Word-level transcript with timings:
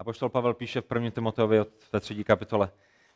A 0.00 0.04
poštol 0.04 0.28
Pavel 0.28 0.54
píše 0.54 0.80
v 0.80 0.84
1. 0.94 1.10
Timoteovi 1.10 1.58
ve 1.92 2.00
třetí 2.00 2.24
kapitole. 2.24 2.70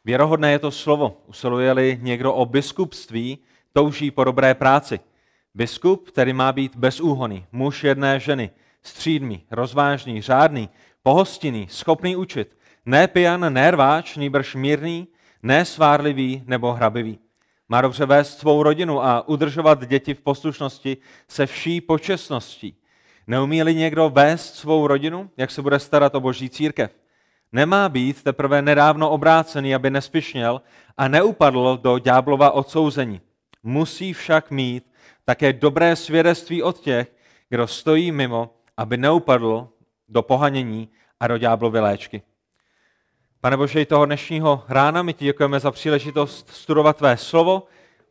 Věrohodné 0.05 0.53
je 0.53 0.59
to 0.59 0.71
slovo. 0.71 1.17
Usiluje-li 1.27 1.99
někdo 2.03 2.35
o 2.35 2.47
biskupství, 2.47 3.39
touží 3.73 4.11
po 4.11 4.25
dobré 4.25 4.55
práci. 4.55 5.01
Biskup, 5.55 6.09
který 6.09 6.33
má 6.33 6.53
být 6.53 6.77
bezúhonný, 6.77 7.47
muž 7.53 7.85
jedné 7.85 8.21
ženy, 8.21 8.51
střídmý, 8.83 9.45
rozvážný, 9.51 10.23
řádný, 10.23 10.69
pohostinný, 11.03 11.69
schopný 11.71 12.17
učit, 12.17 12.57
ne 12.87 13.09
pijan, 13.09 13.53
ne 13.53 13.71
rváč, 13.71 14.17
nýbrž 14.17 14.55
mírný, 14.55 15.09
ne 15.43 15.65
svárlivý 15.65 16.43
nebo 16.47 16.73
hrabivý. 16.73 17.19
Má 17.69 17.81
dobře 17.81 18.07
vést 18.07 18.39
svou 18.39 18.63
rodinu 18.63 19.05
a 19.05 19.29
udržovat 19.29 19.87
děti 19.87 20.15
v 20.15 20.21
poslušnosti 20.21 20.97
se 21.29 21.47
vší 21.47 21.81
počestností. 21.81 22.77
Neumí-li 23.27 23.75
někdo 23.75 24.11
vést 24.11 24.55
svou 24.55 24.87
rodinu, 24.87 25.31
jak 25.37 25.51
se 25.51 25.63
bude 25.63 25.79
starat 25.79 26.15
o 26.15 26.21
boží 26.21 26.51
církev? 26.51 26.91
Nemá 27.53 27.89
být 27.89 28.23
teprve 28.23 28.63
nedávno 28.63 29.11
obrácený, 29.11 29.75
aby 29.75 29.91
nespišněl 29.91 30.63
a 30.97 31.09
neupadl 31.09 31.79
do 31.83 31.99
ďáblova 31.99 32.51
odsouzení. 32.51 33.21
Musí 33.63 34.13
však 34.13 34.51
mít 34.51 34.91
také 35.25 35.53
dobré 35.53 35.97
svědectví 35.97 36.63
od 36.63 36.79
těch, 36.79 37.13
kdo 37.49 37.67
stojí 37.67 38.13
mimo, 38.13 38.55
aby 38.77 38.97
neupadl 38.97 39.69
do 40.09 40.23
pohanění 40.23 40.89
a 41.21 41.27
do 41.27 41.39
ďáblovy 41.39 41.81
léčky. 41.81 42.23
Pane 43.41 43.57
Bože, 43.57 43.81
i 43.81 43.87
toho 43.87 44.07
dnešního 44.07 44.65
rána 44.69 45.03
my 45.03 45.13
ti 45.13 45.25
děkujeme 45.25 45.61
za 45.61 45.71
příležitost 45.71 46.51
studovat 46.51 46.97
tvé 46.97 47.17
slovo. 47.17 47.63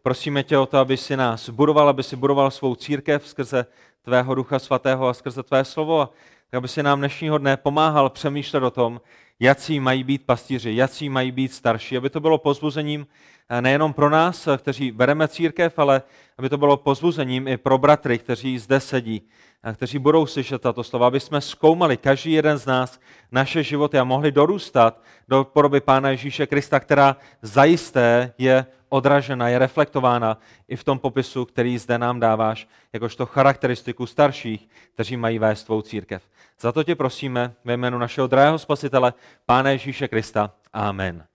Prosíme 0.04 0.44
tě 0.44 0.58
o 0.58 0.66
to, 0.66 0.78
aby 0.78 0.98
si 0.98 1.18
nás 1.18 1.50
budoval, 1.50 1.90
aby 1.90 2.04
si 2.04 2.16
budoval 2.16 2.52
svou 2.52 2.76
církev 2.76 3.28
skrze 3.28 3.66
tvého 4.04 4.36
ducha 4.36 4.60
svatého 4.60 5.08
a 5.08 5.14
skrze 5.14 5.44
tvé 5.44 5.66
slovo. 5.66 6.02
A 6.02 6.10
aby 6.58 6.68
si 6.68 6.84
nám 6.84 7.00
dnešního 7.00 7.38
dne 7.38 7.58
pomáhal 7.58 8.10
přemýšlet 8.10 8.64
o 8.64 8.72
tom, 8.72 9.02
jací 9.40 9.80
mají 9.80 10.04
být 10.04 10.26
pastýři, 10.26 10.76
jací 10.76 11.10
mají 11.10 11.32
být 11.32 11.54
starší, 11.54 11.98
aby 11.98 12.10
to 12.10 12.20
bylo 12.20 12.38
pozbuzením 12.38 13.08
eh, 13.50 13.62
nejenom 13.62 13.94
pro 13.94 14.10
nás, 14.10 14.48
eh, 14.48 14.58
kteří 14.58 14.92
bereme 14.92 15.28
církev, 15.28 15.80
ale 15.80 16.02
aby 16.38 16.50
to 16.50 16.58
bylo 16.58 16.78
pozbuzením 16.78 17.48
i 17.48 17.58
pro 17.58 17.78
bratry, 17.78 18.18
kteří 18.20 18.60
zde 18.60 18.80
sedí, 18.80 19.22
a 19.64 19.74
kteří 19.74 20.00
budou 20.00 20.26
slyšet 20.26 20.62
tato 20.62 20.84
slova, 20.84 21.08
aby 21.08 21.20
jsme 21.20 21.42
zkoumali 21.42 21.98
každý 21.98 22.32
jeden 22.32 22.58
z 22.58 22.66
nás 22.66 23.00
naše 23.32 23.64
životy 23.64 24.00
a 24.00 24.04
mohli 24.04 24.32
dorůstat 24.32 25.02
do 25.28 25.44
podoby 25.44 25.82
Pána 25.82 26.10
Ježíše 26.10 26.48
Krista, 26.48 26.80
která 26.80 27.18
zajisté 27.42 28.34
je 28.38 28.66
odražena, 28.94 29.50
je 29.50 29.60
reflektována 29.60 30.38
i 30.68 30.76
v 30.76 30.84
tom 30.84 31.00
popisu, 31.00 31.46
který 31.46 31.78
zde 31.78 31.98
nám 31.98 32.20
dáváš, 32.20 32.68
jakožto 32.94 33.26
charakteristiku 33.26 34.06
starších, 34.06 34.70
kteří 34.94 35.18
mají 35.18 35.40
vést 35.40 35.66
svou 35.66 35.82
církev. 35.82 36.24
Za 36.60 36.72
to 36.72 36.84
tě 36.84 36.96
prosíme 36.96 37.54
ve 37.66 37.74
jménu 37.74 37.98
našeho 37.98 38.28
drahého 38.28 38.60
spasitele, 38.60 39.14
Pána 39.46 39.70
Ježíše 39.70 40.08
Krista. 40.08 40.52
Amen. 40.74 41.26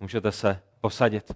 Můžete 0.00 0.32
se 0.32 0.60
posadit. 0.80 1.32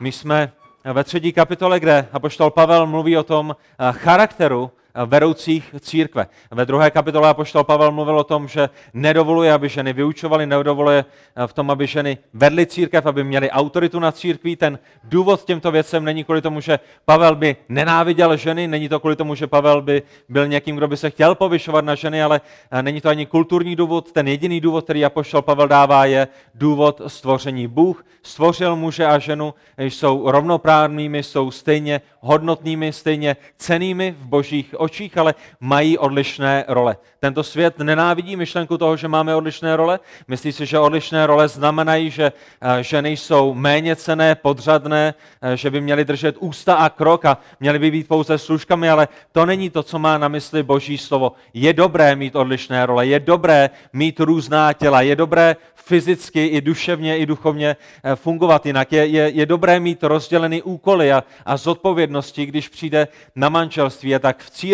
My 0.00 0.12
jsme 0.12 0.52
ve 0.92 1.04
třetí 1.04 1.32
kapitole, 1.32 1.80
kde 1.80 2.08
apoštol 2.12 2.50
Pavel 2.50 2.86
mluví 2.86 3.16
o 3.16 3.22
tom 3.22 3.56
eh, 3.56 3.92
charakteru 3.92 4.70
vedoucích 5.06 5.74
církve. 5.80 6.26
Ve 6.50 6.66
druhé 6.66 6.90
kapitole 6.90 7.28
apoštol 7.28 7.64
Pavel 7.64 7.92
mluvil 7.92 8.18
o 8.18 8.24
tom, 8.24 8.48
že 8.48 8.70
nedovoluje, 8.94 9.52
aby 9.52 9.68
ženy 9.68 9.92
vyučovaly, 9.92 10.46
nedovoluje 10.46 11.04
eh, 11.04 11.46
v 11.46 11.52
tom, 11.52 11.70
aby 11.70 11.86
ženy 11.86 12.18
vedly 12.34 12.66
církev, 12.66 13.06
aby 13.06 13.24
měly 13.24 13.50
autoritu 13.50 13.98
nad 13.98 14.16
církví. 14.16 14.56
Ten 14.56 14.78
důvod 15.04 15.44
těmto 15.44 15.70
věcem 15.70 16.04
není 16.04 16.24
kvůli 16.24 16.42
tomu, 16.42 16.60
že 16.60 16.78
Pavel 17.04 17.36
by 17.36 17.56
nenáviděl 17.68 18.36
ženy, 18.36 18.68
není 18.68 18.88
to 18.88 19.00
kvůli 19.00 19.16
tomu, 19.16 19.34
že 19.34 19.46
Pavel 19.46 19.82
by 19.82 20.02
byl 20.28 20.48
někým, 20.48 20.76
kdo 20.76 20.88
by 20.88 20.96
se 20.96 21.10
chtěl 21.10 21.34
povyšovat 21.34 21.84
na 21.84 21.94
ženy, 21.94 22.22
ale 22.22 22.40
eh, 22.70 22.82
není 22.82 23.00
to 23.00 23.08
ani 23.08 23.26
kulturní 23.26 23.76
důvod. 23.76 24.12
Ten 24.12 24.28
jediný 24.28 24.60
důvod, 24.60 24.84
který 24.84 25.04
apoštol 25.04 25.42
Pavel 25.42 25.68
dává, 25.68 26.04
je 26.04 26.28
důvod 26.54 27.00
stvoření. 27.06 27.66
Bůh 27.66 28.04
stvořil 28.22 28.76
muže 28.76 29.06
a 29.06 29.18
ženu, 29.18 29.54
jsou 29.78 30.30
rovnoprávnými, 30.30 31.22
jsou 31.22 31.50
stejně 31.50 32.00
hodnotnými, 32.20 32.92
stejně 32.92 33.36
cenými 33.56 34.14
v 34.20 34.26
božích 34.26 34.74
očích, 34.82 35.18
ale 35.18 35.34
mají 35.60 35.98
odlišné 35.98 36.64
role. 36.68 36.96
Tento 37.20 37.42
svět 37.42 37.78
nenávidí 37.78 38.36
myšlenku 38.36 38.78
toho, 38.78 38.96
že 38.96 39.08
máme 39.08 39.36
odlišné 39.36 39.76
role. 39.76 40.00
Myslí 40.28 40.52
si, 40.52 40.66
že 40.66 40.78
odlišné 40.78 41.26
role 41.26 41.48
znamenají, 41.48 42.10
že 42.10 42.32
eh, 42.60 42.82
ženy 42.82 43.10
jsou 43.10 43.54
méně 43.54 43.96
cené, 43.96 44.34
podřadné, 44.34 45.14
eh, 45.42 45.56
že 45.56 45.70
by 45.70 45.80
měly 45.80 46.04
držet 46.04 46.36
ústa 46.38 46.74
a 46.74 46.88
krok 46.88 47.24
a 47.24 47.38
měly 47.60 47.78
by 47.78 47.90
být 47.90 48.08
pouze 48.08 48.38
služkami, 48.38 48.90
ale 48.90 49.08
to 49.32 49.46
není 49.46 49.70
to, 49.70 49.82
co 49.82 49.98
má 49.98 50.18
na 50.18 50.28
mysli 50.28 50.62
Boží 50.62 50.98
slovo. 50.98 51.32
Je 51.54 51.72
dobré 51.72 52.16
mít 52.16 52.36
odlišné 52.36 52.86
role, 52.86 53.06
je 53.06 53.20
dobré 53.20 53.70
mít 53.92 54.20
různá 54.20 54.72
těla, 54.72 55.00
je 55.00 55.16
dobré 55.16 55.56
fyzicky, 55.74 56.46
i 56.46 56.60
duševně, 56.60 57.18
i 57.18 57.26
duchovně 57.26 57.76
eh, 58.04 58.16
fungovat 58.16 58.66
jinak. 58.66 58.92
Je, 58.92 59.06
je, 59.06 59.30
je 59.34 59.46
dobré 59.46 59.80
mít 59.80 60.02
rozdělený 60.02 60.62
úkoly 60.62 61.12
a, 61.12 61.24
a 61.46 61.56
zodpovědnosti, 61.56 62.46
když 62.46 62.68
přijde 62.68 63.08
na 63.34 63.48
manželství. 63.48 64.14
A 64.14 64.18
tak 64.18 64.42
v 64.42 64.50
církvi, 64.50 64.71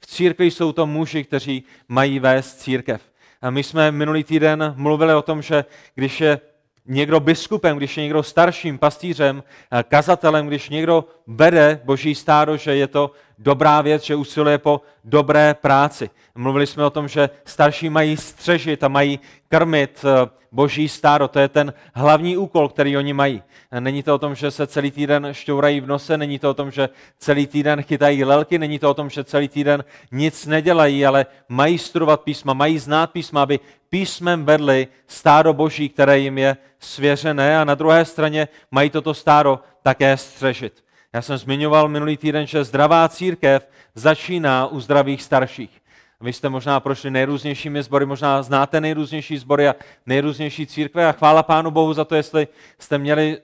v 0.00 0.06
církvi 0.06 0.50
jsou 0.50 0.72
to 0.72 0.86
muži, 0.86 1.24
kteří 1.24 1.64
mají 1.88 2.18
vést 2.18 2.54
církev. 2.54 3.02
A 3.42 3.50
my 3.50 3.62
jsme 3.62 3.90
minulý 3.90 4.24
týden 4.24 4.74
mluvili 4.76 5.14
o 5.14 5.22
tom, 5.22 5.42
že 5.42 5.64
když 5.94 6.20
je 6.20 6.40
někdo 6.86 7.20
biskupem, 7.20 7.76
když 7.76 7.96
je 7.96 8.02
někdo 8.02 8.22
starším 8.22 8.78
pastýřem, 8.78 9.42
eh, 9.72 9.82
kazatelem, 9.82 10.46
když 10.46 10.68
někdo 10.68 11.04
vede 11.26 11.80
boží 11.84 12.14
stádo, 12.14 12.56
že 12.56 12.76
je 12.76 12.86
to 12.86 13.10
dobrá 13.38 13.80
věc, 13.80 14.02
že 14.02 14.16
usiluje 14.16 14.58
po 14.58 14.80
dobré 15.04 15.54
práci. 15.54 16.10
Mluvili 16.34 16.66
jsme 16.66 16.84
o 16.84 16.90
tom, 16.90 17.08
že 17.08 17.30
starší 17.44 17.90
mají 17.90 18.16
střežit 18.16 18.84
a 18.84 18.88
mají 18.88 19.20
krmit 19.48 20.04
eh, 20.04 20.30
boží 20.52 20.88
stádo. 20.88 21.28
To 21.28 21.38
je 21.38 21.48
ten 21.48 21.74
hlavní 21.94 22.36
úkol, 22.36 22.68
který 22.68 22.96
oni 22.96 23.12
mají. 23.12 23.42
Není 23.80 24.02
to 24.02 24.14
o 24.14 24.18
tom, 24.18 24.34
že 24.34 24.50
se 24.50 24.66
celý 24.66 24.90
týden 24.90 25.28
šťourají 25.32 25.80
v 25.80 25.86
nose, 25.86 26.18
není 26.18 26.38
to 26.38 26.50
o 26.50 26.54
tom, 26.54 26.70
že 26.70 26.88
celý 27.18 27.46
týden 27.46 27.82
chytají 27.82 28.24
lelky, 28.24 28.58
není 28.58 28.78
to 28.78 28.90
o 28.90 28.94
tom, 28.94 29.10
že 29.10 29.24
celý 29.24 29.48
týden 29.48 29.84
nic 30.12 30.46
nedělají, 30.46 31.06
ale 31.06 31.26
mají 31.48 31.78
studovat 31.78 32.20
písma, 32.20 32.54
mají 32.54 32.78
znát 32.78 33.10
písma, 33.10 33.42
aby 33.42 33.60
písmem 33.88 34.44
vedli 34.44 34.88
stádo 35.06 35.52
boží, 35.52 35.88
které 35.88 36.18
jim 36.18 36.38
je 36.38 36.56
svěřené 36.78 37.58
a 37.58 37.64
na 37.64 37.74
druhé 37.74 38.04
straně 38.04 38.48
mají 38.70 38.90
toto 38.90 39.14
stádo 39.14 39.60
také 39.82 40.16
střežit. 40.16 40.84
Já 41.14 41.22
jsem 41.22 41.36
zmiňoval 41.36 41.88
minulý 41.88 42.16
týden, 42.16 42.46
že 42.46 42.64
zdravá 42.64 43.08
církev 43.08 43.68
začíná 43.94 44.66
u 44.66 44.80
zdravých 44.80 45.22
starších. 45.22 45.82
Vy 46.20 46.32
jste 46.32 46.48
možná 46.48 46.80
prošli 46.80 47.10
nejrůznějšími 47.10 47.82
sbory, 47.82 48.06
možná 48.06 48.42
znáte 48.42 48.80
nejrůznější 48.80 49.38
sbory 49.38 49.68
a 49.68 49.74
nejrůznější 50.06 50.66
církve 50.66 51.06
a 51.06 51.12
chvála 51.12 51.42
Pánu 51.42 51.70
Bohu 51.70 51.92
za 51.92 52.04
to, 52.04 52.14
jestli 52.14 52.48
jste 52.78 52.98
měli 52.98 53.38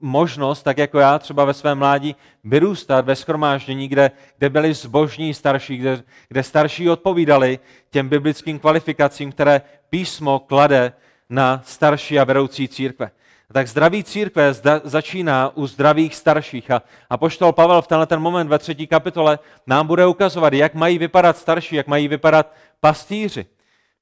možnost, 0.00 0.62
tak 0.62 0.78
jako 0.78 0.98
já 0.98 1.18
třeba 1.18 1.44
ve 1.44 1.54
svém 1.54 1.78
mládí, 1.78 2.16
vyrůstat 2.44 3.04
ve 3.04 3.16
schromáždění, 3.16 3.88
kde, 3.88 4.10
kde 4.38 4.50
byli 4.50 4.74
zbožní 4.74 5.34
starší, 5.34 5.76
kde, 5.76 6.02
kde 6.28 6.42
starší 6.42 6.90
odpovídali 6.90 7.58
těm 7.90 8.08
biblickým 8.08 8.58
kvalifikacím, 8.58 9.32
které 9.32 9.62
písmo 9.90 10.38
klade 10.38 10.92
na 11.30 11.62
starší 11.64 12.18
a 12.18 12.24
vedoucí 12.24 12.68
církve. 12.68 13.10
Tak 13.54 13.68
zdraví 13.68 14.04
církve 14.04 14.54
zda, 14.54 14.80
začíná 14.84 15.56
u 15.56 15.66
zdravých 15.66 16.14
starších. 16.14 16.70
A, 16.70 16.82
a 17.10 17.16
poštol 17.16 17.52
Pavel 17.52 17.82
v 17.82 17.86
tenhle 17.86 18.06
ten 18.06 18.20
moment 18.20 18.48
ve 18.48 18.58
třetí 18.58 18.86
kapitole 18.86 19.38
nám 19.66 19.86
bude 19.86 20.06
ukazovat, 20.06 20.52
jak 20.52 20.74
mají 20.74 20.98
vypadat 20.98 21.38
starší, 21.38 21.76
jak 21.76 21.86
mají 21.86 22.08
vypadat 22.08 22.54
pastýři. 22.80 23.46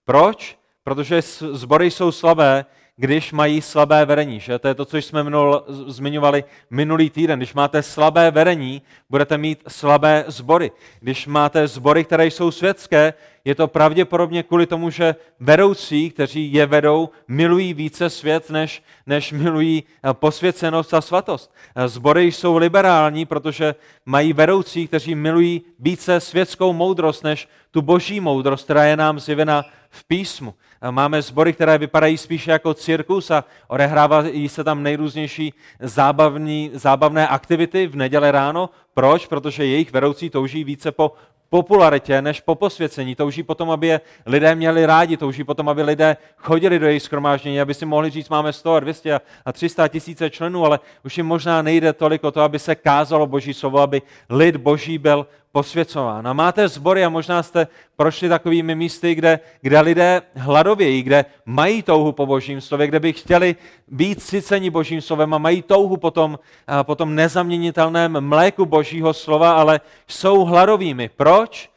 Proč? 0.04 0.58
Protože 0.84 1.22
zbory 1.52 1.90
jsou 1.90 2.12
slabé, 2.12 2.64
když 2.96 3.32
mají 3.32 3.62
slabé 3.62 4.04
vedení. 4.04 4.40
Že? 4.40 4.58
To 4.58 4.68
je 4.68 4.74
to, 4.74 4.84
co 4.84 4.96
jsme 4.96 5.24
minul, 5.24 5.64
zmiňovali 5.68 6.44
minulý 6.70 7.10
týden. 7.10 7.38
Když 7.38 7.54
máte 7.54 7.82
slabé 7.82 8.30
vedení, 8.30 8.82
budete 9.10 9.38
mít 9.38 9.62
slabé 9.68 10.24
zbory. 10.26 10.70
Když 11.00 11.26
máte 11.26 11.68
zbory, 11.68 12.04
které 12.04 12.26
jsou 12.26 12.50
světské, 12.50 13.14
je 13.44 13.54
to 13.54 13.68
pravděpodobně 13.68 14.42
kvůli 14.42 14.66
tomu, 14.66 14.90
že 14.90 15.14
vedoucí, 15.40 16.10
kteří 16.10 16.52
je 16.52 16.66
vedou, 16.66 17.10
milují 17.28 17.74
více 17.74 18.10
svět, 18.10 18.50
než, 18.50 18.82
než 19.06 19.32
milují 19.32 19.84
eh, 19.84 20.14
posvěcenost 20.14 20.94
a 20.94 21.00
svatost. 21.00 21.54
Zbory 21.86 22.28
eh, 22.28 22.32
jsou 22.32 22.56
liberální, 22.56 23.26
protože 23.26 23.74
mají 24.06 24.32
vedoucí, 24.32 24.86
kteří 24.86 25.14
milují 25.14 25.62
více 25.78 26.20
světskou 26.20 26.72
moudrost, 26.72 27.24
než 27.24 27.48
tu 27.70 27.82
boží 27.82 28.20
moudrost, 28.20 28.64
která 28.64 28.84
je 28.84 28.96
nám 28.96 29.20
zjevena 29.20 29.64
v 29.94 30.04
písmu. 30.04 30.54
Máme 30.90 31.22
sbory, 31.22 31.52
které 31.52 31.78
vypadají 31.78 32.18
spíše 32.18 32.50
jako 32.50 32.74
cirkus 32.74 33.30
a 33.30 33.44
odehrávají 33.68 34.48
se 34.48 34.64
tam 34.64 34.82
nejrůznější 34.82 35.54
zábavní, 35.80 36.70
zábavné 36.74 37.28
aktivity 37.28 37.86
v 37.86 37.96
neděle 37.96 38.30
ráno, 38.30 38.70
Proč? 38.94 39.26
Protože 39.26 39.66
jejich 39.66 39.92
vedoucí 39.92 40.30
touží 40.30 40.64
více 40.64 40.92
po 40.92 41.12
popularitě 41.48 42.22
než 42.22 42.40
po 42.40 42.54
posvěcení. 42.54 43.14
Touží 43.14 43.42
potom, 43.42 43.70
aby 43.70 43.86
je 43.86 44.00
lidé 44.26 44.54
měli 44.54 44.86
rádi, 44.86 45.16
touží 45.16 45.44
potom, 45.44 45.68
aby 45.68 45.82
lidé 45.82 46.16
chodili 46.36 46.78
do 46.78 46.86
jejich 46.86 47.02
schromáždění, 47.02 47.60
aby 47.60 47.74
si 47.74 47.86
mohli 47.86 48.10
říct, 48.10 48.28
máme 48.28 48.52
100 48.52 48.74
a 48.74 48.80
200 48.80 49.20
a 49.44 49.52
300 49.52 49.88
tisíce 49.88 50.30
členů, 50.30 50.64
ale 50.64 50.80
už 51.04 51.16
jim 51.16 51.26
možná 51.26 51.62
nejde 51.62 51.92
tolik 51.92 52.24
o 52.24 52.30
to, 52.30 52.40
aby 52.40 52.58
se 52.58 52.74
kázalo 52.74 53.26
Boží 53.26 53.54
slovo, 53.54 53.80
aby 53.80 54.02
lid 54.30 54.56
Boží 54.56 54.98
byl 54.98 55.26
posvěcován. 55.52 56.28
A 56.28 56.32
máte 56.32 56.68
sbory 56.68 57.04
a 57.04 57.08
možná 57.08 57.42
jste 57.42 57.66
prošli 57.96 58.28
takovými 58.28 58.74
místy, 58.74 59.14
kde, 59.14 59.40
kde 59.60 59.80
lidé 59.80 60.22
hladovějí, 60.34 61.02
kde 61.02 61.24
mají 61.46 61.82
touhu 61.82 62.12
po 62.12 62.26
Božím 62.26 62.60
slově, 62.60 62.86
kde 62.86 63.00
by 63.00 63.12
chtěli 63.12 63.56
být 63.88 64.22
syceni 64.22 64.70
Božím 64.70 65.00
slovem 65.00 65.34
a 65.34 65.38
mají 65.38 65.62
touhu 65.62 65.96
po 65.96 66.10
tom, 66.10 66.38
po 66.82 66.94
tom 66.94 67.14
nezaměnitelném 67.14 68.20
mléku 68.20 68.66
Božího 68.66 69.14
slova, 69.14 69.52
ale 69.52 69.80
jsou 70.08 70.44
hladovými. 70.44 71.10
Proč? 71.16 71.70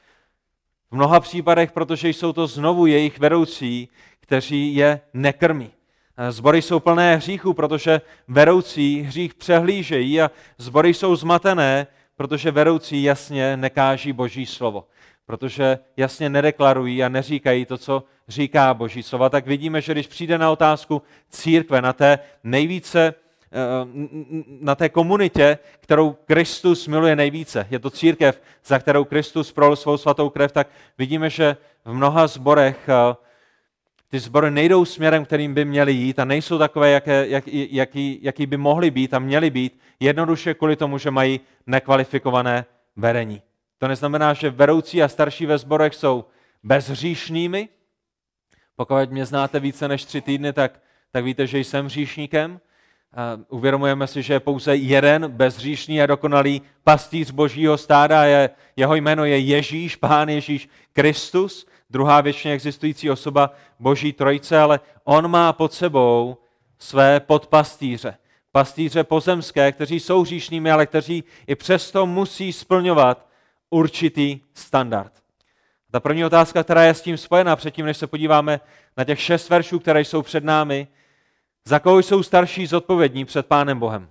V 0.91 0.95
mnoha 0.95 1.19
případech, 1.19 1.71
protože 1.71 2.09
jsou 2.09 2.33
to 2.33 2.47
znovu 2.47 2.85
jejich 2.85 3.19
vedoucí, 3.19 3.89
kteří 4.19 4.75
je 4.75 5.01
nekrmí. 5.13 5.71
Zbory 6.29 6.61
jsou 6.61 6.79
plné 6.79 7.15
hříchů, 7.15 7.53
protože 7.53 8.01
vedoucí 8.27 9.01
hřích 9.01 9.33
přehlížejí 9.33 10.21
a 10.21 10.31
zbory 10.57 10.93
jsou 10.93 11.15
zmatené, 11.15 11.87
protože 12.17 12.51
vedoucí 12.51 13.03
jasně 13.03 13.57
nekáží 13.57 14.13
Boží 14.13 14.45
slovo, 14.45 14.87
protože 15.25 15.79
jasně 15.97 16.29
nedeklarují 16.29 17.03
a 17.03 17.09
neříkají 17.09 17.65
to, 17.65 17.77
co 17.77 18.03
říká 18.27 18.73
Boží 18.73 19.03
slovo. 19.03 19.29
Tak 19.29 19.47
vidíme, 19.47 19.81
že 19.81 19.91
když 19.91 20.07
přijde 20.07 20.37
na 20.37 20.51
otázku 20.51 21.01
církve, 21.29 21.81
na 21.81 21.93
té 21.93 22.19
nejvíce 22.43 23.13
eh, 23.51 23.57
na 24.59 24.75
té 24.75 24.89
komunitě, 24.89 25.57
kterou 25.79 26.13
Kristus 26.25 26.87
miluje 26.87 27.15
nejvíce. 27.15 27.67
Je 27.69 27.79
to 27.79 27.89
církev, 27.89 28.41
za 28.65 28.79
kterou 28.79 29.03
Kristus 29.03 29.51
prol 29.51 29.75
svou 29.75 29.97
svatou 29.97 30.29
krev, 30.29 30.51
tak 30.51 30.67
vidíme, 30.97 31.29
že 31.29 31.57
v 31.85 31.93
mnoha 31.93 32.27
zborech 32.27 32.89
eh, 32.89 33.24
ty 34.09 34.19
sbory 34.19 34.51
nejdou 34.51 34.85
směrem, 34.85 35.25
kterým 35.25 35.53
by 35.53 35.65
měly 35.65 35.93
jít 35.93 36.19
a 36.19 36.25
nejsou 36.25 36.57
takové, 36.57 36.91
jaké, 36.91 37.27
jak, 37.27 37.43
jaký, 37.47 38.19
jaký 38.21 38.45
by 38.45 38.57
mohly 38.57 38.91
být 38.91 39.13
a 39.13 39.19
měly 39.19 39.49
být, 39.49 39.79
jednoduše 39.99 40.53
kvůli 40.53 40.75
tomu, 40.75 40.97
že 40.97 41.11
mají 41.11 41.39
nekvalifikované 41.67 42.65
vedení. 42.95 43.41
To 43.77 43.87
neznamená, 43.87 44.33
že 44.33 44.49
vedoucí 44.49 45.03
a 45.03 45.07
starší 45.07 45.45
ve 45.45 45.57
sborech 45.57 45.95
jsou 45.95 46.25
bezhříšnými. 46.63 47.69
Pokud 48.75 49.11
mě 49.11 49.25
znáte 49.25 49.59
více 49.59 49.87
než 49.87 50.05
tři 50.05 50.21
týdny, 50.21 50.53
tak, 50.53 50.79
tak 51.11 51.23
víte, 51.23 51.47
že 51.47 51.59
jsem 51.59 51.85
hříšníkem. 51.85 52.59
A 53.13 53.39
uvědomujeme 53.49 54.07
si, 54.07 54.21
že 54.21 54.33
je 54.33 54.39
pouze 54.39 54.75
jeden 54.75 55.31
bezhříšný 55.31 56.01
a 56.01 56.05
dokonalý 56.05 56.61
pastýř 56.83 57.31
božího 57.31 57.77
stáda. 57.77 58.23
Je, 58.23 58.49
jeho 58.75 58.95
jméno 58.95 59.25
je 59.25 59.39
Ježíš, 59.39 59.95
Pán 59.95 60.29
Ježíš 60.29 60.69
Kristus 60.93 61.67
druhá 61.95 62.21
věčně 62.21 62.51
existující 62.51 63.11
osoba 63.11 63.51
Boží 63.79 64.13
trojce, 64.13 64.59
ale 64.59 64.79
on 65.03 65.27
má 65.27 65.53
pod 65.53 65.73
sebou 65.73 66.37
své 66.79 67.19
podpastýře. 67.19 68.17
Pastýře 68.51 69.03
pozemské, 69.03 69.71
kteří 69.71 69.99
jsou 69.99 70.21
hříšnými, 70.21 70.71
ale 70.71 70.85
kteří 70.85 71.23
i 71.47 71.55
přesto 71.55 72.05
musí 72.05 72.53
splňovat 72.53 73.27
určitý 73.69 74.39
standard. 74.53 75.11
Ta 75.91 75.99
první 75.99 76.25
otázka, 76.25 76.63
která 76.63 76.83
je 76.83 76.93
s 76.93 77.01
tím 77.01 77.17
spojená, 77.17 77.55
předtím, 77.55 77.85
než 77.85 77.97
se 77.97 78.07
podíváme 78.07 78.59
na 78.97 79.03
těch 79.03 79.21
šest 79.21 79.49
veršů, 79.49 79.79
které 79.79 80.01
jsou 80.01 80.21
před 80.21 80.43
námi, 80.43 80.87
za 81.65 81.79
koho 81.79 81.99
jsou 81.99 82.23
starší 82.23 82.67
zodpovědní 82.67 83.25
před 83.25 83.45
Pánem 83.45 83.79
Bohem? 83.79 84.09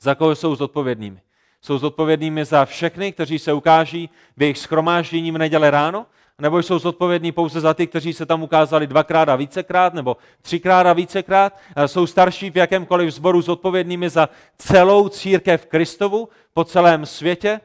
Za 0.00 0.14
koho 0.14 0.34
jsou 0.34 0.56
zodpovědnými? 0.56 1.20
Jsou 1.60 1.78
zodpovědnými 1.78 2.44
za 2.44 2.64
všechny, 2.64 3.12
kteří 3.12 3.38
se 3.38 3.52
ukáží 3.52 4.10
v 4.36 4.42
jejich 4.42 4.58
schromáždění 4.58 5.32
v 5.32 5.38
neděle 5.38 5.70
ráno? 5.70 6.06
Nebo 6.40 6.58
jsou 6.58 6.78
zodpovědní 6.78 7.32
pouze 7.32 7.60
za 7.60 7.74
ty, 7.74 7.86
kteří 7.86 8.12
se 8.12 8.26
tam 8.26 8.42
ukázali 8.42 8.86
dvakrát 8.86 9.28
a 9.28 9.36
vícekrát, 9.36 9.94
nebo 9.94 10.16
třikrát 10.42 10.86
a 10.86 10.92
vícekrát. 10.92 11.58
Jsou 11.86 12.06
starší 12.06 12.50
v 12.50 12.56
jakémkoliv 12.56 13.14
sboru 13.14 13.42
zodpovědnými 13.42 14.10
za 14.10 14.28
celou 14.58 15.08
církev 15.08 15.66
Kristovu 15.66 16.28
po 16.54 16.64
celém 16.64 17.06
světě. 17.06 17.60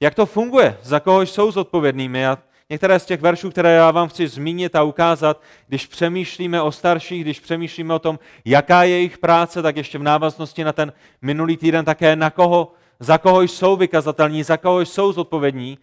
Jak 0.00 0.14
to 0.14 0.26
funguje? 0.26 0.78
Za 0.82 1.00
koho 1.00 1.22
jsou 1.22 1.50
zodpovědnými? 1.50 2.26
A 2.26 2.38
některé 2.70 2.98
z 2.98 3.06
těch 3.06 3.20
veršů, 3.20 3.50
které 3.50 3.72
já 3.72 3.90
vám 3.90 4.08
chci 4.08 4.28
zmínit 4.28 4.76
a 4.76 4.82
ukázat, 4.82 5.42
když 5.68 5.86
přemýšlíme 5.86 6.62
o 6.62 6.72
starších, 6.72 7.24
když 7.24 7.40
přemýšlíme 7.40 7.94
o 7.94 7.98
tom, 7.98 8.18
jaká 8.44 8.82
je 8.82 8.90
jejich 8.90 9.18
práce, 9.18 9.62
tak 9.62 9.76
ještě 9.76 9.98
v 9.98 10.02
návaznosti 10.02 10.64
na 10.64 10.72
ten 10.72 10.92
minulý 11.22 11.56
týden 11.56 11.84
také 11.84 12.16
na 12.16 12.30
koho, 12.30 12.72
za 13.00 13.18
koho 13.18 13.42
jsou 13.42 13.76
vykazatelní, 13.76 14.42
za 14.42 14.56
koho 14.56 14.80
jsou 14.80 15.12
zodpovědní, 15.12 15.78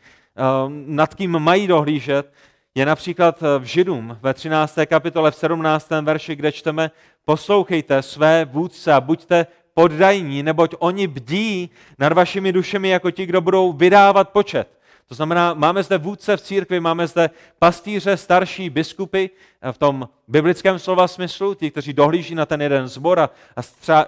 nad 0.86 1.16
kým 1.16 1.40
mají 1.40 1.68
dohlížet, 1.68 2.34
je 2.78 2.86
například 2.86 3.44
eh, 3.44 3.60
v 3.60 3.64
Židům 3.64 4.18
ve 4.22 4.34
13. 4.34 4.78
kapitole 4.86 5.32
v 5.32 5.36
17. 5.36 5.90
verši, 6.02 6.36
kde 6.36 6.52
čteme 6.52 6.92
poslouchejte 7.26 8.02
své 8.02 8.46
vůdce 8.46 8.94
a 8.94 9.02
buďte 9.02 9.48
poddajní, 9.74 10.44
neboť 10.44 10.76
oni 10.80 11.08
bdí 11.08 11.70
nad 12.00 12.14
vašimi 12.14 12.52
dušemi 12.52 12.90
jako 12.90 13.12
ti, 13.12 13.26
kdo 13.26 13.42
budou 13.42 13.74
vydávat 13.74 14.30
počet. 14.30 14.68
To 15.08 15.16
znamená, 15.16 15.54
máme 15.54 15.84
zde 15.84 15.98
vůdce 15.98 16.38
v 16.38 16.42
církvi, 16.42 16.80
máme 16.80 17.08
zde 17.08 17.30
pastýře, 17.60 18.18
starší 18.18 18.70
biskupy 18.70 19.30
eh, 19.62 19.72
v 19.72 19.78
tom 19.78 20.10
biblickém 20.28 20.80
slova 20.80 21.08
smyslu, 21.08 21.54
ti, 21.54 21.72
kteří 21.72 21.94
dohlíží 21.94 22.36
na 22.36 22.46
ten 22.46 22.62
jeden 22.62 22.88
zbor 22.88 23.20
a, 23.20 23.30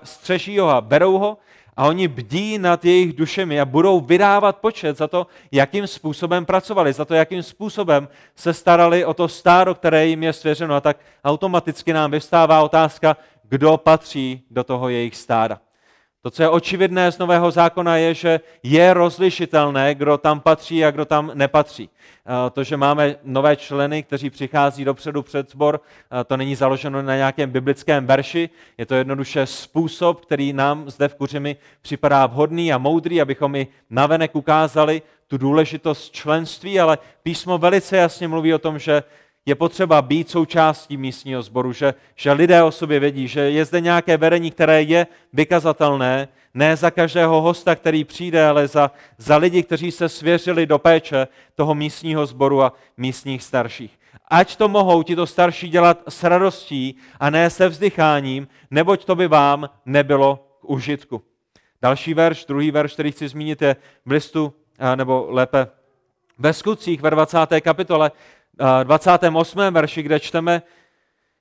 střeží 0.04 0.60
ho 0.60 0.70
a 0.70 0.82
berou 0.82 1.18
ho 1.18 1.38
a 1.78 1.88
oni 1.88 2.08
bdí 2.08 2.58
nad 2.58 2.86
jejich 2.86 3.14
dušemi 3.14 3.62
a 3.62 3.66
budou 3.66 4.00
vydávat 4.00 4.58
počet 4.58 4.98
za 4.98 5.08
to, 5.08 5.28
jakým 5.52 5.88
způsobem 5.88 6.46
pracovali, 6.46 6.94
za 6.94 7.06
to, 7.06 7.14
jakým 7.14 7.44
způsobem 7.44 8.08
se 8.36 8.54
starali 8.54 9.06
o 9.06 9.14
to 9.14 9.28
stáro, 9.28 9.76
které 9.76 10.08
jim 10.08 10.24
je 10.24 10.34
svěřeno. 10.34 10.76
A 10.76 10.82
tak 10.82 10.98
automaticky 11.24 11.94
nám 11.94 12.12
vystává 12.12 12.62
otázka, 12.62 13.18
kdo 13.44 13.78
patří 13.78 14.44
do 14.52 14.64
toho 14.64 14.90
jejich 14.90 15.16
stáda. 15.16 15.62
To, 16.22 16.32
co 16.32 16.44
je 16.44 16.50
očividné 16.50 17.12
z 17.12 17.18
Nového 17.18 17.52
zákona, 17.52 17.98
je, 17.98 18.14
že 18.14 18.40
je 18.64 18.94
rozlišitelné, 18.94 19.96
kdo 19.96 20.18
tam 20.18 20.40
patří 20.40 20.86
a 20.86 20.92
kdo 20.92 21.06
tam 21.06 21.32
nepatří. 21.34 21.90
To, 22.54 22.64
že 22.64 22.78
máme 22.78 23.16
nové 23.24 23.56
členy, 23.56 24.04
kteří 24.04 24.30
přichází 24.30 24.86
dopředu 24.86 25.24
před 25.24 25.50
sbor, 25.52 25.82
to 26.28 26.38
není 26.38 26.56
založeno 26.56 27.02
na 27.02 27.16
nějakém 27.16 27.52
biblickém 27.52 28.08
verši, 28.08 28.50
je 28.78 28.86
to 28.86 28.96
jednoduše 28.96 29.46
způsob, 29.46 30.26
který 30.26 30.54
nám 30.54 30.90
zde 30.90 31.08
v 31.08 31.16
Kuřimi 31.16 31.56
připadá 31.82 32.26
vhodný 32.26 32.74
a 32.74 32.78
moudrý, 32.78 33.22
abychom 33.22 33.56
i 33.56 33.68
navenek 33.90 34.36
ukázali 34.36 35.02
tu 35.28 35.38
důležitost 35.38 36.12
členství, 36.12 36.80
ale 36.80 36.98
písmo 37.24 37.58
velice 37.58 37.98
jasně 37.98 38.28
mluví 38.28 38.54
o 38.54 38.60
tom, 38.60 38.80
že 38.80 39.04
je 39.46 39.56
potřeba 39.56 40.02
být 40.02 40.30
součástí 40.30 40.98
místního 40.98 41.42
sboru, 41.42 41.74
že, 41.74 41.94
že 42.16 42.32
lidé 42.32 42.64
o 42.64 42.72
sobě 42.72 43.00
vědí, 43.00 43.28
že 43.28 43.42
je 43.42 43.66
zde 43.66 43.82
nějaké 43.82 44.18
vedení, 44.18 44.52
které 44.52 44.82
je 44.82 45.08
vykazatelné, 45.34 46.28
ne 46.54 46.76
za 46.76 46.92
každého 46.92 47.42
hosta, 47.42 47.76
který 47.76 48.04
přijde, 48.04 48.48
ale 48.48 48.68
za, 48.68 48.92
za 49.18 49.38
lidi, 49.38 49.64
kteří 49.64 49.92
se 49.92 50.10
svěřili 50.10 50.66
do 50.66 50.80
péče 50.80 51.28
toho 51.56 51.76
místního 51.76 52.26
sboru 52.26 52.64
a 52.64 52.74
místních 52.98 53.44
starších. 53.44 54.00
Ať 54.28 54.56
to 54.56 54.68
mohou 54.68 55.04
tito 55.04 55.28
starší 55.28 55.70
dělat 55.70 56.04
s 56.10 56.24
radostí 56.24 56.96
a 57.20 57.30
ne 57.30 57.50
se 57.50 57.70
vzdycháním, 57.70 58.48
neboť 58.72 59.06
to 59.06 59.16
by 59.16 59.28
vám 59.28 59.70
nebylo 59.86 60.58
k 60.62 60.70
užitku. 60.70 61.22
Další 61.82 62.14
verš, 62.14 62.46
druhý 62.46 62.72
verš, 62.72 62.94
který 62.94 63.12
chci 63.12 63.28
zmínit, 63.28 63.62
je 63.62 63.76
v 64.06 64.12
listu, 64.12 64.54
nebo 64.96 65.28
lépe 65.30 65.68
ve 66.40 66.54
skutcích 66.54 67.02
ve 67.02 67.10
20. 67.10 67.38
kapitole, 67.62 68.12
28. 68.84 69.60
verši, 69.72 70.04
kde 70.04 70.20
čteme, 70.20 70.62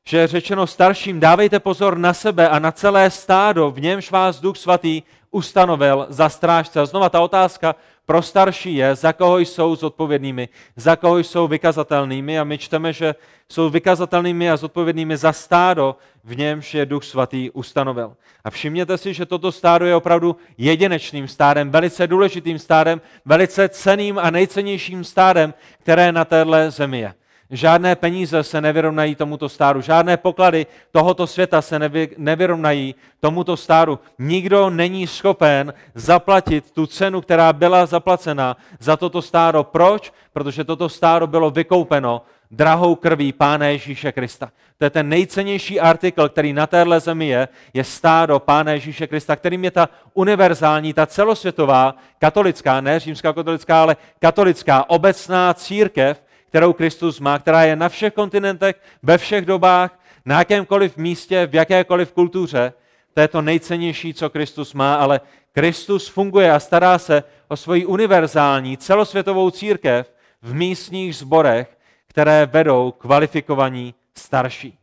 že 0.06 0.18
je 0.18 0.26
řečeno 0.26 0.66
starším, 0.66 1.20
dávejte 1.20 1.60
pozor 1.60 1.98
na 1.98 2.14
sebe 2.14 2.48
a 2.48 2.58
na 2.58 2.72
celé 2.72 3.10
stádo, 3.10 3.70
v 3.70 3.80
němž 3.80 4.10
vás 4.10 4.40
Duch 4.40 4.56
Svatý 4.56 5.02
ustanovil 5.30 6.06
za 6.08 6.28
strážce. 6.28 6.80
A 6.80 6.86
znova 6.86 7.08
ta 7.08 7.20
otázka 7.20 7.74
pro 8.08 8.22
starší 8.22 8.74
je, 8.74 8.94
za 8.94 9.12
koho 9.12 9.38
jsou 9.38 9.76
zodpovědnými, 9.76 10.48
za 10.76 10.96
koho 10.96 11.18
jsou 11.18 11.48
vykazatelnými. 11.48 12.38
A 12.38 12.44
my 12.44 12.58
čteme, 12.58 12.92
že 12.92 13.14
jsou 13.48 13.70
vykazatelnými 13.70 14.50
a 14.50 14.56
zodpovědnými 14.56 15.16
za 15.16 15.32
stádo, 15.32 15.96
v 16.24 16.36
němž 16.36 16.74
je 16.74 16.86
Duch 16.86 17.04
Svatý 17.04 17.50
ustanovil. 17.50 18.16
A 18.44 18.50
všimněte 18.50 18.98
si, 18.98 19.14
že 19.14 19.26
toto 19.26 19.52
stádo 19.52 19.86
je 19.86 19.96
opravdu 19.96 20.36
jedinečným 20.58 21.28
stádem, 21.28 21.70
velice 21.70 22.06
důležitým 22.06 22.58
stádem, 22.58 23.00
velice 23.24 23.68
ceným 23.68 24.18
a 24.18 24.30
nejcennějším 24.30 25.04
stádem, 25.04 25.54
které 25.78 26.12
na 26.12 26.24
téhle 26.24 26.70
zemi 26.70 27.00
je. 27.00 27.14
Žádné 27.50 27.96
peníze 27.96 28.42
se 28.42 28.60
nevyrovnají 28.60 29.14
tomuto 29.14 29.48
stáru, 29.48 29.80
žádné 29.80 30.16
poklady 30.16 30.66
tohoto 30.90 31.26
světa 31.26 31.62
se 31.62 31.78
nevy, 31.78 32.08
nevyrovnají 32.18 32.94
tomuto 33.20 33.56
stáru. 33.56 33.98
Nikdo 34.18 34.70
není 34.70 35.06
schopen 35.06 35.74
zaplatit 35.94 36.70
tu 36.70 36.86
cenu, 36.86 37.20
která 37.20 37.52
byla 37.52 37.86
zaplacena 37.86 38.56
za 38.80 38.96
toto 38.96 39.22
stáro. 39.22 39.64
Proč? 39.64 40.12
Protože 40.32 40.64
toto 40.64 40.88
stáro 40.88 41.26
bylo 41.26 41.50
vykoupeno 41.50 42.22
drahou 42.50 42.94
krví 42.94 43.32
Pána 43.32 43.66
Ježíše 43.66 44.12
Krista. 44.12 44.50
To 44.78 44.84
je 44.84 44.90
ten 44.90 45.08
nejcennější 45.08 45.80
artikl, 45.80 46.28
který 46.28 46.52
na 46.52 46.66
téhle 46.66 47.00
zemi 47.00 47.28
je, 47.28 47.48
je 47.74 47.84
stádo 47.84 48.38
Pána 48.38 48.72
Ježíše 48.72 49.06
Krista, 49.06 49.36
kterým 49.36 49.64
je 49.64 49.70
ta 49.70 49.88
univerzální, 50.14 50.92
ta 50.92 51.06
celosvětová, 51.06 51.94
katolická, 52.18 52.80
ne 52.80 53.00
římská 53.00 53.32
katolická, 53.32 53.82
ale 53.82 53.96
katolická, 54.18 54.90
obecná 54.90 55.54
církev, 55.54 56.22
kterou 56.48 56.72
Kristus 56.72 57.20
má, 57.20 57.38
která 57.38 57.62
je 57.62 57.76
na 57.76 57.88
všech 57.88 58.14
kontinentech, 58.14 58.76
ve 59.02 59.18
všech 59.18 59.44
dobách, 59.44 59.98
na 60.24 60.38
jakémkoliv 60.38 60.96
místě, 60.96 61.46
v 61.46 61.54
jakékoliv 61.54 62.12
kultuře. 62.12 62.72
To 63.14 63.20
je 63.20 63.28
to 63.28 63.42
nejcennější, 63.42 64.14
co 64.14 64.30
Kristus 64.30 64.74
má, 64.74 64.94
ale 64.94 65.20
Kristus 65.52 66.08
funguje 66.08 66.52
a 66.52 66.60
stará 66.60 66.98
se 66.98 67.22
o 67.48 67.56
svoji 67.56 67.86
univerzální 67.86 68.76
celosvětovou 68.76 69.50
církev 69.50 70.12
v 70.42 70.54
místních 70.54 71.16
zborech, 71.16 71.78
které 72.06 72.46
vedou 72.46 72.92
kvalifikovaní 72.98 73.94
starší. 74.14 74.78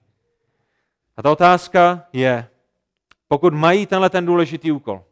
A 1.17 1.21
ta 1.21 1.31
otázka 1.31 2.05
je, 2.13 2.47
pokud 3.27 3.53
mají 3.53 3.85
tenhle 3.85 4.09
ten 4.09 4.25
důležitý 4.25 4.71
úkol, 4.71 5.03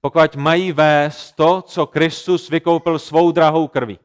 pokud 0.00 0.36
mají 0.36 0.72
vést 0.72 1.32
to, 1.32 1.62
co 1.62 1.86
Kristus 1.86 2.50
vykoupil 2.50 2.98
svou 2.98 3.32
drahou 3.32 3.68
krví, 3.68 3.98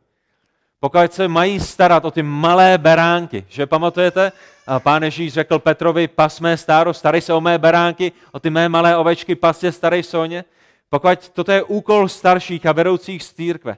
pokud 0.79 1.13
se 1.13 1.27
mají 1.27 1.59
starat 1.59 2.05
o 2.05 2.12
ty 2.12 2.24
malé 2.24 2.77
beránky, 2.77 3.45
že 3.50 3.65
pamatujete, 3.65 4.31
pán 4.79 5.03
Ježíš 5.03 5.33
řekl 5.33 5.59
Petrovi, 5.59 6.07
pas 6.07 6.39
mé 6.39 6.57
stáro, 6.57 6.93
starej 6.93 7.21
se 7.21 7.33
o 7.33 7.41
mé 7.41 7.57
beránky, 7.57 8.12
o 8.31 8.39
ty 8.39 8.50
mé 8.50 8.69
malé 8.69 8.98
ovečky, 8.98 9.36
pasě 9.36 9.71
starej 9.71 10.03
soně. 10.03 10.45
Pokud 10.89 11.29
toto 11.29 11.51
je 11.51 11.63
úkol 11.63 12.07
starších 12.07 12.65
a 12.65 12.71
vedoucích 12.71 13.24
z 13.24 13.33
církve, 13.33 13.77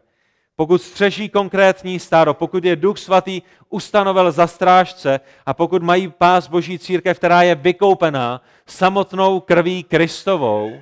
pokud 0.56 0.82
střeží 0.82 1.30
konkrétní 1.30 2.00
stáro, 2.00 2.34
pokud 2.34 2.66
je 2.66 2.76
Duch 2.76 2.98
Svatý 2.98 3.42
ustanovil 3.70 4.32
za 4.32 4.48
strážce 4.48 5.20
a 5.46 5.54
pokud 5.54 5.84
mají 5.84 6.08
pás 6.08 6.48
Boží 6.48 6.80
církev, 6.80 7.18
která 7.18 7.42
je 7.42 7.56
vykoupená 7.56 8.42
samotnou 8.66 9.40
krví 9.40 9.84
Kristovou, 9.84 10.82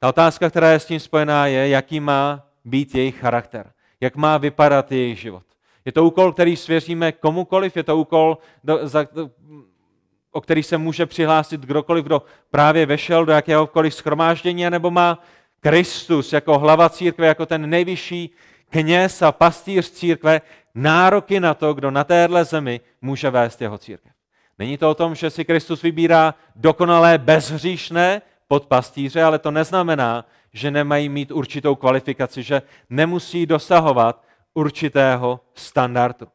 ta 0.00 0.08
otázka, 0.08 0.50
která 0.50 0.70
je 0.70 0.80
s 0.80 0.86
tím 0.86 1.00
spojená, 1.00 1.46
je, 1.46 1.68
jaký 1.68 2.00
má 2.00 2.42
být 2.64 2.94
jejich 2.94 3.18
charakter, 3.18 3.70
jak 4.00 4.16
má 4.16 4.38
vypadat 4.38 4.92
jejich 4.92 5.20
život. 5.20 5.42
Je 5.84 5.92
to 5.92 6.04
úkol, 6.04 6.32
který 6.32 6.56
svěříme 6.56 7.12
komukoliv, 7.12 7.76
je 7.76 7.82
to 7.82 7.96
úkol, 7.96 8.38
o 10.32 10.40
který 10.40 10.62
se 10.62 10.78
může 10.78 11.06
přihlásit 11.06 11.60
kdokoliv, 11.60 12.04
kdo 12.04 12.22
právě 12.50 12.86
vešel 12.86 13.24
do 13.24 13.32
jakéhokoliv 13.32 13.94
schromáždění, 13.94 14.70
nebo 14.70 14.90
má 14.90 15.22
Kristus 15.60 16.32
jako 16.32 16.58
hlava 16.58 16.88
církve, 16.88 17.26
jako 17.26 17.46
ten 17.46 17.70
nejvyšší 17.70 18.30
kněz 18.70 19.22
a 19.22 19.32
pastýř 19.32 19.90
církve 19.90 20.40
nároky 20.74 21.40
na 21.40 21.54
to, 21.54 21.74
kdo 21.74 21.90
na 21.90 22.04
téhle 22.04 22.44
zemi 22.44 22.80
může 23.00 23.30
vést 23.30 23.62
jeho 23.62 23.78
církev. 23.78 24.12
Není 24.58 24.78
to 24.78 24.90
o 24.90 24.94
tom, 24.94 25.14
že 25.14 25.30
si 25.30 25.44
Kristus 25.44 25.82
vybírá 25.82 26.34
dokonalé 26.56 27.18
bezhříšné 27.18 28.22
pod 28.48 28.66
pastýře, 28.66 29.22
ale 29.22 29.38
to 29.38 29.50
neznamená, 29.50 30.24
že 30.54 30.70
nemají 30.70 31.08
mít 31.08 31.30
určitou 31.30 31.74
kvalifikaci, 31.74 32.42
že 32.42 32.62
nemusí 32.90 33.46
dosahovat 33.46 34.24
určitého 34.54 35.40
standardu. 35.54 36.26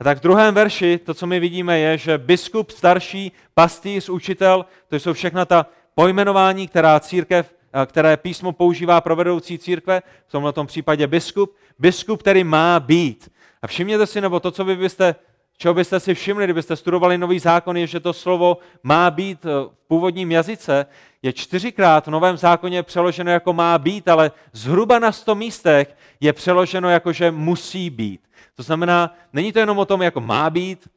A 0.00 0.04
tak 0.04 0.18
v 0.18 0.22
druhém 0.22 0.54
verši 0.54 0.98
to, 0.98 1.14
co 1.14 1.26
my 1.26 1.40
vidíme, 1.40 1.78
je, 1.78 1.98
že 1.98 2.18
biskup, 2.18 2.70
starší, 2.70 3.32
pastýř, 3.54 4.08
učitel, 4.08 4.66
to 4.88 4.96
jsou 4.96 5.12
všechna 5.12 5.44
ta 5.44 5.66
pojmenování, 5.94 6.68
která 6.68 7.00
církev 7.00 7.60
které 7.86 8.16
písmo 8.16 8.52
používá 8.52 9.00
pro 9.00 9.16
vedoucí 9.16 9.58
církve, 9.58 10.02
v 10.26 10.32
tomhle 10.32 10.52
tom 10.52 10.66
případě 10.66 11.06
biskup, 11.06 11.56
biskup, 11.78 12.20
který 12.20 12.44
má 12.44 12.80
být. 12.80 13.30
A 13.62 13.66
všimněte 13.66 14.06
si, 14.06 14.20
nebo 14.20 14.40
to, 14.40 14.50
co 14.50 14.64
vy 14.64 14.76
byste, 14.76 15.14
čeho 15.60 15.74
byste 15.74 16.00
si 16.00 16.14
všimli, 16.14 16.44
kdybyste 16.44 16.76
studovali 16.76 17.18
nový 17.18 17.38
zákon, 17.38 17.76
je, 17.76 17.86
že 17.86 18.00
to 18.00 18.12
slovo 18.12 18.58
má 18.82 19.10
být 19.10 19.44
v 19.44 19.70
původním 19.88 20.32
jazyce, 20.32 20.86
je 21.22 21.32
čtyřikrát 21.32 22.06
v 22.06 22.10
novém 22.10 22.36
zákoně 22.36 22.82
přeloženo 22.82 23.30
jako 23.30 23.52
má 23.52 23.78
být, 23.78 24.08
ale 24.08 24.30
zhruba 24.52 24.98
na 24.98 25.12
sto 25.12 25.34
místech 25.34 25.96
je 26.20 26.32
přeloženo 26.32 26.90
jako, 26.90 27.12
že 27.12 27.30
musí 27.30 27.90
být. 27.90 28.20
To 28.54 28.62
znamená, 28.62 29.14
není 29.32 29.52
to 29.52 29.58
jenom 29.58 29.78
o 29.78 29.84
tom, 29.84 30.02
jako 30.02 30.20
má 30.20 30.50
být, 30.50 30.88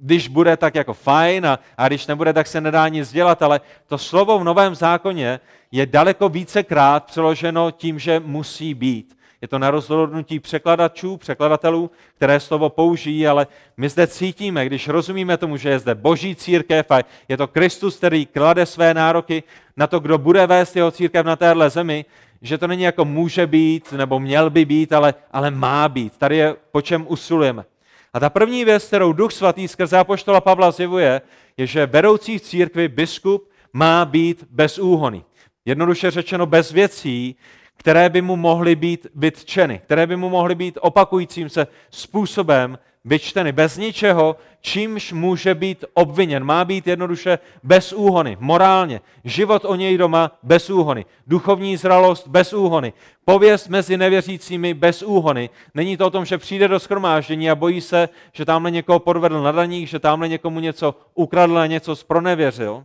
když 0.00 0.28
bude 0.28 0.56
tak 0.56 0.74
jako 0.74 0.94
fajn 0.94 1.46
a, 1.46 1.58
a 1.76 1.88
když 1.88 2.06
nebude, 2.06 2.32
tak 2.32 2.46
se 2.46 2.60
nedá 2.60 2.88
nic 2.88 3.12
dělat, 3.12 3.42
ale 3.42 3.60
to 3.86 3.98
slovo 3.98 4.38
v 4.38 4.44
Novém 4.44 4.74
zákoně 4.74 5.40
je 5.72 5.86
daleko 5.86 6.28
vícekrát 6.28 7.04
přeloženo 7.04 7.70
tím, 7.70 7.98
že 7.98 8.20
musí 8.20 8.74
být. 8.74 9.19
Je 9.42 9.48
to 9.48 9.58
na 9.58 9.70
rozhodnutí 9.70 10.40
překladačů, 10.40 11.16
překladatelů, 11.16 11.90
které 12.16 12.40
slovo 12.40 12.68
použijí, 12.68 13.26
ale 13.26 13.46
my 13.76 13.88
zde 13.88 14.06
cítíme, 14.06 14.66
když 14.66 14.88
rozumíme 14.88 15.36
tomu, 15.36 15.56
že 15.56 15.68
je 15.68 15.78
zde 15.78 15.94
boží 15.94 16.36
církev 16.36 16.90
a 16.90 17.00
je 17.28 17.36
to 17.36 17.46
Kristus, 17.46 17.96
který 17.96 18.26
klade 18.26 18.66
své 18.66 18.94
nároky 18.94 19.42
na 19.76 19.86
to, 19.86 20.00
kdo 20.00 20.18
bude 20.18 20.46
vést 20.46 20.76
jeho 20.76 20.90
církev 20.90 21.26
na 21.26 21.36
téhle 21.36 21.70
zemi, 21.70 22.04
že 22.42 22.58
to 22.58 22.66
není 22.66 22.82
jako 22.82 23.04
může 23.04 23.46
být 23.46 23.92
nebo 23.92 24.20
měl 24.20 24.50
by 24.50 24.64
být, 24.64 24.92
ale, 24.92 25.14
ale 25.32 25.50
má 25.50 25.88
být. 25.88 26.18
Tady 26.18 26.36
je 26.36 26.56
po 26.72 26.82
čem 26.82 27.04
usilujeme. 27.08 27.64
A 28.12 28.20
ta 28.20 28.30
první 28.30 28.64
věc, 28.64 28.86
kterou 28.86 29.12
Duch 29.12 29.32
Svatý 29.32 29.68
skrze 29.68 29.98
Apoštola 29.98 30.40
Pavla 30.40 30.70
zjevuje, 30.70 31.20
je, 31.56 31.66
že 31.66 31.86
vedoucí 31.86 32.38
v 32.38 32.42
církvi 32.42 32.88
biskup 32.88 33.50
má 33.72 34.04
být 34.04 34.44
bezúhony. 34.50 35.24
Jednoduše 35.64 36.10
řečeno 36.10 36.46
bez 36.46 36.72
věcí, 36.72 37.36
které 37.80 38.08
by 38.08 38.22
mu 38.22 38.36
mohly 38.36 38.76
být 38.76 39.06
vytčeny, 39.14 39.78
které 39.78 40.06
by 40.06 40.16
mu 40.16 40.28
mohly 40.28 40.54
být 40.54 40.78
opakujícím 40.80 41.48
se 41.48 41.66
způsobem 41.90 42.78
vyčteny. 43.04 43.52
Bez 43.52 43.76
ničeho, 43.76 44.36
čímž 44.60 45.12
může 45.12 45.54
být 45.54 45.84
obviněn. 45.94 46.44
Má 46.44 46.64
být 46.64 46.86
jednoduše 46.86 47.38
bez 47.62 47.92
úhony, 47.92 48.36
morálně. 48.40 49.00
Život 49.24 49.64
o 49.64 49.74
něj 49.74 49.98
doma 49.98 50.38
bez 50.42 50.70
úhony. 50.70 51.04
Duchovní 51.26 51.76
zralost 51.76 52.28
bez 52.28 52.52
úhony. 52.52 52.92
Pověst 53.24 53.68
mezi 53.68 53.96
nevěřícími 53.96 54.74
bez 54.74 55.02
úhony. 55.02 55.50
Není 55.74 55.96
to 55.96 56.06
o 56.06 56.10
tom, 56.10 56.24
že 56.24 56.38
přijde 56.38 56.68
do 56.68 56.80
schromáždění 56.80 57.50
a 57.50 57.54
bojí 57.54 57.80
se, 57.80 58.08
že 58.32 58.44
tamhle 58.44 58.70
někoho 58.70 58.98
podvedl 58.98 59.42
na 59.42 59.52
daních, 59.52 59.88
že 59.88 59.98
tamhle 59.98 60.28
někomu 60.28 60.60
něco 60.60 60.94
ukradl 61.14 61.58
a 61.58 61.66
něco 61.66 61.96
spronevěřil. 61.96 62.84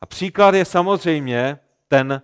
A 0.00 0.06
příklad 0.06 0.54
je 0.54 0.64
samozřejmě 0.64 1.58
ten 1.88 2.22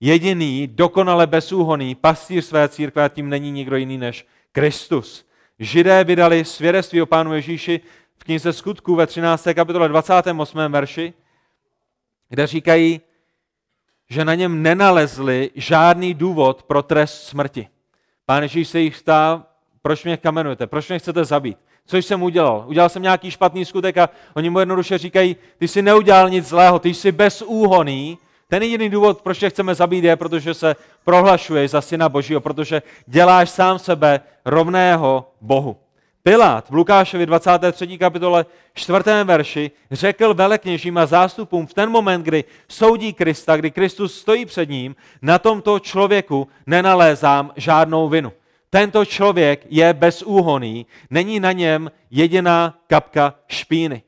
jediný, 0.00 0.66
dokonale 0.66 1.26
bezúhoný 1.26 1.94
pastýř 1.94 2.44
své 2.44 2.68
církve 2.68 3.04
a 3.04 3.08
tím 3.08 3.28
není 3.28 3.50
nikdo 3.50 3.76
jiný 3.76 3.98
než 3.98 4.26
Kristus. 4.52 5.26
Židé 5.58 6.04
vydali 6.04 6.44
svědectví 6.44 7.02
o 7.02 7.06
Pánu 7.06 7.34
Ježíši 7.34 7.80
v 8.18 8.24
knize 8.24 8.52
Skutků 8.52 8.94
ve 8.94 9.06
13. 9.06 9.48
kapitole 9.54 9.88
28. 9.88 10.58
verši, 10.68 11.12
kde 12.28 12.46
říkají, 12.46 13.00
že 14.10 14.24
na 14.24 14.34
něm 14.34 14.62
nenalezli 14.62 15.50
žádný 15.54 16.14
důvod 16.14 16.62
pro 16.62 16.82
trest 16.82 17.26
smrti. 17.26 17.68
Pán 18.26 18.42
Ježíš 18.42 18.68
se 18.68 18.80
jich 18.80 19.02
ptá, 19.02 19.46
proč 19.82 20.04
mě 20.04 20.16
kamenujete, 20.16 20.66
proč 20.66 20.88
mě 20.88 20.98
chcete 20.98 21.24
zabít. 21.24 21.58
Co 21.86 21.96
jsem 21.96 22.22
udělal? 22.22 22.64
Udělal 22.66 22.88
jsem 22.88 23.02
nějaký 23.02 23.30
špatný 23.30 23.64
skutek 23.64 23.98
a 23.98 24.10
oni 24.34 24.50
mu 24.50 24.58
jednoduše 24.58 24.98
říkají, 24.98 25.36
ty 25.58 25.68
jsi 25.68 25.82
neudělal 25.82 26.30
nic 26.30 26.48
zlého, 26.48 26.78
ty 26.78 26.94
jsi 26.94 27.12
bezúhoný. 27.12 28.18
Ten 28.54 28.62
jediný 28.62 28.88
důvod, 28.88 29.22
proč 29.22 29.38
tě 29.38 29.50
chceme 29.50 29.74
zabít, 29.74 30.04
je, 30.04 30.16
protože 30.16 30.54
se 30.54 30.76
prohlašuješ 31.04 31.70
za 31.70 31.80
syna 31.80 32.08
Božího, 32.08 32.40
protože 32.40 32.82
děláš 33.06 33.50
sám 33.50 33.78
sebe 33.78 34.20
rovného 34.44 35.30
Bohu. 35.40 35.76
Pilát 36.22 36.70
v 36.70 36.74
Lukášovi 36.74 37.26
23. 37.26 37.98
kapitole 37.98 38.46
4. 38.74 38.98
verši 39.24 39.70
řekl 39.90 40.34
velekněžím 40.34 40.98
a 40.98 41.06
zástupům 41.06 41.66
v 41.66 41.74
ten 41.74 41.90
moment, 41.90 42.22
kdy 42.22 42.44
soudí 42.68 43.12
Krista, 43.12 43.56
kdy 43.56 43.70
Kristus 43.70 44.20
stojí 44.20 44.46
před 44.46 44.68
ním, 44.68 44.96
na 45.22 45.38
tomto 45.38 45.78
člověku 45.78 46.48
nenalézám 46.66 47.52
žádnou 47.56 48.08
vinu. 48.08 48.32
Tento 48.70 49.04
člověk 49.04 49.66
je 49.70 49.92
bezúhoný, 49.92 50.86
není 51.10 51.40
na 51.40 51.52
něm 51.52 51.90
jediná 52.10 52.78
kapka 52.86 53.34
špíny. 53.48 54.02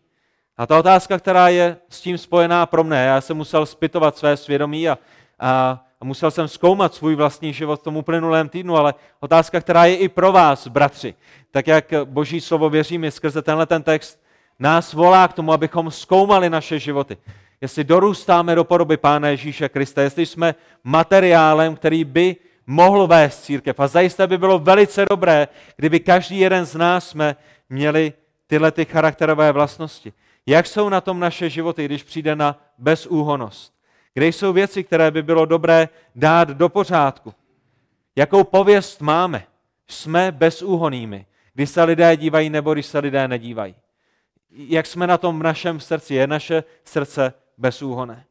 A 0.58 0.66
ta 0.66 0.78
otázka, 0.78 1.18
která 1.18 1.48
je 1.48 1.76
s 1.88 2.00
tím 2.00 2.18
spojená 2.18 2.66
pro 2.66 2.84
mne, 2.84 3.04
já 3.04 3.20
jsem 3.20 3.36
musel 3.36 3.66
spytovat 3.66 4.16
své 4.16 4.36
svědomí 4.36 4.88
a, 4.88 4.98
a, 5.40 5.84
a 6.00 6.04
musel 6.04 6.30
jsem 6.30 6.48
zkoumat 6.48 6.94
svůj 6.94 7.14
vlastní 7.14 7.52
život 7.52 7.80
v 7.80 7.84
tom 7.84 7.96
uplynulém 7.96 8.48
týdnu, 8.48 8.76
ale 8.76 8.94
otázka, 9.20 9.60
která 9.60 9.84
je 9.84 9.96
i 9.96 10.08
pro 10.08 10.32
vás, 10.32 10.66
bratři, 10.68 11.14
tak 11.50 11.66
jak 11.66 11.84
Boží 12.04 12.40
slovo 12.40 12.70
věříme 12.70 13.10
skrze 13.10 13.42
tenhle 13.42 13.66
ten 13.66 13.82
text, 13.82 14.20
nás 14.58 14.92
volá 14.92 15.28
k 15.28 15.32
tomu, 15.32 15.52
abychom 15.52 15.90
zkoumali 15.90 16.50
naše 16.50 16.78
životy. 16.78 17.16
Jestli 17.60 17.84
dorůstáme 17.84 18.54
do 18.54 18.64
podoby 18.64 18.96
Pána 18.96 19.28
Ježíše 19.28 19.68
Krista, 19.68 20.02
jestli 20.02 20.26
jsme 20.26 20.54
materiálem, 20.84 21.76
který 21.76 22.04
by 22.04 22.36
mohl 22.66 23.06
vést 23.06 23.44
církev. 23.44 23.80
A 23.80 23.86
zajisté 23.86 24.26
by 24.26 24.38
bylo 24.38 24.58
velice 24.58 25.04
dobré, 25.10 25.48
kdyby 25.76 26.00
každý 26.00 26.38
jeden 26.38 26.64
z 26.64 26.74
nás 26.74 27.08
jsme 27.08 27.36
měli 27.70 28.12
tyhle 28.46 28.70
ty 28.70 28.84
charakterové 28.84 29.52
vlastnosti. 29.52 30.12
Jak 30.46 30.66
jsou 30.66 30.88
na 30.88 31.00
tom 31.00 31.20
naše 31.20 31.50
životy, 31.50 31.84
když 31.84 32.02
přijde 32.02 32.36
na 32.36 32.60
bezúhonost? 32.78 33.74
Kde 34.14 34.26
jsou 34.26 34.52
věci, 34.52 34.84
které 34.84 35.10
by 35.10 35.22
bylo 35.22 35.46
dobré 35.46 35.88
dát 36.14 36.48
do 36.48 36.68
pořádku? 36.68 37.34
Jakou 38.16 38.44
pověst 38.44 39.00
máme? 39.00 39.46
Jsme 39.88 40.32
bezúhonými. 40.32 41.26
Když 41.54 41.70
se 41.70 41.84
lidé 41.84 42.16
dívají 42.16 42.50
nebo 42.50 42.72
když 42.72 42.86
se 42.86 42.98
lidé 42.98 43.28
nedívají. 43.28 43.74
Jak 44.50 44.86
jsme 44.86 45.06
na 45.06 45.18
tom 45.18 45.38
v 45.40 45.42
našem 45.42 45.80
srdci? 45.80 46.14
Je 46.14 46.26
naše 46.26 46.64
srdce 46.84 47.32
bezúhoné. 47.58 48.24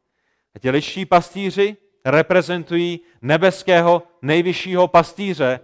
A 0.54 0.58
ti 0.58 0.70
ličtí 0.70 1.06
pastýři 1.06 1.76
reprezentují 2.04 3.00
nebeského 3.22 4.02
nejvyššího 4.22 4.88
pastýře, 4.88 5.60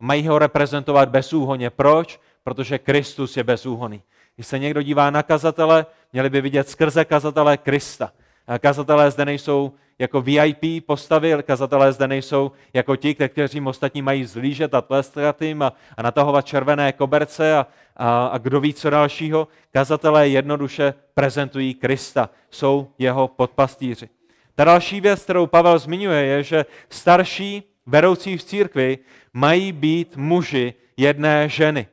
mají 0.00 0.28
ho 0.28 0.38
reprezentovat 0.38 1.08
bezúhoně. 1.08 1.70
Proč? 1.70 2.20
Protože 2.44 2.78
Kristus 2.78 3.36
je 3.36 3.44
bezúhoný. 3.44 4.02
Když 4.36 4.46
se 4.46 4.58
někdo 4.58 4.82
dívá 4.82 5.10
na 5.10 5.22
kazatele, 5.22 5.86
měli 6.12 6.30
by 6.30 6.40
vidět 6.40 6.68
skrze 6.68 7.04
kazatele 7.04 7.56
Krista. 7.56 8.12
Kazatelé 8.58 9.10
zde 9.10 9.24
nejsou 9.24 9.72
jako 9.98 10.20
VIP 10.20 10.86
postavy, 10.86 11.34
kazatelé 11.42 11.92
zde 11.92 12.08
nejsou 12.08 12.52
jako 12.74 12.96
ti, 12.96 13.14
kteří 13.14 13.60
ostatní 13.60 14.02
mají 14.02 14.24
zlížet 14.24 14.74
a 14.74 14.80
tleskat 14.80 15.42
jim 15.42 15.62
a, 15.62 15.72
a 15.96 16.02
natahovat 16.02 16.46
červené 16.46 16.92
koberce 16.92 17.56
a, 17.56 17.66
a, 17.96 18.26
a 18.26 18.38
kdo 18.38 18.60
ví 18.60 18.74
co 18.74 18.90
dalšího. 18.90 19.48
Kazatelé 19.72 20.28
jednoduše 20.28 20.94
prezentují 21.14 21.74
Krista, 21.74 22.30
jsou 22.50 22.88
jeho 22.98 23.28
podpastýři. 23.28 24.08
Ta 24.54 24.64
další 24.64 25.00
věc, 25.00 25.22
kterou 25.22 25.46
Pavel 25.46 25.78
zmiňuje, 25.78 26.24
je, 26.24 26.42
že 26.42 26.66
starší 26.90 27.62
vedoucí 27.86 28.38
v 28.38 28.44
církvi 28.44 28.98
mají 29.32 29.72
být 29.72 30.16
muži 30.16 30.74
jedné 30.96 31.48
ženy. 31.48 31.86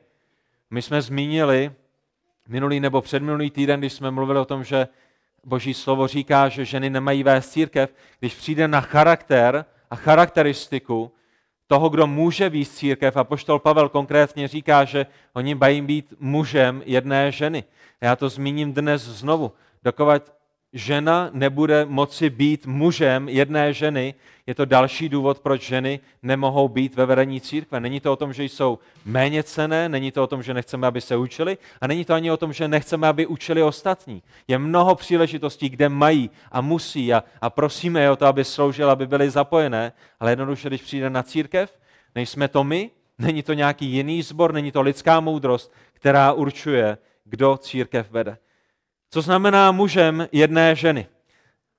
My 0.70 0.82
jsme 0.82 1.02
zmínili 1.02 1.72
minulý 2.48 2.80
nebo 2.80 3.02
předminulý 3.02 3.50
týden, 3.50 3.80
když 3.80 3.92
jsme 3.92 4.10
mluvili 4.10 4.38
o 4.38 4.44
tom, 4.44 4.64
že 4.64 4.88
Boží 5.44 5.74
slovo 5.74 6.06
říká, 6.06 6.48
že 6.48 6.64
ženy 6.64 6.90
nemají 6.90 7.22
vést 7.22 7.50
církev, 7.50 7.94
když 8.20 8.34
přijde 8.34 8.68
na 8.68 8.80
charakter 8.80 9.64
a 9.90 9.96
charakteristiku 9.96 11.12
toho, 11.66 11.88
kdo 11.88 12.06
může 12.06 12.48
víc 12.48 12.74
církev, 12.74 13.16
a 13.16 13.24
poštol 13.24 13.58
Pavel 13.58 13.88
konkrétně 13.88 14.48
říká, 14.48 14.84
že 14.84 15.06
oni 15.32 15.54
mají 15.54 15.80
být 15.80 16.14
mužem 16.18 16.82
jedné 16.86 17.32
ženy. 17.32 17.64
Já 18.00 18.16
to 18.16 18.28
zmíním 18.28 18.72
dnes 18.72 19.02
znovu. 19.02 19.52
Dokovat 19.82 20.33
žena 20.74 21.30
nebude 21.32 21.84
moci 21.84 22.30
být 22.30 22.66
mužem 22.66 23.28
jedné 23.28 23.72
ženy, 23.72 24.14
je 24.46 24.54
to 24.54 24.64
další 24.64 25.08
důvod, 25.08 25.38
proč 25.38 25.66
ženy 25.66 26.00
nemohou 26.22 26.68
být 26.68 26.94
ve 26.94 27.06
vedení 27.06 27.40
církve. 27.40 27.80
Není 27.80 28.00
to 28.00 28.12
o 28.12 28.16
tom, 28.16 28.32
že 28.32 28.44
jsou 28.44 28.78
méně 29.04 29.42
cené, 29.42 29.88
není 29.88 30.12
to 30.12 30.22
o 30.22 30.26
tom, 30.26 30.42
že 30.42 30.54
nechceme, 30.54 30.86
aby 30.86 31.00
se 31.00 31.16
učili 31.16 31.58
a 31.80 31.86
není 31.86 32.04
to 32.04 32.14
ani 32.14 32.30
o 32.30 32.36
tom, 32.36 32.52
že 32.52 32.68
nechceme, 32.68 33.08
aby 33.08 33.26
učili 33.26 33.62
ostatní. 33.62 34.22
Je 34.48 34.58
mnoho 34.58 34.94
příležitostí, 34.94 35.68
kde 35.68 35.88
mají 35.88 36.30
a 36.52 36.60
musí 36.60 37.14
a, 37.14 37.24
a 37.40 37.50
prosíme 37.50 38.00
je 38.00 38.10
o 38.10 38.16
to, 38.16 38.26
aby 38.26 38.44
sloužili, 38.44 38.90
aby 38.90 39.06
byly 39.06 39.30
zapojené, 39.30 39.92
ale 40.20 40.32
jednoduše, 40.32 40.68
když 40.68 40.82
přijde 40.82 41.10
na 41.10 41.22
církev, 41.22 41.78
nejsme 42.14 42.48
to 42.48 42.64
my, 42.64 42.90
není 43.18 43.42
to 43.42 43.52
nějaký 43.52 43.86
jiný 43.86 44.22
sbor, 44.22 44.52
není 44.52 44.72
to 44.72 44.82
lidská 44.82 45.20
moudrost, 45.20 45.72
která 45.92 46.32
určuje, 46.32 46.98
kdo 47.24 47.56
církev 47.56 48.10
vede. 48.10 48.36
Co 49.14 49.22
znamená 49.22 49.72
mužem 49.72 50.28
jedné 50.32 50.74
ženy? 50.74 51.06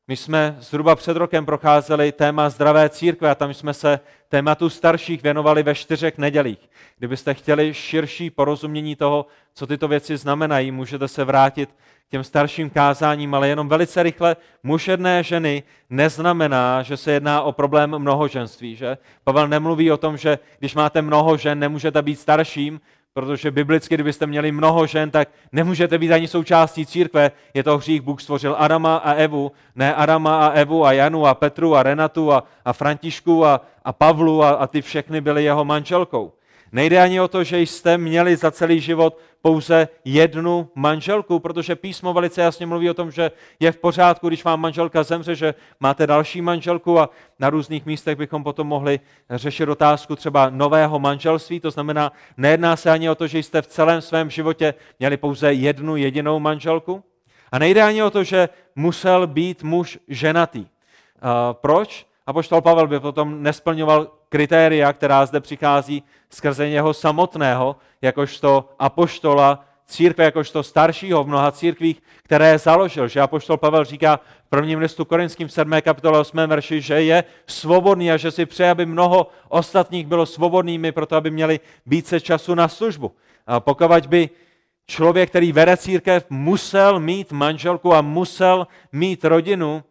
My 0.07 0.17
jsme 0.17 0.55
zhruba 0.59 0.95
před 0.95 1.17
rokem 1.17 1.45
procházeli 1.45 2.11
téma 2.11 2.49
zdravé 2.49 2.89
církve 2.89 3.29
a 3.29 3.35
tam 3.35 3.53
jsme 3.53 3.73
se 3.73 3.99
tématu 4.29 4.69
starších 4.69 5.23
věnovali 5.23 5.63
ve 5.63 5.75
čtyřech 5.75 6.17
nedělích. 6.17 6.69
Kdybyste 6.97 7.33
chtěli 7.33 7.73
širší 7.73 8.29
porozumění 8.29 8.95
toho, 8.95 9.25
co 9.53 9.67
tyto 9.67 9.87
věci 9.87 10.17
znamenají, 10.17 10.71
můžete 10.71 11.07
se 11.07 11.23
vrátit 11.23 11.69
k 12.07 12.11
těm 12.11 12.23
starším 12.23 12.69
kázáním, 12.69 13.33
ale 13.33 13.47
jenom 13.47 13.69
velice 13.69 14.03
rychle 14.03 14.35
muž 14.63 14.87
jedné 14.87 15.23
ženy 15.23 15.63
neznamená, 15.89 16.83
že 16.83 16.97
se 16.97 17.11
jedná 17.11 17.41
o 17.41 17.51
problém 17.51 17.99
mnohoženství. 17.99 18.75
Že? 18.75 18.97
Pavel 19.23 19.47
nemluví 19.47 19.91
o 19.91 19.97
tom, 19.97 20.17
že 20.17 20.39
když 20.59 20.75
máte 20.75 21.01
mnoho 21.01 21.37
žen, 21.37 21.59
nemůžete 21.59 22.01
být 22.01 22.19
starším, 22.19 22.81
Protože 23.17 23.51
biblicky, 23.51 23.95
kdybyste 23.95 24.25
měli 24.25 24.51
mnoho 24.51 24.88
žen, 24.88 25.12
tak 25.12 25.29
nemůžete 25.51 25.98
být 25.98 26.12
ani 26.12 26.27
součástí 26.27 26.86
církve. 26.86 27.31
Je 27.53 27.63
to 27.63 27.77
hřích, 27.77 28.01
Bůh 28.01 28.22
stvořil 28.22 28.55
Adama 28.60 28.98
a 28.98 29.13
Evu, 29.13 29.51
ne 29.75 29.95
Adama 29.95 30.48
a 30.48 30.50
Evu 30.50 30.86
a 30.86 30.91
Janu 30.91 31.25
a 31.27 31.34
Petru 31.34 31.75
a 31.75 31.84
Renatu 31.84 32.34
a, 32.34 32.43
a 32.65 32.74
Františku 32.74 33.45
a, 33.45 33.62
a 33.86 33.93
Pavlu 33.93 34.43
a, 34.43 34.50
a 34.50 34.67
ty 34.67 34.81
všechny 34.81 35.22
byly 35.22 35.43
jeho 35.43 35.65
manželkou. 35.65 36.34
Nejde 36.72 37.01
ani 37.01 37.22
o 37.22 37.27
to, 37.27 37.43
že 37.43 37.60
jste 37.60 37.98
měli 37.98 38.36
za 38.36 38.51
celý 38.51 38.79
život 38.79 39.19
pouze 39.41 39.88
jednu 40.05 40.69
manželku, 40.75 41.39
protože 41.39 41.75
písmo 41.75 42.13
velice 42.13 42.41
jasně 42.41 42.65
mluví 42.65 42.89
o 42.89 42.93
tom, 42.93 43.12
že 43.12 43.31
je 43.60 43.72
v 43.72 43.77
pořádku, 43.77 44.27
když 44.27 44.43
vám 44.43 44.62
manželka 44.62 45.03
zemře, 45.03 45.36
že 45.36 45.53
máte 45.79 46.07
další 46.07 46.41
manželku 46.41 47.00
a 47.00 47.10
na 47.39 47.50
různých 47.50 47.86
místech 47.86 48.17
bychom 48.17 48.43
potom 48.43 48.67
mohli 48.67 49.00
řešit 49.29 49.69
otázku 49.69 50.15
třeba 50.15 50.50
nového 50.50 51.00
manželství. 51.00 51.60
To 51.60 51.72
znamená, 51.72 52.12
nejedná 52.38 52.75
se 52.75 52.91
ani 52.91 53.10
o 53.10 53.15
to, 53.15 53.27
že 53.27 53.39
jste 53.39 53.62
v 53.62 53.67
celém 53.67 54.01
svém 54.01 54.29
životě 54.29 54.74
měli 55.00 55.18
pouze 55.18 55.53
jednu 55.53 55.96
jedinou 55.96 56.39
manželku. 56.39 57.03
A 57.51 57.59
nejde 57.59 57.83
ani 57.83 58.03
o 58.03 58.09
to, 58.09 58.24
že 58.24 58.50
musel 58.75 59.27
být 59.27 59.63
muž 59.63 60.00
ženatý. 60.07 60.66
Proč? 61.51 62.07
A 62.27 62.33
poštol 62.33 62.61
Pavel 62.61 62.87
by 62.87 63.00
potom 63.00 63.44
nesplňoval 63.44 64.11
kritéria, 64.35 64.93
která 64.93 65.25
zde 65.25 65.39
přichází 65.39 66.03
skrze 66.29 66.69
něho 66.69 66.93
samotného, 66.93 67.75
jakožto 68.01 68.69
apoštola 68.79 69.65
církve, 69.87 70.24
jakožto 70.24 70.63
staršího 70.63 71.24
v 71.24 71.27
mnoha 71.27 71.51
církvích, 71.51 72.01
které 72.24 72.59
založil. 72.59 73.07
Že 73.07 73.21
apoštol 73.21 73.57
Pavel 73.57 73.83
říká 73.83 74.19
v 74.45 74.50
prvním 74.50 74.79
listu 74.79 75.05
Korinským 75.05 75.50
7. 75.50 75.71
kapitole 75.81 76.19
8. 76.19 76.37
verši, 76.37 76.81
že 76.81 77.01
je 77.01 77.24
svobodný 77.48 78.11
a 78.11 78.17
že 78.17 78.31
si 78.31 78.45
přeje, 78.45 78.69
aby 78.69 78.85
mnoho 78.85 79.27
ostatních 79.48 80.07
bylo 80.07 80.25
svobodnými, 80.25 80.91
proto 80.91 81.15
aby 81.15 81.31
měli 81.31 81.59
více 81.85 82.19
času 82.19 82.55
na 82.55 82.67
službu. 82.67 83.11
A 83.48 83.59
pokud 83.59 84.07
by 84.07 84.29
člověk, 84.87 85.29
který 85.29 85.51
vede 85.51 85.77
církev, 85.77 86.25
musel 86.29 87.00
mít 87.00 87.31
manželku 87.31 87.93
a 87.95 88.01
musel 88.01 88.67
mít 88.91 89.25
rodinu, 89.25 89.83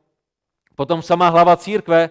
potom 0.77 1.03
sama 1.03 1.29
hlava 1.29 1.57
církve 1.57 2.11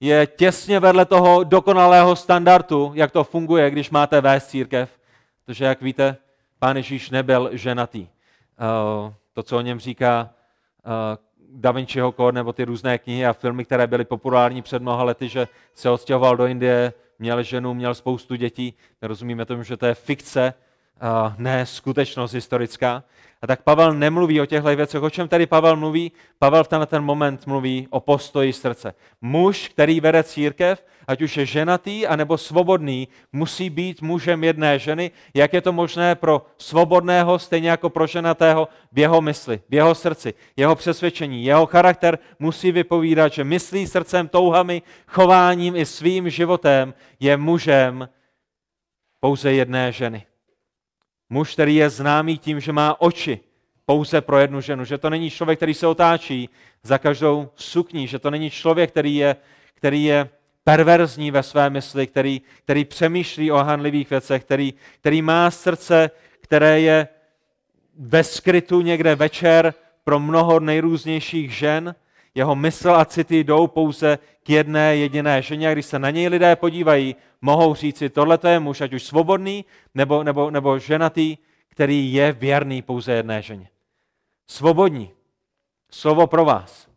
je 0.00 0.26
těsně 0.26 0.80
vedle 0.80 1.04
toho 1.04 1.44
dokonalého 1.44 2.16
standardu, 2.16 2.92
jak 2.94 3.10
to 3.10 3.24
funguje, 3.24 3.70
když 3.70 3.90
máte 3.90 4.20
vést 4.20 4.46
církev. 4.46 4.90
Protože, 5.44 5.64
jak 5.64 5.82
víte, 5.82 6.16
pán 6.58 6.76
Ježíš 6.76 7.10
nebyl 7.10 7.50
ženatý. 7.52 8.08
Eh, 8.08 9.14
to, 9.32 9.42
co 9.42 9.56
o 9.56 9.60
něm 9.60 9.78
říká 9.78 10.30
eh, 10.84 11.18
Da 11.50 11.70
Vinciho 11.70 12.12
Code 12.12 12.34
nebo 12.34 12.52
ty 12.52 12.64
různé 12.64 12.98
knihy 12.98 13.26
a 13.26 13.32
filmy, 13.32 13.64
které 13.64 13.86
byly 13.86 14.04
populární 14.04 14.62
před 14.62 14.82
mnoha 14.82 15.04
lety, 15.04 15.28
že 15.28 15.48
se 15.74 15.90
odstěhoval 15.90 16.36
do 16.36 16.46
Indie, 16.46 16.92
měl 17.18 17.42
ženu, 17.42 17.74
měl 17.74 17.94
spoustu 17.94 18.34
dětí. 18.34 18.74
My 19.02 19.08
rozumíme 19.08 19.44
tomu, 19.44 19.62
že 19.62 19.76
to 19.76 19.86
je 19.86 19.94
fikce, 19.94 20.54
ne 21.38 21.66
skutečnost 21.66 22.32
historická. 22.32 23.04
A 23.42 23.46
tak 23.46 23.62
Pavel 23.62 23.94
nemluví 23.94 24.40
o 24.40 24.46
těchto 24.46 24.76
věcech. 24.76 25.02
O 25.02 25.10
čem 25.10 25.28
tady 25.28 25.46
Pavel 25.46 25.76
mluví? 25.76 26.12
Pavel 26.38 26.64
v 26.64 26.68
tenhle 26.68 26.86
ten 26.86 27.02
moment 27.02 27.46
mluví 27.46 27.86
o 27.90 28.00
postoji 28.00 28.52
srdce. 28.52 28.94
Muž, 29.20 29.68
který 29.68 30.00
vede 30.00 30.22
církev, 30.22 30.84
ať 31.06 31.22
už 31.22 31.36
je 31.36 31.46
ženatý 31.46 32.06
anebo 32.06 32.38
svobodný, 32.38 33.08
musí 33.32 33.70
být 33.70 34.02
mužem 34.02 34.44
jedné 34.44 34.78
ženy. 34.78 35.10
Jak 35.34 35.52
je 35.52 35.60
to 35.60 35.72
možné 35.72 36.14
pro 36.14 36.46
svobodného, 36.58 37.38
stejně 37.38 37.70
jako 37.70 37.90
pro 37.90 38.06
ženatého 38.06 38.68
v 38.92 38.98
jeho 38.98 39.20
mysli, 39.20 39.60
v 39.68 39.74
jeho 39.74 39.94
srdci, 39.94 40.34
jeho 40.56 40.74
přesvědčení, 40.74 41.44
jeho 41.44 41.66
charakter 41.66 42.18
musí 42.38 42.72
vypovídat, 42.72 43.32
že 43.32 43.44
myslí 43.44 43.86
srdcem, 43.86 44.28
touhami, 44.28 44.82
chováním 45.06 45.76
i 45.76 45.86
svým 45.86 46.30
životem 46.30 46.94
je 47.20 47.36
mužem 47.36 48.08
pouze 49.20 49.52
jedné 49.52 49.92
ženy. 49.92 50.26
Muž, 51.30 51.52
který 51.52 51.74
je 51.74 51.90
známý 51.90 52.38
tím, 52.38 52.60
že 52.60 52.72
má 52.72 53.00
oči 53.00 53.40
pouze 53.86 54.20
pro 54.20 54.38
jednu 54.38 54.60
ženu, 54.60 54.84
že 54.84 54.98
to 54.98 55.10
není 55.10 55.30
člověk, 55.30 55.58
který 55.58 55.74
se 55.74 55.86
otáčí 55.86 56.48
za 56.82 56.98
každou 56.98 57.50
sukní, 57.54 58.06
že 58.06 58.18
to 58.18 58.30
není 58.30 58.50
člověk, 58.50 58.90
který 58.90 59.16
je, 59.16 59.36
který 59.74 60.04
je 60.04 60.28
perverzní 60.64 61.30
ve 61.30 61.42
své 61.42 61.70
mysli, 61.70 62.06
který, 62.06 62.42
který 62.64 62.84
přemýšlí 62.84 63.52
o 63.52 63.56
hanlivých 63.56 64.10
věcech, 64.10 64.44
který, 64.44 64.74
který 65.00 65.22
má 65.22 65.50
srdce, 65.50 66.10
které 66.40 66.80
je 66.80 67.08
ve 67.98 68.24
skrytu 68.24 68.80
někde 68.80 69.14
večer 69.14 69.74
pro 70.04 70.20
mnoho 70.20 70.60
nejrůznějších 70.60 71.54
žen, 71.54 71.94
jeho 72.36 72.54
mysl 72.54 72.90
a 72.90 73.04
city 73.04 73.44
jdou 73.44 73.66
pouze 73.66 74.18
k 74.42 74.50
jedné 74.50 74.96
jediné 74.96 75.42
ženě 75.42 75.68
a 75.68 75.72
když 75.72 75.86
se 75.86 75.98
na 75.98 76.10
něj 76.10 76.28
lidé 76.28 76.56
podívají, 76.56 77.16
mohou 77.40 77.74
říci, 77.74 78.10
tohle 78.10 78.38
je 78.48 78.60
muž, 78.60 78.80
ať 78.80 78.92
už 78.92 79.02
svobodný 79.02 79.64
nebo, 79.94 80.24
nebo, 80.24 80.50
nebo 80.50 80.78
ženatý, 80.78 81.36
který 81.68 82.12
je 82.12 82.32
věrný 82.32 82.82
pouze 82.82 83.12
jedné 83.12 83.42
ženě. 83.42 83.68
Svobodní. 84.46 85.10
Slovo 85.90 86.26
pro 86.26 86.44
vás. 86.44 86.88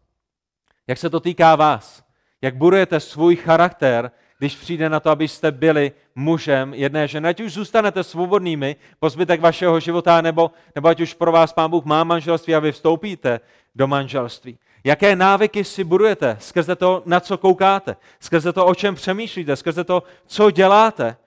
Jak 0.88 0.98
se 0.98 1.10
to 1.10 1.20
týká 1.20 1.56
vás? 1.56 2.04
Jak 2.42 2.56
budujete 2.56 3.00
svůj 3.00 3.36
charakter, 3.36 4.12
když 4.38 4.56
přijde 4.56 4.90
na 4.90 5.00
to, 5.00 5.10
abyste 5.10 5.52
byli 5.52 5.92
mužem 6.16 6.74
jedné 6.74 7.08
ženy. 7.08 7.30
Ať 7.30 7.40
už 7.40 7.54
zůstanete 7.54 8.04
svobodnými 8.04 8.76
po 9.00 9.10
zbytek 9.10 9.42
vašeho 9.42 9.80
života, 9.80 10.22
nebo, 10.22 10.52
nebo 10.76 10.88
ať 10.88 11.02
už 11.02 11.14
pro 11.14 11.32
vás 11.32 11.54
Pán 11.54 11.72
Bůh 11.72 11.86
má 11.86 12.04
manželství 12.04 12.56
a 12.56 12.60
vy 12.60 12.72
vstoupíte 12.72 13.40
do 13.76 13.88
manželství. 13.88 14.58
Jaké 14.84 15.16
návyky 15.16 15.64
si 15.64 15.84
budujete 15.84 16.38
skrze 16.40 16.76
to, 16.76 17.04
na 17.06 17.20
co 17.20 17.38
koukáte, 17.38 17.96
skrze 18.20 18.54
to, 18.54 18.66
o 18.66 18.76
čem 18.76 18.96
přemýšlíte, 18.96 19.56
skrze 19.56 19.84
to, 19.84 20.04
co 20.26 20.52
děláte. 20.52 21.18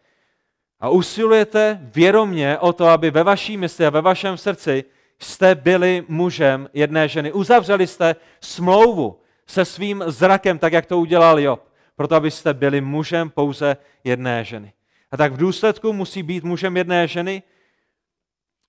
A 0.81 0.89
usilujete 0.89 1.81
vědomně 1.83 2.59
o 2.59 2.73
to, 2.73 2.87
aby 2.87 3.11
ve 3.11 3.23
vaší 3.23 3.57
mysli 3.57 3.87
a 3.87 3.91
ve 3.91 4.01
vašem 4.01 4.37
srdci 4.37 4.85
jste 5.19 5.55
byli 5.55 6.05
mužem 6.09 6.69
jedné 6.73 7.09
ženy. 7.09 7.33
Uzavřeli 7.33 7.87
jste 7.87 8.17
smlouvu 8.41 9.21
se 9.47 9.65
svým 9.65 10.05
zrakem, 10.07 10.59
tak 10.59 10.73
jak 10.73 10.87
to 10.87 10.99
udělal 10.99 11.41
Job, 11.41 11.69
proto 11.97 12.15
abyste 12.15 12.55
byli 12.55 12.81
mužem 12.81 13.31
pouze 13.31 13.77
jedné 14.05 14.45
ženy. 14.45 14.73
A 15.11 15.17
tak 15.17 15.33
v 15.33 15.37
důsledku 15.37 15.93
musí 15.93 16.23
být 16.23 16.45
mužem 16.45 16.77
jedné 16.77 17.09
ženy, 17.09 17.43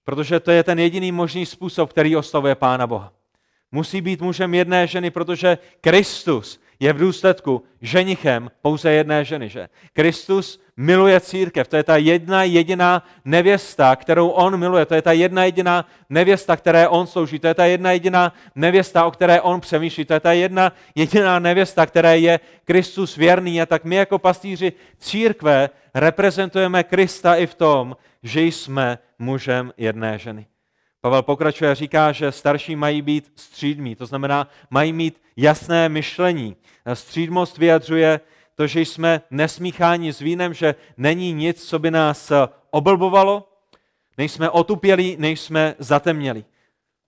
protože 0.04 0.40
to 0.40 0.52
je 0.52 0.64
ten 0.64 0.80
jediný 0.80 1.12
možný 1.12 1.46
způsob, 1.46 1.90
který 1.90 2.16
oslavuje 2.16 2.56
Pána 2.56 2.88
Boha. 2.88 3.14
Musí 3.76 4.02
být 4.02 4.22
mužem 4.22 4.54
jedné 4.54 4.88
ženy, 4.88 5.12
protože 5.12 5.58
Kristus 5.82 6.62
je 6.80 6.94
v 6.94 6.98
důsledku 6.98 7.64
ženichem 7.82 8.52
pouze 8.62 8.92
jedné 8.92 9.26
ženy. 9.26 9.50
Že? 9.50 9.70
Kristus 9.94 10.62
miluje 10.78 11.20
církev, 11.20 11.68
to 11.68 11.76
je 11.76 11.84
ta 11.84 11.98
jedna 11.98 12.44
jediná 12.44 13.08
nevěsta, 13.26 13.96
kterou 13.96 14.30
on 14.30 14.58
miluje, 14.58 14.86
to 14.86 14.96
je 14.96 15.02
ta 15.02 15.12
jedna 15.12 15.44
jediná 15.46 15.86
nevěsta, 16.10 16.56
které 16.56 16.88
on 16.88 17.08
slouží, 17.08 17.40
to 17.40 17.48
je 17.48 17.54
ta 17.54 17.66
jedna 17.66 17.92
jediná 17.92 18.34
nevěsta, 18.56 19.06
o 19.06 19.12
které 19.12 19.42
on 19.42 19.62
přemýšlí, 19.62 20.06
to 20.06 20.14
je 20.14 20.20
ta 20.20 20.34
jedna 20.34 20.74
jediná 20.96 21.40
nevěsta, 21.40 21.86
které 21.86 22.20
je 22.20 22.40
Kristus 22.66 23.16
věrný. 23.16 23.62
A 23.62 23.66
tak 23.66 23.86
my 23.86 23.96
jako 23.96 24.20
pastýři 24.20 24.74
církve 25.00 25.70
reprezentujeme 25.94 26.84
Krista 26.84 27.36
i 27.36 27.48
v 27.48 27.56
tom, 27.56 27.98
že 28.24 28.42
jsme 28.42 28.98
mužem 29.20 29.74
jedné 29.78 30.20
ženy. 30.20 30.46
Pavel 31.04 31.22
pokračuje 31.22 31.72
a 31.72 31.74
říká, 31.74 32.12
že 32.12 32.32
starší 32.32 32.76
mají 32.76 33.02
být 33.02 33.32
střídmí, 33.36 33.96
to 33.96 34.06
znamená, 34.06 34.48
mají 34.70 34.94
mít 34.94 35.22
jasné 35.38 35.90
myšlení. 35.90 36.56
Střídmost 36.94 37.58
vyjadřuje 37.58 38.20
to, 38.56 38.68
že 38.68 38.82
jsme 38.82 39.22
nesmícháni 39.32 40.14
s 40.14 40.20
vínem, 40.20 40.54
že 40.54 40.76
není 40.98 41.34
nic, 41.34 41.70
co 41.70 41.80
by 41.80 41.92
nás 41.92 42.32
oblbovalo, 42.72 43.50
nejsme 44.18 44.50
otupělí, 44.50 45.16
nejsme 45.20 45.76
zatemněli. 45.80 46.46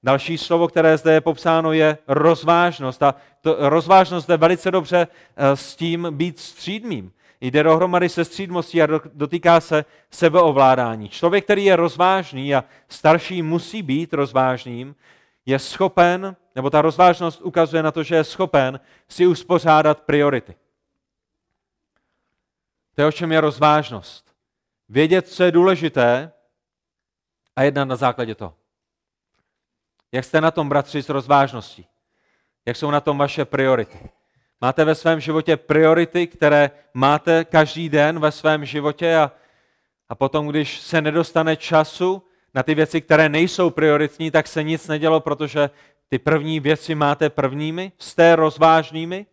Další 0.04 0.38
slovo, 0.38 0.68
které 0.68 0.98
zde 0.98 1.14
je 1.14 1.22
popsáno, 1.22 1.74
je 1.74 1.98
rozvážnost. 2.08 3.04
A 3.04 3.16
to, 3.42 3.56
rozvážnost 3.60 4.30
je 4.30 4.38
velice 4.38 4.72
dobře 4.72 5.08
eh, 5.08 5.56
s 5.56 5.76
tím 5.76 6.08
být 6.12 6.40
střídmým. 6.40 7.12
Jde 7.42 7.64
dohromady 7.64 8.10
se 8.10 8.26
střídmostí 8.26 8.82
a 8.82 8.88
dotýká 9.14 9.60
se 9.60 9.86
sebeovládání. 10.12 11.10
Člověk, 11.10 11.44
který 11.44 11.66
je 11.66 11.76
rozvážný 11.76 12.56
a 12.56 12.64
starší 12.88 13.42
musí 13.42 13.82
být 13.82 14.14
rozvážným, 14.14 14.96
je 15.46 15.60
schopen, 15.60 16.36
nebo 16.56 16.70
ta 16.70 16.82
rozvážnost 16.82 17.42
ukazuje 17.42 17.84
na 17.84 17.92
to, 17.92 18.04
že 18.04 18.16
je 18.16 18.24
schopen 18.24 18.80
si 19.08 19.28
uspořádat 19.28 20.02
priority. 20.02 20.56
To 22.96 23.02
je 23.02 23.08
o 23.08 23.12
čem 23.12 23.32
je 23.32 23.42
rozvážnost. 23.42 24.36
Vědět, 24.90 25.28
co 25.28 25.44
je 25.44 25.52
důležité 25.52 26.32
a 27.56 27.64
jednat 27.64 27.86
na 27.86 27.96
základě 27.96 28.36
toho. 28.36 28.56
Jak 30.12 30.26
jste 30.26 30.42
na 30.42 30.52
tom, 30.52 30.70
bratři, 30.70 31.04
s 31.04 31.10
rozvážností? 31.10 31.88
Jak 32.66 32.78
jsou 32.78 32.92
na 32.92 33.02
tom 33.02 33.18
vaše 33.18 33.46
priority? 33.46 34.10
Máte 34.62 34.86
ve 34.86 34.96
svém 34.96 35.20
životě 35.20 35.58
priority, 35.58 36.28
které 36.28 36.72
máte 36.94 37.46
každý 37.46 37.90
den 37.90 38.20
ve 38.20 38.32
svém 38.32 38.66
životě 38.66 39.16
a, 39.16 39.32
a 40.10 40.16
potom, 40.16 40.48
když 40.48 40.80
se 40.80 41.02
nedostane 41.02 41.56
času 41.56 42.24
na 42.54 42.64
ty 42.64 42.76
věci, 42.76 43.02
které 43.02 43.30
nejsou 43.30 43.70
prioritní, 43.70 44.32
tak 44.32 44.48
se 44.48 44.64
nic 44.64 44.88
nedělo, 44.88 45.20
protože 45.20 45.70
ty 46.10 46.20
první 46.20 46.60
věci 46.60 46.96
máte 46.96 47.30
prvními, 47.30 47.92
jste 47.98 48.36
rozvážnými? 48.36 49.26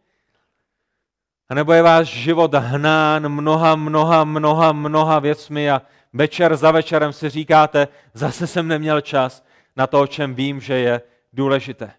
A 1.48 1.54
nebo 1.54 1.72
je 1.72 1.82
váš 1.82 2.08
život 2.08 2.54
hnán 2.54 3.28
mnoha, 3.28 3.76
mnoha, 3.76 4.24
mnoha, 4.24 4.72
mnoha 4.72 5.18
věcmi 5.18 5.70
a 5.70 5.82
večer 6.12 6.56
za 6.56 6.70
večerem 6.70 7.12
si 7.12 7.28
říkáte, 7.28 7.88
zase 8.14 8.46
jsem 8.46 8.68
neměl 8.68 9.00
čas 9.00 9.44
na 9.76 9.86
to, 9.86 10.00
o 10.00 10.06
čem 10.06 10.34
vím, 10.34 10.60
že 10.60 10.74
je 10.74 11.02
důležité. 11.32 11.92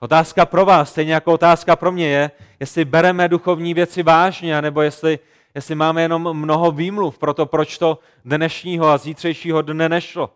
Otázka 0.00 0.46
pro 0.46 0.64
vás, 0.64 0.90
stejně 0.90 1.14
jako 1.14 1.32
otázka 1.32 1.76
pro 1.76 1.92
mě 1.92 2.08
je, 2.08 2.30
jestli 2.60 2.84
bereme 2.84 3.28
duchovní 3.28 3.74
věci 3.74 4.02
vážně, 4.02 4.62
nebo 4.62 4.82
jestli, 4.82 5.18
jestli 5.54 5.74
máme 5.74 6.02
jenom 6.02 6.36
mnoho 6.36 6.70
výmluv 6.70 7.18
pro 7.18 7.34
to, 7.34 7.46
proč 7.46 7.78
to 7.78 7.98
dnešního 8.24 8.88
a 8.88 8.98
zítřejšího 8.98 9.62
dne 9.62 9.88
nešlo. 9.88 10.34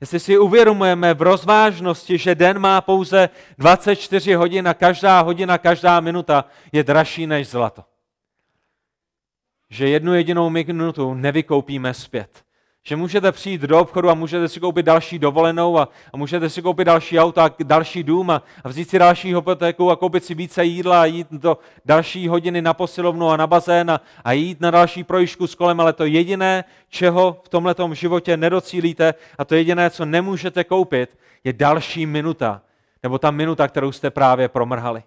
Jestli 0.00 0.20
si 0.20 0.38
uvědomujeme 0.38 1.14
v 1.14 1.22
rozvážnosti, 1.22 2.18
že 2.18 2.34
den 2.34 2.58
má 2.58 2.80
pouze 2.80 3.28
24 3.58 4.34
hodin 4.34 4.68
a 4.68 4.74
každá 4.74 5.20
hodina, 5.20 5.58
každá 5.58 6.00
minuta 6.00 6.44
je 6.72 6.84
dražší 6.84 7.26
než 7.26 7.48
zlato. 7.48 7.84
Že 9.70 9.88
jednu 9.88 10.14
jedinou 10.14 10.50
minutu 10.50 11.14
nevykoupíme 11.14 11.94
zpět. 11.94 12.44
Že 12.84 12.96
můžete 12.96 13.32
přijít 13.32 13.60
do 13.60 13.80
obchodu 13.80 14.10
a 14.10 14.14
můžete 14.14 14.48
si 14.48 14.60
koupit 14.60 14.86
další 14.86 15.18
dovolenou 15.18 15.78
a, 15.78 15.88
a 16.12 16.16
můžete 16.16 16.50
si 16.50 16.62
koupit 16.62 16.84
další 16.84 17.18
auto 17.18 17.40
a 17.40 17.50
další 17.62 18.02
dům 18.02 18.30
a, 18.30 18.42
a 18.64 18.68
vzít 18.68 18.90
si 18.90 18.98
další 18.98 19.34
hypotéku 19.34 19.90
a 19.90 19.96
koupit 19.96 20.24
si 20.24 20.34
více 20.34 20.64
jídla 20.64 21.02
a 21.02 21.04
jít 21.04 21.26
do 21.30 21.58
další 21.84 22.28
hodiny 22.28 22.62
na 22.62 22.74
posilovnu 22.74 23.30
a 23.30 23.36
na 23.36 23.46
bazén 23.46 23.90
a, 23.90 24.00
a 24.24 24.32
jít 24.32 24.60
na 24.60 24.70
další 24.70 25.04
projížďku 25.04 25.46
s 25.46 25.54
kolem, 25.54 25.80
ale 25.80 25.92
to 25.92 26.04
jediné, 26.04 26.64
čeho 26.88 27.40
v 27.44 27.48
tomhle 27.48 27.74
životě 27.92 28.36
nedocílíte 28.36 29.14
a 29.38 29.44
to 29.44 29.54
jediné, 29.54 29.90
co 29.90 30.04
nemůžete 30.04 30.64
koupit, 30.64 31.18
je 31.44 31.52
další 31.52 32.06
minuta, 32.06 32.62
nebo 33.02 33.18
ta 33.18 33.30
minuta, 33.30 33.68
kterou 33.68 33.92
jste 33.92 34.10
právě 34.10 34.48
promrhali. 34.48 35.02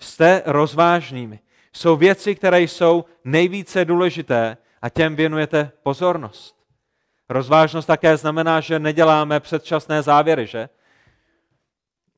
Jste 0.00 0.42
rozvážnými. 0.46 1.38
Jsou 1.72 1.96
věci, 1.96 2.34
které 2.34 2.60
jsou 2.60 3.04
nejvíce 3.24 3.84
důležité 3.84 4.56
a 4.82 4.88
těm 4.88 5.16
věnujete 5.16 5.70
pozornost. 5.82 6.63
Rozvážnost 7.28 7.86
také 7.86 8.16
znamená, 8.16 8.60
že 8.60 8.78
neděláme 8.78 9.40
předčasné 9.40 10.02
závěry, 10.02 10.46
že? 10.46 10.68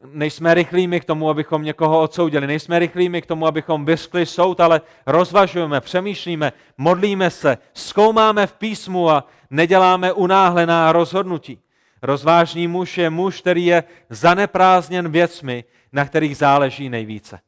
Nejsme 0.05 0.55
rychlými 0.55 1.01
k 1.01 1.05
tomu, 1.05 1.31
abychom 1.31 1.63
někoho 1.63 2.01
odsoudili, 2.01 2.47
nejsme 2.47 2.79
rychlými 2.79 3.23
k 3.23 3.27
tomu, 3.27 3.47
abychom 3.47 3.85
vyskli 3.85 4.27
soud, 4.27 4.61
ale 4.61 4.81
rozvažujeme, 5.07 5.81
přemýšlíme, 5.81 6.53
modlíme 6.79 7.31
se, 7.31 7.59
zkoumáme 7.75 8.47
v 8.47 8.53
písmu 8.53 9.11
a 9.11 9.25
neděláme 9.51 10.13
unáhlená 10.13 10.93
rozhodnutí. 10.93 11.59
Rozvážný 12.03 12.69
muž 12.69 12.99
je 12.99 13.11
muž, 13.11 13.41
který 13.41 13.67
je 13.67 13.85
zaneprázdněn 14.11 15.09
věcmi, 15.09 15.65
na 15.93 16.05
kterých 16.05 16.37
záleží 16.37 16.89
nejvíce. 16.89 17.41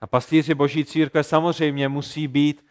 A 0.00 0.06
pastýři 0.06 0.54
Boží 0.54 0.84
církve 0.84 1.24
samozřejmě 1.24 1.88
musí 1.88 2.28
být 2.28 2.66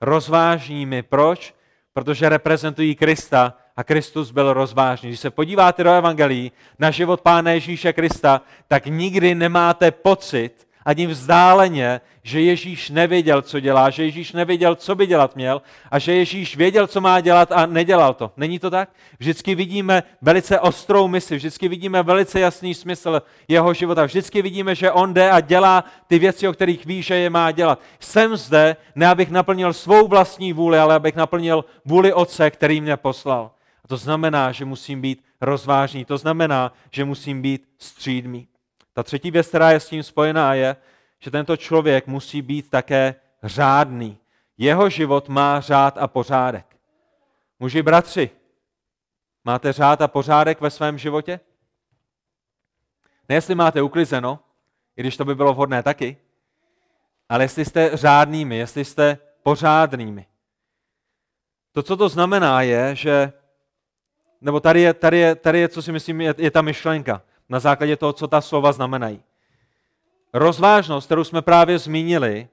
rozvážnými. 0.00 1.02
Proč? 1.02 1.54
Protože 1.92 2.28
reprezentují 2.28 2.94
Krista 2.94 3.54
a 3.76 3.84
Kristus 3.84 4.30
byl 4.30 4.52
rozvážný. 4.52 5.08
Když 5.08 5.20
se 5.20 5.30
podíváte 5.30 5.84
do 5.84 5.92
Evangelií 5.92 6.52
na 6.78 6.90
život 6.90 7.20
Pána 7.20 7.50
Ježíše 7.50 7.92
Krista, 7.92 8.40
tak 8.68 8.86
nikdy 8.86 9.34
nemáte 9.34 9.90
pocit, 9.90 10.68
ani 10.84 11.06
vzdáleně, 11.06 12.00
že 12.22 12.40
Ježíš 12.40 12.90
nevěděl, 12.90 13.42
co 13.42 13.60
dělá, 13.60 13.90
že 13.90 14.04
Ježíš 14.04 14.32
nevěděl, 14.32 14.74
co 14.74 14.94
by 14.94 15.06
dělat 15.06 15.36
měl 15.36 15.62
a 15.90 15.98
že 15.98 16.14
Ježíš 16.14 16.56
věděl, 16.56 16.86
co 16.86 17.00
má 17.00 17.20
dělat 17.20 17.52
a 17.52 17.66
nedělal 17.66 18.14
to. 18.14 18.32
Není 18.36 18.58
to 18.58 18.70
tak? 18.70 18.90
Vždycky 19.18 19.54
vidíme 19.54 20.02
velice 20.22 20.60
ostrou 20.60 21.08
misi, 21.08 21.36
vždycky 21.36 21.68
vidíme 21.68 22.02
velice 22.02 22.40
jasný 22.40 22.74
smysl 22.74 23.22
jeho 23.48 23.74
života, 23.74 24.04
vždycky 24.04 24.42
vidíme, 24.42 24.74
že 24.74 24.92
on 24.92 25.14
jde 25.14 25.30
a 25.30 25.40
dělá 25.40 25.84
ty 26.06 26.18
věci, 26.18 26.48
o 26.48 26.52
kterých 26.52 26.86
ví, 26.86 27.02
že 27.02 27.14
je 27.14 27.30
má 27.30 27.50
dělat. 27.50 27.80
Jsem 28.00 28.36
zde, 28.36 28.76
ne 28.94 29.08
abych 29.08 29.30
naplnil 29.30 29.72
svou 29.72 30.08
vlastní 30.08 30.52
vůli, 30.52 30.78
ale 30.78 30.94
abych 30.94 31.16
naplnil 31.16 31.64
vůli 31.84 32.12
Otce, 32.12 32.50
který 32.50 32.80
mě 32.80 32.96
poslal. 32.96 33.50
A 33.84 33.88
to 33.88 33.96
znamená, 33.96 34.52
že 34.52 34.64
musím 34.64 35.00
být 35.00 35.24
rozvážný, 35.40 36.04
to 36.04 36.18
znamená, 36.18 36.72
že 36.90 37.04
musím 37.04 37.42
být 37.42 37.68
střídmý. 37.78 38.48
Ta 38.92 39.02
třetí 39.02 39.30
věc, 39.30 39.48
která 39.48 39.70
je 39.70 39.80
s 39.80 39.88
tím 39.88 40.02
spojená, 40.02 40.54
je, 40.54 40.76
že 41.18 41.30
tento 41.30 41.56
člověk 41.56 42.06
musí 42.06 42.42
být 42.42 42.70
také 42.70 43.14
řádný. 43.42 44.18
Jeho 44.58 44.90
život 44.90 45.28
má 45.28 45.60
řád 45.60 45.98
a 45.98 46.08
pořádek. 46.08 46.76
Muži, 47.58 47.82
bratři, 47.82 48.30
máte 49.44 49.72
řád 49.72 50.02
a 50.02 50.08
pořádek 50.08 50.60
ve 50.60 50.70
svém 50.70 50.98
životě? 50.98 51.40
Ne 53.28 53.34
jestli 53.34 53.54
máte 53.54 53.82
uklizeno, 53.82 54.38
i 54.96 55.00
když 55.00 55.16
to 55.16 55.24
by 55.24 55.34
bylo 55.34 55.52
vhodné 55.52 55.82
taky, 55.82 56.16
ale 57.28 57.44
jestli 57.44 57.64
jste 57.64 57.96
řádnými, 57.96 58.56
jestli 58.56 58.84
jste 58.84 59.18
pořádnými. 59.42 60.26
To, 61.72 61.82
co 61.82 61.96
to 61.96 62.08
znamená, 62.08 62.62
je, 62.62 62.94
že, 62.96 63.32
nebo 64.40 64.60
tady 64.60 64.80
je, 64.80 64.94
tady 64.94 65.18
je, 65.18 65.34
tady 65.34 65.58
je 65.58 65.68
co 65.68 65.82
si 65.82 65.92
myslím, 65.92 66.20
je, 66.20 66.34
je 66.38 66.50
ta 66.50 66.62
myšlenka 66.62 67.22
na 67.52 67.60
základě 67.60 67.96
toho, 67.96 68.12
co 68.12 68.28
ta 68.28 68.40
slova 68.40 68.72
znamenají. 68.72 69.22
Rozvážnost, 70.32 71.06
kterou 71.06 71.24
jsme 71.24 71.42
právě 71.42 71.78
zmínili, 71.78 72.48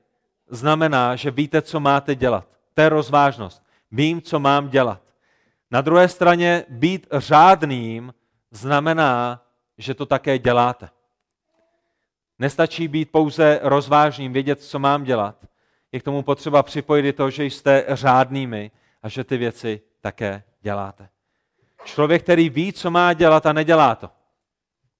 znamená, 0.49 1.15
že 1.15 1.31
víte, 1.31 1.61
co 1.61 1.79
máte 1.79 2.15
dělat. 2.15 2.47
To 2.73 2.81
je 2.81 2.89
rozvážnost. 2.89 3.63
Vím, 3.91 4.21
co 4.21 4.39
mám 4.39 4.69
dělat. 4.69 5.01
Na 5.71 5.81
druhé 5.81 6.07
straně 6.07 6.65
být 6.69 7.07
řádným 7.11 8.13
znamená, 8.51 9.41
že 9.77 9.93
to 9.93 10.05
také 10.05 10.39
děláte. 10.39 10.89
Nestačí 12.39 12.87
být 12.87 13.11
pouze 13.11 13.59
rozvážným, 13.63 14.33
vědět, 14.33 14.61
co 14.61 14.79
mám 14.79 15.03
dělat. 15.03 15.35
Je 15.91 15.99
k 15.99 16.03
tomu 16.03 16.23
potřeba 16.23 16.63
připojit 16.63 17.05
i 17.05 17.13
to, 17.13 17.29
že 17.29 17.45
jste 17.45 17.85
řádnými 17.89 18.71
a 19.03 19.09
že 19.09 19.23
ty 19.23 19.37
věci 19.37 19.81
také 20.01 20.43
děláte. 20.61 21.09
Člověk, 21.83 22.23
který 22.23 22.49
ví, 22.49 22.73
co 22.73 22.91
má 22.91 23.13
dělat 23.13 23.45
a 23.45 23.53
nedělá 23.53 23.95
to. 23.95 24.18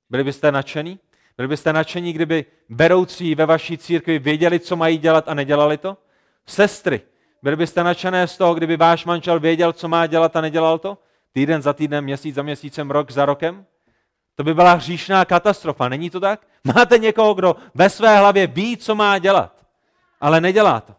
Byli 0.10 0.24
byste 0.24 0.52
nadšení? 0.52 1.00
Byli 1.38 1.48
byste 1.48 1.74
nadšení, 1.74 2.14
kdyby 2.14 2.46
vedoucí 2.70 3.36
ve 3.36 3.46
vaší 3.46 3.78
církvi 3.78 4.20
věděli, 4.20 4.60
co 4.60 4.76
mají 4.76 4.98
dělat 4.98 5.30
a 5.30 5.34
nedělali 5.34 5.78
to? 5.78 5.98
Sestry, 6.46 7.02
byli 7.44 7.56
byste 7.56 7.84
nadšené 7.84 8.28
z 8.28 8.38
toho, 8.38 8.54
kdyby 8.54 8.78
váš 8.78 9.06
manžel 9.06 9.40
věděl, 9.40 9.74
co 9.74 9.88
má 9.88 10.08
dělat 10.08 10.36
a 10.36 10.42
nedělal 10.42 10.80
to? 10.80 10.98
Týden 11.32 11.62
za 11.62 11.74
týdnem, 11.74 12.04
měsíc 12.04 12.36
za 12.36 12.42
měsícem, 12.42 12.92
rok 12.92 13.12
za 13.12 13.26
rokem? 13.26 13.66
To 14.36 14.44
by 14.44 14.54
byla 14.54 14.74
hříšná 14.74 15.26
katastrofa, 15.26 15.90
není 15.90 16.10
to 16.10 16.20
tak? 16.20 16.48
Máte 16.76 16.98
někoho, 16.98 17.34
kdo 17.34 17.56
ve 17.76 17.90
své 17.90 18.18
hlavě 18.18 18.48
ví, 18.48 18.78
co 18.78 18.96
má 18.96 19.18
dělat, 19.18 19.66
ale 20.22 20.42
nedělá 20.42 20.80
to. 20.82 20.96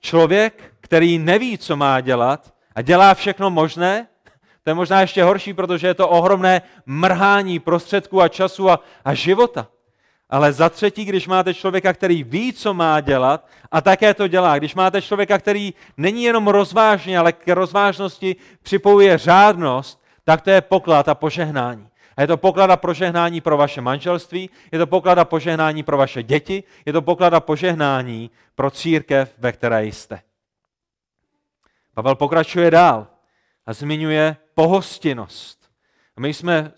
Člověk, 0.00 0.72
který 0.80 1.18
neví, 1.18 1.58
co 1.58 1.76
má 1.76 2.00
dělat 2.00 2.54
a 2.74 2.82
dělá 2.82 3.14
všechno 3.14 3.50
možné, 3.50 4.08
to 4.66 4.70
je 4.70 4.74
možná 4.74 5.00
ještě 5.00 5.22
horší, 5.22 5.54
protože 5.54 5.86
je 5.86 5.94
to 5.94 6.08
ohromné 6.08 6.62
mrhání 6.86 7.58
prostředků 7.58 8.22
a 8.22 8.28
času 8.28 8.70
a, 8.70 8.80
a 9.04 9.14
života. 9.14 9.68
Ale 10.30 10.52
za 10.52 10.68
třetí, 10.68 11.04
když 11.04 11.26
máte 11.26 11.54
člověka, 11.54 11.92
který 11.92 12.24
ví, 12.24 12.52
co 12.52 12.74
má 12.74 13.00
dělat 13.00 13.46
a 13.70 13.80
také 13.80 14.14
to 14.14 14.28
dělá, 14.28 14.58
když 14.58 14.74
máte 14.74 15.02
člověka, 15.02 15.38
který 15.38 15.74
není 15.96 16.22
jenom 16.22 16.48
rozvážný, 16.48 17.16
ale 17.16 17.32
k 17.32 17.48
rozvážnosti 17.48 18.36
připojuje 18.62 19.18
řádnost, 19.18 20.02
tak 20.24 20.40
to 20.40 20.50
je 20.50 20.60
poklad 20.60 21.08
a 21.08 21.14
požehnání. 21.14 21.88
A 22.16 22.20
je 22.20 22.26
to 22.26 22.36
poklad 22.36 22.70
a 22.70 22.76
požehnání 22.76 23.40
pro 23.40 23.56
vaše 23.56 23.80
manželství, 23.80 24.50
je 24.72 24.78
to 24.78 24.86
poklad 24.86 25.18
a 25.18 25.24
požehnání 25.24 25.82
pro 25.82 25.96
vaše 25.96 26.22
děti, 26.22 26.64
je 26.86 26.92
to 26.92 27.02
poklad 27.02 27.34
a 27.34 27.40
požehnání 27.40 28.30
pro 28.54 28.70
církev, 28.70 29.34
ve 29.38 29.52
které 29.52 29.84
jste. 29.84 30.20
Pavel 31.94 32.14
pokračuje 32.14 32.70
dál 32.70 33.06
a 33.66 33.72
zmiňuje 33.72 34.36
pohostinnost. 34.54 35.58
My 36.20 36.34
jsme 36.34 36.72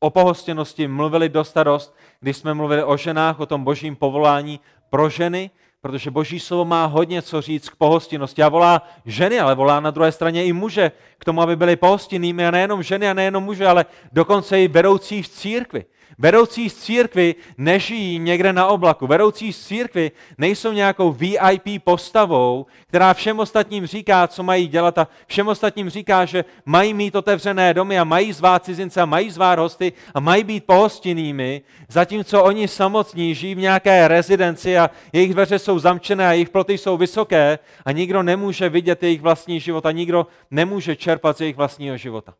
o 0.00 0.10
pohostinnosti 0.10 0.88
mluvili 0.88 1.28
dost 1.28 1.56
a 1.56 1.62
dost, 1.62 1.96
když 2.20 2.36
jsme 2.36 2.54
mluvili 2.54 2.84
o 2.84 2.96
ženách, 2.96 3.40
o 3.40 3.46
tom 3.46 3.64
božím 3.64 3.96
povolání 3.96 4.60
pro 4.90 5.10
ženy, 5.10 5.50
protože 5.80 6.10
boží 6.10 6.40
slovo 6.40 6.64
má 6.64 6.84
hodně 6.86 7.22
co 7.22 7.40
říct 7.40 7.68
k 7.68 7.76
pohostinnosti. 7.76 8.42
A 8.42 8.48
volá 8.48 8.88
ženy, 9.04 9.40
ale 9.40 9.54
volá 9.54 9.80
na 9.80 9.90
druhé 9.90 10.12
straně 10.12 10.44
i 10.44 10.52
muže 10.52 10.92
k 11.18 11.24
tomu, 11.24 11.42
aby 11.42 11.56
byli 11.56 11.76
pohostinnými. 11.76 12.46
A 12.46 12.50
nejenom 12.50 12.82
ženy 12.82 13.08
a 13.08 13.14
nejenom 13.14 13.44
muže, 13.44 13.66
ale 13.66 13.86
dokonce 14.12 14.62
i 14.62 14.68
vedoucí 14.68 15.22
v 15.22 15.28
církvi. 15.28 15.84
Vedoucí 16.18 16.70
z 16.70 16.74
církvy 16.74 17.34
nežijí 17.58 18.18
někde 18.18 18.52
na 18.52 18.66
oblaku. 18.66 19.06
Vedoucí 19.06 19.52
z 19.52 19.66
církvy 19.66 20.10
nejsou 20.38 20.72
nějakou 20.72 21.12
VIP 21.12 21.84
postavou, 21.84 22.66
která 22.86 23.14
všem 23.14 23.38
ostatním 23.38 23.86
říká, 23.86 24.26
co 24.26 24.42
mají 24.42 24.68
dělat 24.68 24.98
a 24.98 25.08
všem 25.26 25.48
ostatním 25.48 25.90
říká, 25.90 26.24
že 26.24 26.44
mají 26.64 26.94
mít 26.94 27.16
otevřené 27.16 27.74
domy 27.74 27.98
a 27.98 28.04
mají 28.04 28.32
zvát 28.32 28.64
cizince 28.64 29.00
a 29.00 29.06
mají 29.06 29.30
zvát 29.30 29.58
hosty 29.58 29.92
a 30.14 30.20
mají 30.20 30.44
být 30.44 30.64
pohostinnými, 30.64 31.62
zatímco 31.88 32.42
oni 32.42 32.68
samotní 32.68 33.34
žijí 33.34 33.54
v 33.54 33.58
nějaké 33.58 34.08
rezidenci 34.08 34.78
a 34.78 34.90
jejich 35.12 35.32
dveře 35.32 35.58
jsou 35.58 35.78
zamčené 35.78 36.28
a 36.28 36.32
jejich 36.32 36.50
ploty 36.50 36.78
jsou 36.78 36.96
vysoké 36.96 37.58
a 37.84 37.92
nikdo 37.92 38.22
nemůže 38.22 38.68
vidět 38.68 39.02
jejich 39.02 39.20
vlastní 39.20 39.60
život 39.60 39.86
a 39.86 39.92
nikdo 39.92 40.26
nemůže 40.50 40.96
čerpat 40.96 41.36
z 41.36 41.40
jejich 41.40 41.56
vlastního 41.56 41.96
života. 41.96 42.34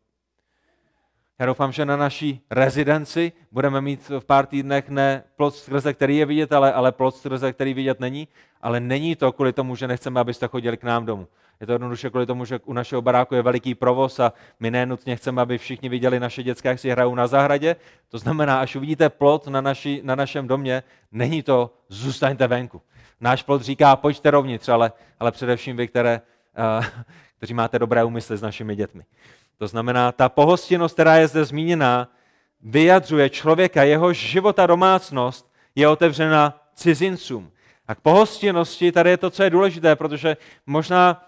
Já 1.41 1.47
doufám, 1.47 1.71
že 1.71 1.85
na 1.85 1.97
naší 1.97 2.41
rezidenci 2.49 3.31
budeme 3.51 3.81
mít 3.81 4.09
v 4.09 4.25
pár 4.25 4.45
týdnech 4.45 4.89
ne 4.89 5.23
plot 5.35 5.55
skrze, 5.55 5.93
který 5.93 6.17
je 6.17 6.25
vidět, 6.25 6.53
ale, 6.53 6.73
ale 6.73 6.91
plot 6.91 7.15
skrze, 7.15 7.53
který 7.53 7.73
vidět 7.73 7.99
není. 7.99 8.27
Ale 8.61 8.79
není 8.79 9.15
to 9.15 9.31
kvůli 9.31 9.53
tomu, 9.53 9.75
že 9.75 9.87
nechceme, 9.87 10.19
abyste 10.19 10.47
chodili 10.47 10.77
k 10.77 10.83
nám 10.83 11.05
domů. 11.05 11.27
Je 11.59 11.67
to 11.67 11.73
jednoduše 11.73 12.09
kvůli 12.09 12.25
tomu, 12.25 12.45
že 12.45 12.59
u 12.65 12.73
našeho 12.73 13.01
baráku 13.01 13.35
je 13.35 13.41
veliký 13.41 13.75
provoz 13.75 14.19
a 14.19 14.33
my 14.59 14.71
nenutně 14.71 15.15
chceme, 15.15 15.41
aby 15.41 15.57
všichni 15.57 15.89
viděli 15.89 16.19
naše 16.19 16.43
dětské, 16.43 16.69
jak 16.69 16.79
si 16.79 16.89
hrajou 16.89 17.15
na 17.15 17.27
zahradě. 17.27 17.75
To 18.09 18.17
znamená, 18.17 18.59
až 18.59 18.75
uvidíte 18.75 19.09
plot 19.09 19.47
na, 19.47 19.61
naši, 19.61 20.01
na 20.03 20.15
našem 20.15 20.47
domě, 20.47 20.83
není 21.11 21.43
to 21.43 21.73
zůstaňte 21.89 22.47
venku. 22.47 22.81
Náš 23.21 23.43
plot 23.43 23.61
říká, 23.61 23.95
pojďte 23.95 24.31
rovnitř, 24.31 24.69
ale, 24.69 24.91
ale 25.19 25.31
především 25.31 25.77
vy, 25.77 25.87
které, 25.87 26.21
uh, 26.79 26.85
kteří 27.37 27.53
máte 27.53 27.79
dobré 27.79 28.03
úmysly 28.03 28.37
s 28.37 28.41
našimi 28.41 28.75
dětmi. 28.75 29.03
To 29.61 29.67
znamená, 29.67 30.11
ta 30.11 30.29
pohostinnost, 30.29 30.93
která 30.93 31.15
je 31.15 31.27
zde 31.27 31.45
zmíněná, 31.45 32.07
vyjadřuje 32.61 33.29
člověka, 33.29 33.83
jeho 33.83 34.13
života 34.13 34.67
domácnost 34.67 35.51
je 35.75 35.87
otevřena 35.87 36.61
cizincům. 36.75 37.51
A 37.87 37.95
k 37.95 37.99
pohostinnosti 37.99 38.91
tady 38.91 39.09
je 39.09 39.17
to, 39.17 39.29
co 39.29 39.43
je 39.43 39.49
důležité, 39.49 39.95
protože 39.95 40.37
možná, 40.65 41.25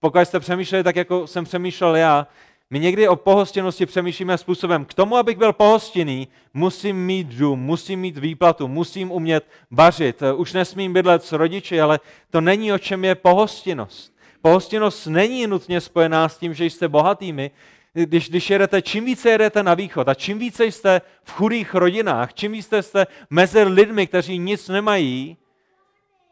pokud 0.00 0.18
jste 0.20 0.40
přemýšleli 0.40 0.84
tak, 0.84 0.96
jako 0.96 1.26
jsem 1.26 1.44
přemýšlel 1.44 1.96
já, 1.96 2.26
my 2.70 2.80
někdy 2.80 3.08
o 3.08 3.16
pohostinnosti 3.16 3.86
přemýšlíme 3.86 4.38
způsobem, 4.38 4.84
k 4.84 4.94
tomu, 4.94 5.16
abych 5.16 5.38
byl 5.38 5.52
pohostinný, 5.52 6.28
musím 6.54 7.06
mít 7.06 7.26
dům, 7.26 7.60
musím 7.60 8.00
mít 8.00 8.18
výplatu, 8.18 8.68
musím 8.68 9.12
umět 9.12 9.46
vařit, 9.70 10.22
už 10.36 10.52
nesmím 10.52 10.92
bydlet 10.92 11.24
s 11.24 11.32
rodiči, 11.32 11.80
ale 11.80 12.00
to 12.30 12.40
není, 12.40 12.72
o 12.72 12.78
čem 12.78 13.04
je 13.04 13.14
pohostinnost. 13.14 14.17
Pohostinnost 14.48 15.06
není 15.06 15.46
nutně 15.46 15.80
spojená 15.80 16.28
s 16.28 16.38
tím, 16.38 16.54
že 16.54 16.64
jste 16.64 16.88
bohatými. 16.88 17.50
Když, 17.92 18.28
když 18.28 18.50
jedete, 18.50 18.82
čím 18.82 19.04
více 19.04 19.30
jedete 19.30 19.62
na 19.62 19.74
východ 19.74 20.08
a 20.08 20.14
čím 20.14 20.38
více 20.38 20.64
jste 20.64 21.00
v 21.24 21.32
chudých 21.32 21.74
rodinách, 21.74 22.34
čím 22.34 22.52
více 22.52 22.82
jste 22.82 23.06
mezi 23.30 23.62
lidmi, 23.62 24.06
kteří 24.06 24.38
nic 24.38 24.68
nemají, 24.68 25.36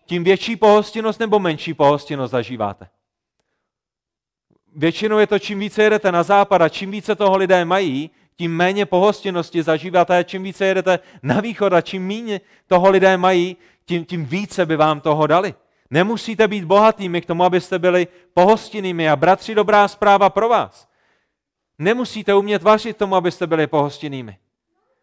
tím 0.07 0.25
větší 0.25 0.57
pohostinnost 0.57 1.21
nebo 1.21 1.39
menší 1.39 1.75
pohostinnost 1.75 2.31
zažíváte. 2.31 2.89
Většinou 4.77 5.19
je 5.19 5.27
to, 5.27 5.39
čím 5.39 5.59
více 5.59 5.83
jedete 5.83 6.13
na 6.13 6.23
západ 6.23 6.63
a 6.63 6.69
čím 6.69 6.91
více 6.91 7.15
toho 7.15 7.37
lidé 7.37 7.65
mají, 7.65 8.11
tím 8.37 8.57
méně 8.57 8.87
pohostinnosti 8.87 9.63
zažíváte. 9.63 10.19
A 10.19 10.23
čím 10.23 10.43
více 10.43 10.67
jedete 10.67 10.99
na 11.23 11.41
východ 11.41 11.73
a 11.73 11.81
čím 11.81 12.07
méně 12.07 12.41
toho 12.67 12.91
lidé 12.91 13.17
mají, 13.17 13.57
tím, 13.85 14.05
tím 14.05 14.25
více 14.25 14.67
by 14.67 14.77
vám 14.77 15.01
toho 15.01 15.27
dali. 15.27 15.55
Nemusíte 15.91 16.49
být 16.49 16.65
bohatými 16.65 17.21
k 17.21 17.27
tomu, 17.27 17.45
abyste 17.45 17.79
byli 17.79 18.07
pohostinnými. 18.35 19.11
A 19.11 19.17
bratři, 19.17 19.55
dobrá 19.55 19.89
zpráva 19.89 20.31
pro 20.31 20.49
vás. 20.49 20.89
Nemusíte 21.79 22.35
umět 22.35 22.63
vařit 22.63 22.97
tomu, 22.97 23.17
abyste 23.17 23.47
byli 23.47 23.67
pohostinnými. 23.67 24.39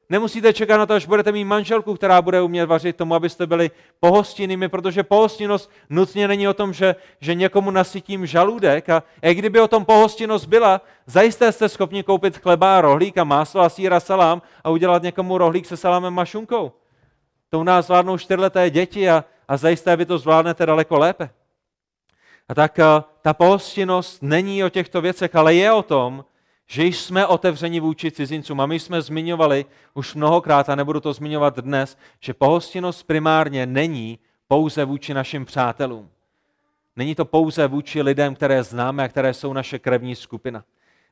Nemusíte 0.10 0.54
čekat 0.54 0.78
na 0.78 0.86
to, 0.86 0.94
až 0.94 1.06
budete 1.06 1.32
mít 1.32 1.46
manželku, 1.46 1.96
která 1.96 2.22
bude 2.22 2.42
umět 2.42 2.66
vařit 2.66 2.96
tomu, 2.96 3.16
abyste 3.16 3.48
byli 3.48 3.72
pohostinnými, 4.00 4.70
protože 4.70 5.04
pohostinnost 5.04 5.72
nutně 5.90 6.28
není 6.28 6.48
o 6.48 6.54
tom, 6.54 6.74
že, 6.74 6.96
že 7.20 7.36
někomu 7.36 7.72
nasytím 7.72 8.26
žaludek. 8.26 8.90
A 8.90 9.04
i 9.22 9.36
kdyby 9.36 9.60
o 9.62 9.68
tom 9.68 9.86
pohostinnost 9.86 10.46
byla, 10.46 10.82
zajisté 11.06 11.52
jste 11.52 11.70
schopni 11.70 12.04
koupit 12.04 12.38
chleba, 12.38 12.82
rohlík 12.82 13.18
a 13.18 13.24
máslo 13.24 13.62
a 13.62 13.70
síra 13.70 14.00
salám 14.00 14.42
a 14.64 14.70
udělat 14.70 15.04
někomu 15.04 15.38
rohlík 15.38 15.66
se 15.66 15.78
salámem 15.78 16.20
a 16.20 16.26
šunkou. 16.26 16.72
To 17.50 17.60
u 17.60 17.64
nás 17.64 17.86
zvládnou 17.86 18.18
čtyřleté 18.18 18.70
děti 18.70 19.10
a, 19.10 19.26
a 19.48 19.58
zajisté 19.58 19.96
vy 19.96 20.06
to 20.06 20.18
zvládnete 20.18 20.66
daleko 20.66 20.98
lépe. 20.98 21.30
A 22.50 22.56
tak 22.56 22.80
eh, 22.80 22.86
ta 23.22 23.34
pohostinnost 23.34 24.24
není 24.24 24.64
o 24.64 24.70
těchto 24.70 25.02
věcech, 25.02 25.36
ale 25.36 25.56
je 25.56 25.72
o 25.72 25.84
tom, 25.84 26.26
že 26.66 26.84
jsme 26.84 27.28
otevřeni 27.28 27.80
vůči 27.80 28.12
cizincům. 28.12 28.62
A 28.62 28.66
my 28.66 28.80
jsme 28.80 29.02
zmiňovali 29.02 29.66
už 29.94 30.16
mnohokrát, 30.16 30.70
a 30.70 30.76
nebudu 30.76 31.00
to 31.00 31.14
zmiňovat 31.14 31.60
dnes, 31.60 31.98
že 32.20 32.34
pohostinnost 32.34 33.04
primárně 33.04 33.66
není 33.66 34.20
pouze 34.48 34.86
vůči 34.86 35.14
našim 35.14 35.46
přátelům. 35.46 36.10
Není 36.96 37.16
to 37.16 37.26
pouze 37.26 37.68
vůči 37.68 38.02
lidem, 38.02 38.36
které 38.36 38.64
známe 38.64 39.04
a 39.04 39.08
které 39.08 39.34
jsou 39.34 39.54
naše 39.54 39.80
krevní 39.80 40.16
skupina. 40.16 40.64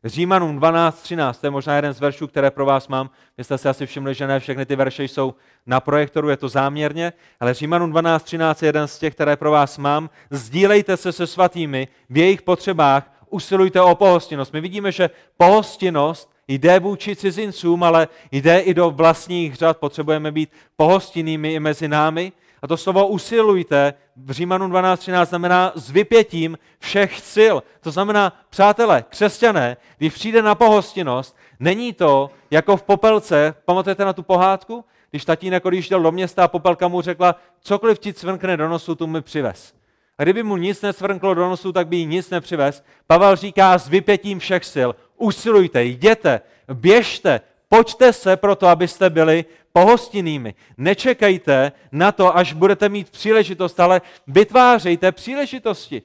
Římanům 0.04 0.60
12.13, 0.60 1.34
to 1.34 1.48
je 1.48 1.52
možná 1.52 1.76
jeden 1.76 1.94
z 1.94 2.00
veršů, 2.00 2.28
které 2.28 2.52
pro 2.52 2.66
vás 2.66 2.88
mám. 2.88 3.10
Vy 3.38 3.44
jste 3.44 3.58
si 3.58 3.70
asi 3.70 3.86
všimli, 3.86 4.14
že 4.14 4.28
ne 4.28 4.40
všechny 4.40 4.66
ty 4.66 4.76
verše 4.76 5.04
jsou 5.04 5.34
na 5.66 5.80
projektoru, 5.80 6.30
je 6.30 6.38
to 6.38 6.50
záměrně, 6.50 7.14
ale 7.40 7.54
Římanům 7.54 7.94
12.13 7.94 8.56
je 8.62 8.68
jeden 8.68 8.88
z 8.88 9.00
těch, 9.00 9.14
které 9.14 9.36
pro 9.36 9.52
vás 9.52 9.78
mám. 9.78 10.10
Sdílejte 10.30 10.98
se 10.98 11.12
se 11.12 11.28
svatými 11.28 11.88
v 12.10 12.18
jejich 12.18 12.42
potřebách, 12.42 13.12
usilujte 13.30 13.82
o 13.82 13.96
pohostinnost. 13.96 14.54
My 14.54 14.62
vidíme, 14.62 14.92
že 14.92 15.10
pohostinnost 15.38 16.32
jde 16.48 16.80
vůči 16.80 17.16
cizincům, 17.16 17.84
ale 17.84 18.08
jde 18.32 18.60
i 18.60 18.74
do 18.74 18.92
vlastních 18.92 19.56
řad. 19.56 19.78
Potřebujeme 19.78 20.32
být 20.32 20.52
pohostinnými 20.76 21.54
i 21.54 21.60
mezi 21.60 21.88
námi. 21.88 22.32
A 22.62 22.67
to 22.67 22.78
slovo 22.78 23.08
usilujte 23.08 23.93
v 24.15 24.32
Římanu 24.32 24.67
12.13 24.67 25.26
znamená 25.26 25.71
s 25.76 25.91
vypětím 25.91 26.58
všech 26.80 27.19
sil. 27.34 27.56
To 27.82 27.91
znamená, 27.91 28.34
přátelé, 28.50 29.04
křesťané, 29.10 29.78
když 29.97 30.13
přijde 30.13 30.41
na 30.41 30.56
pohostinnost, 30.56 31.38
není 31.60 31.93
to 31.93 32.30
jako 32.52 32.78
v 32.78 32.84
popelce, 32.84 33.56
pamatujete 33.65 34.06
na 34.06 34.13
tu 34.13 34.24
pohádku? 34.24 34.86
Když 35.10 35.26
tatínek 35.26 35.65
odjížděl 35.65 36.02
do 36.02 36.12
města 36.12 36.43
a 36.43 36.47
popelka 36.47 36.88
mu 36.88 37.02
řekla, 37.02 37.36
cokoliv 37.62 38.00
ti 38.00 38.13
cvrkne 38.13 38.58
do 38.58 38.69
nosu, 38.69 38.95
tu 38.95 39.08
mi 39.08 39.21
přivez. 39.21 39.74
A 40.17 40.24
kdyby 40.24 40.43
mu 40.43 40.58
nic 40.58 40.82
nesvrklo 40.82 41.34
do 41.34 41.50
nosu, 41.50 41.71
tak 41.71 41.88
by 41.88 41.97
jí 41.97 42.06
nic 42.06 42.30
nepřivez. 42.30 42.84
Pavel 43.08 43.36
říká 43.36 43.78
s 43.78 43.88
vypětím 43.88 44.39
všech 44.39 44.65
sil, 44.74 44.89
usilujte, 45.17 45.84
jděte, 45.84 46.41
běžte, 46.74 47.41
pojďte 47.72 48.14
se 48.14 48.38
proto, 48.38 48.68
abyste 48.68 49.10
byli 49.10 49.46
pohostinnými. 49.74 50.56
Nečekejte 50.78 51.72
na 51.92 52.12
to, 52.12 52.38
až 52.38 52.54
budete 52.54 52.90
mít 52.90 53.10
příležitost, 53.10 53.80
ale 53.80 54.02
vytvářejte 54.28 55.12
příležitosti. 55.12 56.02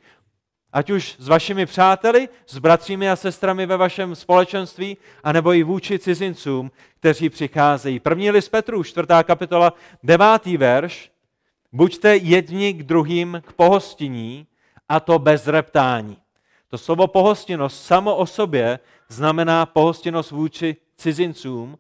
Ať 0.72 0.90
už 0.90 1.16
s 1.18 1.29
vašimi 1.29 1.66
přáteli, 1.66 2.29
s 2.46 2.59
bratřími 2.59 3.11
a 3.11 3.16
sestrami 3.16 3.66
ve 3.66 3.76
vašem 3.76 4.14
společenství, 4.14 4.96
anebo 5.24 5.52
i 5.52 5.62
vůči 5.62 5.98
cizincům, 5.98 6.70
kteří 7.00 7.29
přicházejí. 7.29 8.00
První 8.00 8.31
list 8.31 8.48
Petru, 8.48 8.83
čtvrtá 8.83 9.22
kapitola, 9.22 9.72
devátý 10.02 10.57
verš. 10.57 11.11
Buďte 11.72 12.16
jedni 12.16 12.72
k 12.72 12.83
druhým 12.83 13.42
k 13.46 13.52
pohostiní, 13.52 14.46
a 14.88 15.00
to 15.00 15.18
bez 15.18 15.46
reptání. 15.46 16.16
To 16.68 16.79
slovo 16.79 17.07
pohostinnost 17.07 17.85
samo 17.85 18.16
o 18.16 18.26
sobě 18.26 18.79
znamená 19.09 19.66
pohostinnost 19.66 20.31
vůči 20.31 20.76
cizincům, 20.96 21.79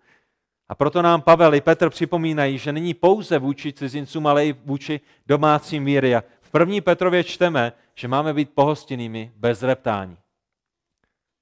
a 0.68 0.74
proto 0.74 1.02
nám 1.02 1.22
Pavel 1.22 1.54
i 1.54 1.60
Petr 1.60 1.90
připomínají, 1.90 2.58
že 2.58 2.72
není 2.72 2.94
pouze 2.94 3.38
vůči 3.38 3.72
cizincům, 3.72 4.26
ale 4.26 4.46
i 4.46 4.52
vůči 4.52 5.00
domácím 5.26 5.84
víry. 5.84 6.16
A 6.16 6.22
v 6.40 6.50
první 6.50 6.80
Petrově 6.80 7.24
čteme, 7.24 7.72
že 7.94 8.08
máme 8.08 8.34
být 8.34 8.50
pohostinnými 8.54 9.32
bez 9.36 9.62
reptání. 9.62 10.18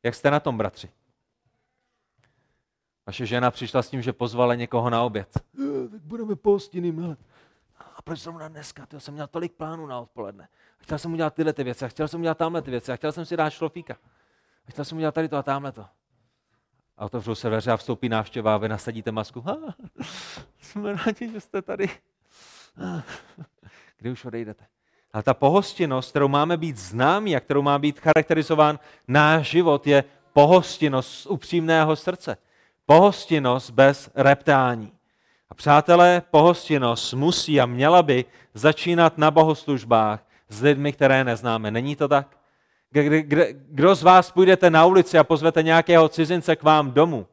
Jak 0.03 0.15
jste 0.15 0.31
na 0.31 0.41
tom, 0.41 0.59
bratři? 0.59 0.89
Vaše 3.07 3.27
žena 3.27 3.51
přišla 3.51 3.83
s 3.83 3.91
tím, 3.91 4.03
že 4.03 4.13
pozvala 4.13 4.55
někoho 4.55 4.91
na 4.91 5.03
oběd. 5.03 5.29
Eh, 5.37 5.89
tak 5.89 6.01
budeme 6.03 6.37
pohostinnými, 6.37 7.05
ale 7.05 7.17
a 7.97 8.03
proč 8.03 8.21
zrovna 8.21 8.49
dneska? 8.49 8.87
Já 8.93 9.01
jsem 9.01 9.15
měl 9.15 9.27
tolik 9.27 9.53
plánů 9.53 9.87
na 9.87 10.01
odpoledne. 10.01 10.49
Chtěl 10.85 10.99
jsem 10.99 11.13
udělat 11.13 11.35
tyhle 11.35 11.53
ty 11.53 11.65
věci, 11.65 11.85
a 11.85 11.89
chtěl 11.89 12.09
jsem 12.09 12.21
udělat 12.21 12.39
tamhle 12.39 12.63
ty 12.63 12.71
věci, 12.71 12.93
a 12.93 12.97
chtěl 12.97 13.13
jsem 13.13 13.25
si 13.25 13.37
dát 13.37 13.51
šlofíka. 13.51 13.95
A 14.69 14.71
chtěl 14.71 14.85
jsem 14.85 14.99
udělat 14.99 15.15
tady 15.15 15.29
to 15.29 15.37
a 15.37 15.43
tamhle 15.43 15.73
to. 15.73 15.87
A 16.97 17.05
otevřou 17.05 17.35
se 17.35 17.49
dveře 17.49 17.71
a 17.71 17.77
vstoupí 17.77 18.09
návštěva 18.09 18.55
a 18.55 18.57
vy 18.57 18.69
nasadíte 18.69 19.13
masku. 19.13 19.41
Ha, 19.41 19.57
jsme 20.61 20.93
rádi, 20.93 21.33
že 21.33 21.41
jste 21.41 21.63
tady. 21.63 21.91
Kdy 23.99 24.11
už 24.11 24.25
odejdete? 24.25 24.67
A 25.13 25.23
ta 25.23 25.35
pohostinnost, 25.35 26.11
kterou 26.11 26.29
máme 26.29 26.57
být 26.57 26.77
známí 26.77 27.37
a 27.37 27.41
kterou 27.41 27.63
má 27.63 27.79
být 27.79 28.01
charakterizován 28.01 28.79
náš 29.09 29.51
život, 29.51 29.87
je 29.87 30.05
pohostinnost 30.33 31.13
z 31.13 31.27
upřímného 31.27 31.97
srdce. 31.97 32.37
Pohostinnost 32.87 33.71
bez 33.71 34.11
reptání. 34.15 34.93
A 35.51 35.55
přátelé, 35.55 36.23
pohostinnost 36.31 37.13
musí 37.13 37.61
a 37.61 37.67
měla 37.67 38.03
by 38.03 38.25
začínat 38.55 39.19
na 39.19 39.31
bohoslužbách 39.31 40.25
s 40.49 40.63
lidmi, 40.63 40.93
které 40.93 41.25
neznáme. 41.25 41.71
Není 41.71 41.97
to 41.97 42.09
tak? 42.09 42.39
Kdo 43.53 43.95
z 43.95 44.03
vás 44.03 44.31
půjdete 44.31 44.71
na 44.71 44.85
ulici 44.85 45.19
a 45.19 45.25
pozvete 45.25 45.63
nějakého 45.63 46.09
cizince 46.09 46.57
k 46.57 46.63
vám 46.63 46.93
domů? 46.93 47.27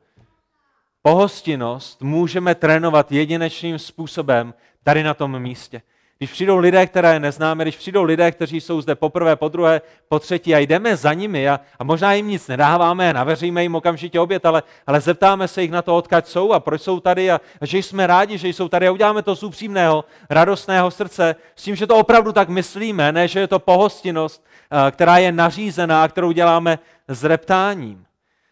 Pohostinnost 1.02 2.02
můžeme 2.02 2.56
trénovat 2.56 3.12
jedinečným 3.12 3.80
způsobem 3.80 4.54
tady 4.84 5.04
na 5.04 5.13
tom 5.13 5.39
místě. 5.39 5.82
Když 6.21 6.31
přijdou 6.31 6.57
lidé, 6.57 6.88
které 6.88 7.19
neznáme, 7.19 7.63
když 7.63 7.77
přijdou 7.77 8.03
lidé, 8.03 8.31
kteří 8.31 8.62
jsou 8.62 8.81
zde 8.81 8.95
poprvé, 8.95 9.36
po 9.36 9.49
druhé, 9.49 9.81
po 10.07 10.19
třetí 10.19 10.55
a 10.55 10.57
jdeme 10.57 10.95
za 10.95 11.13
nimi 11.13 11.49
a, 11.49 11.60
a 11.79 11.84
možná 11.84 12.13
jim 12.13 12.27
nic 12.27 12.47
nedáváme, 12.47 13.13
naveříme 13.13 13.63
jim 13.63 13.75
okamžitě 13.75 14.19
oběd, 14.19 14.45
ale, 14.45 14.63
ale 14.88 15.01
zeptáme 15.01 15.47
se 15.47 15.62
jich 15.62 15.71
na 15.71 15.81
to, 15.81 15.95
odkud 15.95 16.27
jsou 16.27 16.53
a 16.53 16.60
proč 16.60 16.81
jsou 16.81 16.99
tady 16.99 17.31
a, 17.31 17.41
a 17.62 17.65
že 17.65 17.77
jsme 17.77 18.07
rádi, 18.07 18.38
že 18.38 18.47
jsou 18.47 18.69
tady 18.69 18.88
a 18.88 18.91
uděláme 18.91 19.21
to 19.21 19.36
z 19.36 19.43
upřímného, 19.43 20.05
radostného 20.29 20.91
srdce, 20.91 21.36
s 21.55 21.63
tím, 21.63 21.75
že 21.75 21.88
to 21.88 21.95
opravdu 21.95 22.31
tak 22.31 22.49
myslíme, 22.49 23.12
ne, 23.12 23.27
že 23.27 23.39
je 23.39 23.47
to 23.47 23.60
pohostinnost, 23.60 24.45
která 24.91 25.17
je 25.17 25.31
nařízená 25.31 26.03
a 26.03 26.07
kterou 26.07 26.31
děláme 26.31 26.79
s 27.07 27.23
reptáním. 27.23 28.05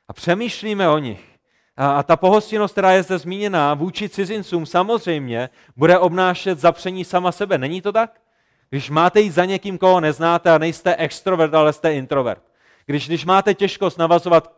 A 0.08 0.13
přemýšlíme 0.13 0.89
o 0.89 0.97
nich. 0.97 1.29
A 1.82 2.04
ta 2.04 2.15
pohostinnost, 2.15 2.72
která 2.72 2.92
je 2.92 3.04
zde 3.04 3.18
zmíněná 3.18 3.74
vůči 3.74 4.10
cizincům, 4.10 4.65
samozřejmě 4.65 5.50
bude 5.76 6.00
obnášet 6.00 6.60
zapření 6.60 7.06
sama 7.06 7.32
sebe. 7.32 7.58
Není 7.58 7.82
to 7.82 7.92
tak? 7.92 8.22
Když 8.70 8.89
máte 8.89 9.22
jít 9.22 9.30
za 9.30 9.46
někým, 9.46 9.78
koho 9.78 10.00
neznáte 10.00 10.52
a 10.52 10.58
nejste 10.58 10.96
extrovert, 10.96 11.54
ale 11.54 11.74
jste 11.74 11.94
introvert. 11.94 12.44
Když, 12.86 13.08
když 13.08 13.26
máte 13.26 13.54
těžkost 13.54 13.98
navazovat 13.98 14.54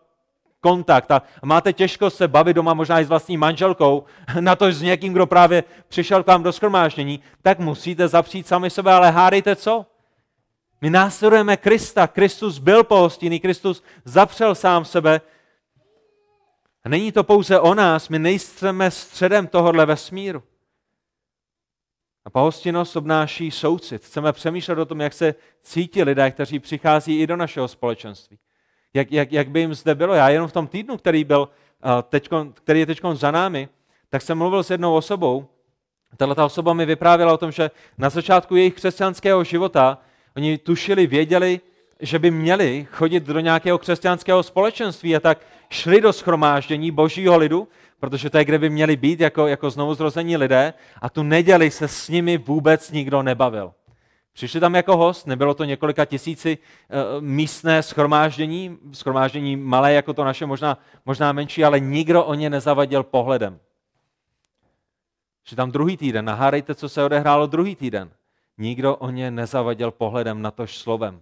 kontakt 0.62 1.12
a 1.12 1.22
máte 1.44 1.74
těžkost 1.74 2.18
se 2.18 2.28
bavit 2.28 2.54
doma 2.54 2.74
možná 2.74 3.00
i 3.00 3.06
s 3.06 3.10
vlastní 3.10 3.38
manželkou, 3.38 4.04
na 4.40 4.56
to 4.56 4.72
s 4.72 4.82
někým, 4.82 5.14
kdo 5.14 5.28
právě 5.28 5.64
přišel 5.88 6.24
k 6.24 6.28
vám 6.28 6.44
do 6.44 6.52
schromáždění, 6.52 7.20
tak 7.42 7.60
musíte 7.60 8.08
zapřít 8.08 8.48
sami 8.48 8.70
sebe, 8.70 8.94
ale 8.94 9.12
hádejte 9.12 9.56
co? 9.56 9.86
My 10.82 10.90
následujeme 10.90 11.58
Krista. 11.58 12.08
Kristus 12.08 12.58
byl 12.58 12.84
pohostinný, 12.84 13.40
Kristus 13.40 13.84
zapřel 14.06 14.56
sám 14.56 14.86
sebe. 14.86 15.22
A 16.84 16.90
není 16.90 17.12
to 17.12 17.24
pouze 17.24 17.60
o 17.60 17.74
nás, 17.74 18.10
my 18.10 18.20
nejsme 18.20 18.92
středem 18.92 19.48
tohohle 19.48 19.86
vesmíru. 19.86 20.44
A 22.26 22.30
pohostinnost 22.30 22.96
obnáší 22.96 23.52
soucit. 23.52 24.06
Chceme 24.06 24.34
přemýšlet 24.34 24.80
o 24.80 24.86
tom, 24.86 25.02
jak 25.02 25.14
se 25.14 25.36
cítí 25.62 26.04
lidé, 26.04 26.32
kteří 26.32 26.60
přichází 26.60 27.20
i 27.20 27.28
do 27.28 27.36
našeho 27.36 27.68
společenství. 27.68 28.40
Jak, 28.94 29.12
jak, 29.12 29.32
jak 29.32 29.50
by 29.50 29.60
jim 29.60 29.74
zde 29.74 29.96
bylo. 29.96 30.14
Já 30.14 30.30
jenom 30.30 30.48
v 30.48 30.54
tom 30.54 30.68
týdnu, 30.68 30.98
který, 30.98 31.24
byl, 31.24 31.50
uh, 31.86 31.92
teďko, 32.10 32.46
který 32.54 32.80
je 32.80 32.86
teď 32.86 33.02
za 33.14 33.32
námi, 33.32 33.70
tak 34.10 34.22
jsem 34.22 34.38
mluvil 34.38 34.64
s 34.64 34.70
jednou 34.70 34.96
osobou. 34.96 35.48
Tato 36.18 36.46
osoba 36.46 36.74
mi 36.74 36.86
vyprávěla 36.86 37.34
o 37.34 37.38
tom, 37.38 37.52
že 37.52 37.72
na 37.98 38.10
začátku 38.10 38.56
jejich 38.56 38.74
křesťanského 38.74 39.44
života 39.44 39.98
Oni 40.36 40.58
tušili, 40.58 41.08
věděli, 41.08 41.62
že 42.00 42.20
by 42.20 42.32
měli 42.32 42.88
chodit 42.92 43.24
do 43.24 43.40
nějakého 43.40 43.78
křesťanského 43.78 44.44
společenství 44.44 45.16
a 45.16 45.20
tak 45.20 45.40
šli 45.72 46.02
do 46.02 46.14
schromáždění 46.14 46.92
božího 46.92 47.38
lidu, 47.38 47.68
protože 48.00 48.30
to 48.30 48.38
je, 48.38 48.46
kde 48.46 48.60
by 48.60 48.70
měli 48.70 48.96
být 48.96 49.20
jako, 49.20 49.48
jako 49.48 49.70
znovuzrození 49.70 50.38
lidé 50.38 50.74
a 51.02 51.10
tu 51.10 51.24
neděli 51.24 51.72
se 51.72 51.88
s 51.88 52.10
nimi 52.10 52.38
vůbec 52.38 52.92
nikdo 52.92 53.24
nebavil. 53.24 53.74
Přišli 54.34 54.60
tam 54.60 54.76
jako 54.76 54.98
host, 54.98 55.28
nebylo 55.28 55.54
to 55.54 55.64
několika 55.64 56.06
tisíci 56.06 56.58
uh, 56.58 57.24
místné 57.24 57.84
schromáždění, 57.84 58.78
schromáždění 58.92 59.56
malé 59.56 59.94
jako 59.94 60.14
to 60.14 60.24
naše, 60.24 60.46
možná, 60.46 60.78
možná 61.06 61.32
menší, 61.32 61.64
ale 61.64 61.80
nikdo 61.80 62.24
o 62.24 62.34
ně 62.34 62.50
nezavadil 62.50 63.04
pohledem. 63.04 63.60
Že 65.48 65.56
tam 65.56 65.72
druhý 65.72 65.98
týden, 65.98 66.26
nahárejte, 66.26 66.76
co 66.76 66.90
se 66.90 67.04
odehrálo 67.04 67.48
druhý 67.48 67.76
týden. 67.76 68.10
Nikdo 68.58 68.96
o 68.96 69.10
ně 69.10 69.32
nezavadil 69.32 69.92
pohledem 69.92 70.42
na 70.42 70.52
tož 70.52 70.78
slovem. 70.78 71.22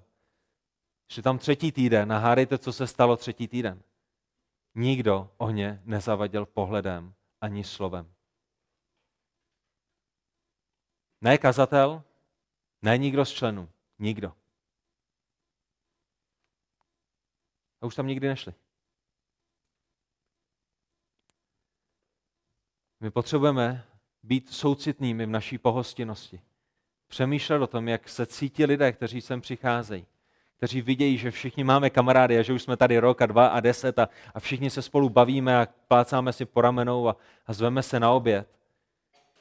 Že 1.11 1.21
tam 1.21 1.37
třetí 1.37 1.71
týden, 1.71 2.09
nahádejte, 2.09 2.57
co 2.57 2.73
se 2.73 2.87
stalo 2.87 3.17
třetí 3.17 3.47
týden. 3.47 3.79
Nikdo 4.79 5.35
o 5.37 5.49
ně 5.49 5.81
nezavadil 5.85 6.45
pohledem 6.45 7.13
ani 7.41 7.63
slovem. 7.63 8.15
Ne 11.21 11.37
kazatel, 11.37 12.03
ne 12.81 12.97
nikdo 12.97 13.25
z 13.25 13.33
členů. 13.33 13.69
Nikdo. 13.99 14.35
A 17.81 17.85
už 17.85 17.95
tam 17.95 18.07
nikdy 18.07 18.27
nešli. 18.27 18.53
My 22.99 23.11
potřebujeme 23.11 23.87
být 24.23 24.53
soucitnými 24.53 25.25
v 25.25 25.29
naší 25.29 25.57
pohostinnosti 25.57 26.41
přemýšlet 27.07 27.61
o 27.61 27.67
tom, 27.67 27.87
jak 27.87 28.09
se 28.09 28.25
cítí 28.25 28.65
lidé, 28.65 28.91
kteří 28.91 29.21
sem 29.21 29.41
přicházejí, 29.41 30.05
kteří 30.59 30.81
vidějí, 30.81 31.17
že 31.17 31.31
všichni 31.31 31.63
máme 31.63 31.89
kamarády 31.89 32.39
a 32.39 32.41
že 32.41 32.53
už 32.53 32.63
jsme 32.63 32.77
tady 32.77 32.99
rok 32.99 33.21
a 33.21 33.25
dva 33.25 33.47
a 33.47 33.59
deset 33.59 33.99
a, 33.99 34.09
a 34.33 34.39
všichni 34.39 34.69
se 34.69 34.81
spolu 34.81 35.09
bavíme 35.09 35.61
a 35.61 35.67
plácáme 35.87 36.33
si 36.33 36.45
po 36.45 36.61
ramenou 36.61 37.07
a, 37.07 37.15
a 37.47 37.53
zveme 37.53 37.83
se 37.83 37.99
na 37.99 38.11
oběd. 38.11 38.47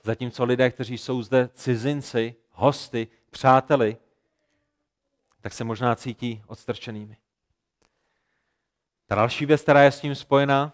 Zatímco 0.02 0.44
lidé, 0.44 0.70
kteří 0.70 0.98
jsou 0.98 1.22
zde 1.22 1.50
cizinci, 1.54 2.34
hosty, 2.50 3.08
přáteli, 3.30 3.96
tak 5.40 5.52
se 5.52 5.64
možná 5.64 5.94
cítí 5.94 6.42
odstrčenými. 6.46 7.16
Ta 9.06 9.14
další 9.14 9.46
věc, 9.46 9.62
která 9.62 9.82
je 9.82 9.92
s 9.92 10.00
tím 10.00 10.14
spojená, 10.14 10.72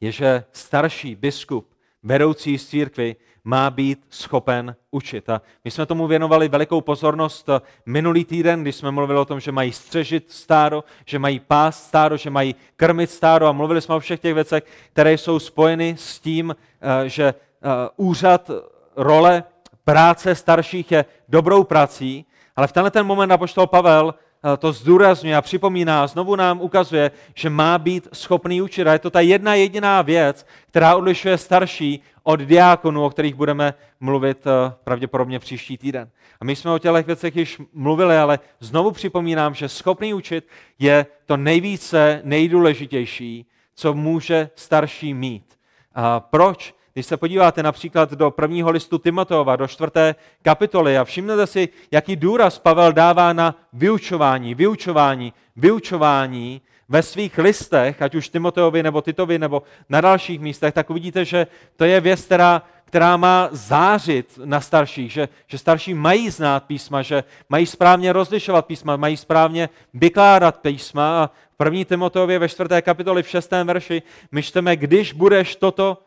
je, 0.00 0.12
že 0.12 0.44
starší 0.52 1.16
biskup, 1.16 1.74
vedoucí 2.02 2.58
z 2.58 2.68
církvy, 2.68 3.16
má 3.44 3.70
být 3.70 4.06
schopen 4.10 4.76
učit. 4.90 5.28
A 5.28 5.42
my 5.64 5.70
jsme 5.70 5.86
tomu 5.86 6.06
věnovali 6.06 6.48
velikou 6.48 6.80
pozornost 6.80 7.48
minulý 7.86 8.24
týden, 8.24 8.62
když 8.62 8.76
jsme 8.76 8.90
mluvili 8.90 9.18
o 9.18 9.24
tom, 9.24 9.40
že 9.40 9.52
mají 9.52 9.72
střežit 9.72 10.32
stáro, 10.32 10.84
že 11.06 11.18
mají 11.18 11.40
pást 11.40 11.86
stáro, 11.86 12.16
že 12.16 12.30
mají 12.30 12.54
krmit 12.76 13.10
stáro 13.10 13.46
a 13.46 13.52
mluvili 13.52 13.80
jsme 13.80 13.94
o 13.94 14.00
všech 14.00 14.20
těch 14.20 14.34
věcech, 14.34 14.64
které 14.92 15.12
jsou 15.12 15.38
spojeny 15.38 15.94
s 15.98 16.18
tím, 16.20 16.56
eh, 16.80 17.08
že 17.08 17.24
eh, 17.24 17.68
úřad, 17.96 18.50
role, 18.96 19.44
práce 19.84 20.34
starších 20.34 20.92
je 20.92 21.04
dobrou 21.28 21.64
prací, 21.64 22.26
ale 22.56 22.66
v 22.66 22.72
tenhle 22.72 22.90
ten 22.90 23.06
moment 23.06 23.32
apoštol 23.32 23.66
Pavel 23.66 24.14
Eh, 24.14 24.27
to 24.58 24.72
zdůrazňuje 24.72 25.36
a 25.36 25.42
připomíná, 25.42 26.06
znovu 26.06 26.36
nám 26.36 26.60
ukazuje, 26.60 27.10
že 27.34 27.50
má 27.50 27.78
být 27.78 28.08
schopný 28.12 28.62
učit. 28.62 28.86
A 28.86 28.92
je 28.92 28.98
to 28.98 29.10
ta 29.10 29.20
jedna 29.20 29.54
jediná 29.54 30.02
věc, 30.02 30.46
která 30.68 30.96
odlišuje 30.96 31.38
starší 31.38 32.02
od 32.22 32.40
diákonů, 32.40 33.04
o 33.04 33.10
kterých 33.10 33.34
budeme 33.34 33.74
mluvit 34.00 34.46
eh, 34.46 34.72
pravděpodobně 34.84 35.38
příští 35.38 35.78
týden. 35.78 36.10
A 36.40 36.44
my 36.44 36.56
jsme 36.56 36.70
o 36.70 36.78
těch 36.78 37.06
věcech 37.06 37.36
již 37.36 37.60
mluvili, 37.72 38.16
ale 38.16 38.38
znovu 38.60 38.90
připomínám, 38.90 39.54
že 39.54 39.68
schopný 39.68 40.14
učit 40.14 40.48
je 40.78 41.06
to 41.26 41.36
nejvíce 41.36 42.20
nejdůležitější, 42.24 43.46
co 43.74 43.94
může 43.94 44.50
starší 44.54 45.14
mít. 45.14 45.58
A 45.94 46.20
proč? 46.20 46.77
Když 46.98 47.06
se 47.06 47.16
podíváte 47.16 47.62
například 47.62 48.10
do 48.10 48.30
prvního 48.30 48.70
listu 48.70 48.98
Timoteova, 48.98 49.56
do 49.56 49.66
čtvrté 49.66 50.14
kapitoly 50.42 50.98
a 50.98 51.04
všimnete 51.04 51.46
si, 51.46 51.68
jaký 51.90 52.16
důraz 52.16 52.58
Pavel 52.58 52.92
dává 52.92 53.32
na 53.32 53.54
vyučování, 53.72 54.54
vyučování, 54.54 55.32
vyučování 55.56 56.62
ve 56.88 57.02
svých 57.02 57.38
listech, 57.38 58.02
ať 58.02 58.14
už 58.14 58.28
Timoteovi 58.28 58.82
nebo 58.82 59.02
Titovi 59.02 59.38
nebo 59.38 59.62
na 59.88 60.00
dalších 60.00 60.40
místech, 60.40 60.74
tak 60.74 60.90
uvidíte, 60.90 61.24
že 61.24 61.46
to 61.76 61.84
je 61.84 62.00
věc, 62.00 62.24
která, 62.24 62.62
která 62.84 63.16
má 63.16 63.48
zářit 63.52 64.38
na 64.44 64.60
starších, 64.60 65.12
že, 65.12 65.28
že 65.46 65.58
starší 65.58 65.94
mají 65.94 66.30
znát 66.30 66.64
písma, 66.64 67.02
že 67.02 67.24
mají 67.48 67.66
správně 67.66 68.12
rozlišovat 68.12 68.66
písma, 68.66 68.96
mají 68.96 69.16
správně 69.16 69.68
vykládat 69.94 70.60
písma. 70.60 71.22
A 71.22 71.26
v 71.26 71.56
první 71.56 71.84
Timoteově 71.84 72.38
ve 72.38 72.48
čtvrté 72.48 72.82
kapitoli 72.82 73.22
v 73.22 73.28
šestém 73.28 73.66
verši 73.66 74.02
my 74.32 74.42
čteme, 74.42 74.76
když 74.76 75.12
budeš 75.12 75.56
toto 75.56 75.98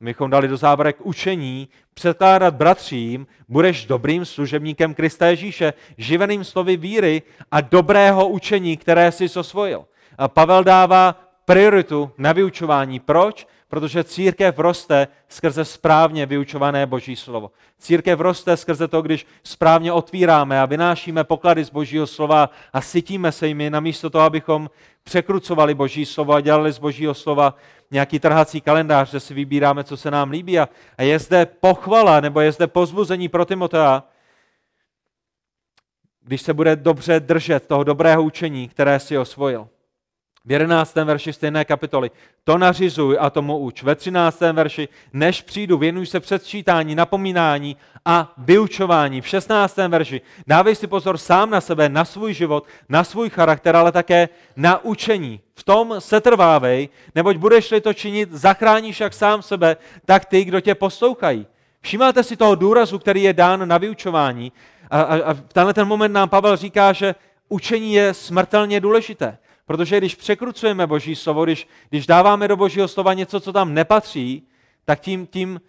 bychom 0.00 0.30
dali 0.30 0.48
do 0.48 0.56
závorek 0.56 0.96
učení, 1.00 1.68
předkládat 1.94 2.54
bratřím, 2.54 3.26
budeš 3.48 3.86
dobrým 3.86 4.24
služebníkem 4.24 4.94
Krista 4.94 5.26
Ježíše, 5.26 5.72
živeným 5.96 6.44
slovy 6.44 6.76
víry 6.76 7.22
a 7.50 7.60
dobrého 7.60 8.28
učení, 8.28 8.76
které 8.76 9.12
jsi 9.12 9.38
osvojil. 9.38 9.84
A 10.18 10.28
Pavel 10.28 10.64
dává 10.64 11.30
prioritu 11.44 12.10
na 12.18 12.32
vyučování. 12.32 13.00
Proč? 13.00 13.46
Protože 13.70 14.04
církev 14.04 14.58
roste 14.58 15.08
skrze 15.28 15.64
správně 15.64 16.26
vyučované 16.26 16.86
Boží 16.86 17.16
slovo. 17.16 17.50
Církev 17.78 18.20
roste 18.20 18.56
skrze 18.56 18.88
to, 18.88 19.02
když 19.02 19.26
správně 19.44 19.92
otvíráme 19.92 20.60
a 20.60 20.66
vynášíme 20.66 21.24
poklady 21.24 21.64
z 21.64 21.70
Božího 21.70 22.06
slova 22.06 22.50
a 22.72 22.80
sytíme 22.80 23.32
se 23.32 23.48
jimi, 23.48 23.70
namísto 23.70 24.10
toho, 24.10 24.24
abychom 24.24 24.70
překrucovali 25.02 25.74
Boží 25.74 26.06
slovo 26.06 26.32
a 26.32 26.40
dělali 26.40 26.72
z 26.72 26.78
Božího 26.78 27.14
slova 27.14 27.54
nějaký 27.90 28.18
trhací 28.18 28.60
kalendář, 28.60 29.10
že 29.10 29.20
si 29.20 29.34
vybíráme, 29.34 29.84
co 29.84 29.96
se 29.96 30.10
nám 30.10 30.30
líbí. 30.30 30.58
A, 30.58 30.68
je 30.98 31.18
zde 31.18 31.46
pochvala 31.46 32.20
nebo 32.20 32.40
je 32.40 32.52
zde 32.52 32.66
pozbuzení 32.66 33.28
pro 33.28 33.44
Timotea, 33.44 34.02
když 36.20 36.42
se 36.42 36.54
bude 36.54 36.76
dobře 36.76 37.20
držet 37.20 37.66
toho 37.66 37.84
dobrého 37.84 38.22
učení, 38.22 38.68
které 38.68 39.00
si 39.00 39.18
osvojil. 39.18 39.68
V 40.44 40.52
11. 40.52 40.94
verši 40.94 41.32
stejné 41.32 41.64
kapitoly. 41.64 42.10
To 42.44 42.58
nařizuj 42.58 43.16
a 43.20 43.30
tomu 43.30 43.58
uč. 43.58 43.82
Ve 43.82 43.94
13. 43.94 44.40
verši, 44.40 44.88
než 45.12 45.42
přijdu, 45.42 45.78
věnuj 45.78 46.06
se 46.06 46.20
předsčítání, 46.20 46.94
napomínání 46.94 47.76
a 48.04 48.32
vyučování. 48.38 49.20
V 49.20 49.28
16. 49.28 49.76
verši, 49.76 50.20
dávej 50.46 50.74
si 50.74 50.86
pozor 50.86 51.18
sám 51.18 51.50
na 51.50 51.60
sebe, 51.60 51.88
na 51.88 52.04
svůj 52.04 52.34
život, 52.34 52.66
na 52.88 53.04
svůj 53.04 53.30
charakter, 53.30 53.76
ale 53.76 53.92
také 53.92 54.28
na 54.56 54.84
učení. 54.84 55.40
V 55.54 55.64
tom 55.64 55.94
setrvávej, 55.98 56.88
neboť 57.14 57.36
budeš-li 57.36 57.80
to 57.80 57.94
činit, 57.94 58.32
zachráníš 58.32 59.00
jak 59.00 59.14
sám 59.14 59.42
sebe, 59.42 59.76
tak 60.04 60.24
ty, 60.24 60.44
kdo 60.44 60.60
tě 60.60 60.74
poslouchají. 60.74 61.46
Všimáte 61.80 62.24
si 62.24 62.36
toho 62.36 62.54
důrazu, 62.54 62.98
který 62.98 63.22
je 63.22 63.32
dán 63.32 63.68
na 63.68 63.78
vyučování. 63.78 64.52
A, 64.90 65.02
a, 65.02 65.22
a 65.22 65.34
v 65.34 65.52
tenhle 65.52 65.74
ten 65.74 65.88
moment 65.88 66.12
nám 66.12 66.28
Pavel 66.28 66.56
říká, 66.56 66.92
že 66.92 67.14
učení 67.48 67.94
je 67.94 68.14
smrtelně 68.14 68.80
důležité. 68.80 69.38
Protože 69.70 69.98
když 69.98 70.14
překrucujeme 70.14 70.86
Boží 70.86 71.16
slovo, 71.16 71.44
když, 71.44 71.68
když 71.90 72.06
dáváme 72.06 72.48
do 72.48 72.56
Božího 72.56 72.88
slova 72.88 73.14
něco, 73.14 73.40
co 73.40 73.52
tam 73.52 73.74
nepatří, 73.74 74.42
tak 74.84 75.00
tím, 75.00 75.26
tím 75.26 75.60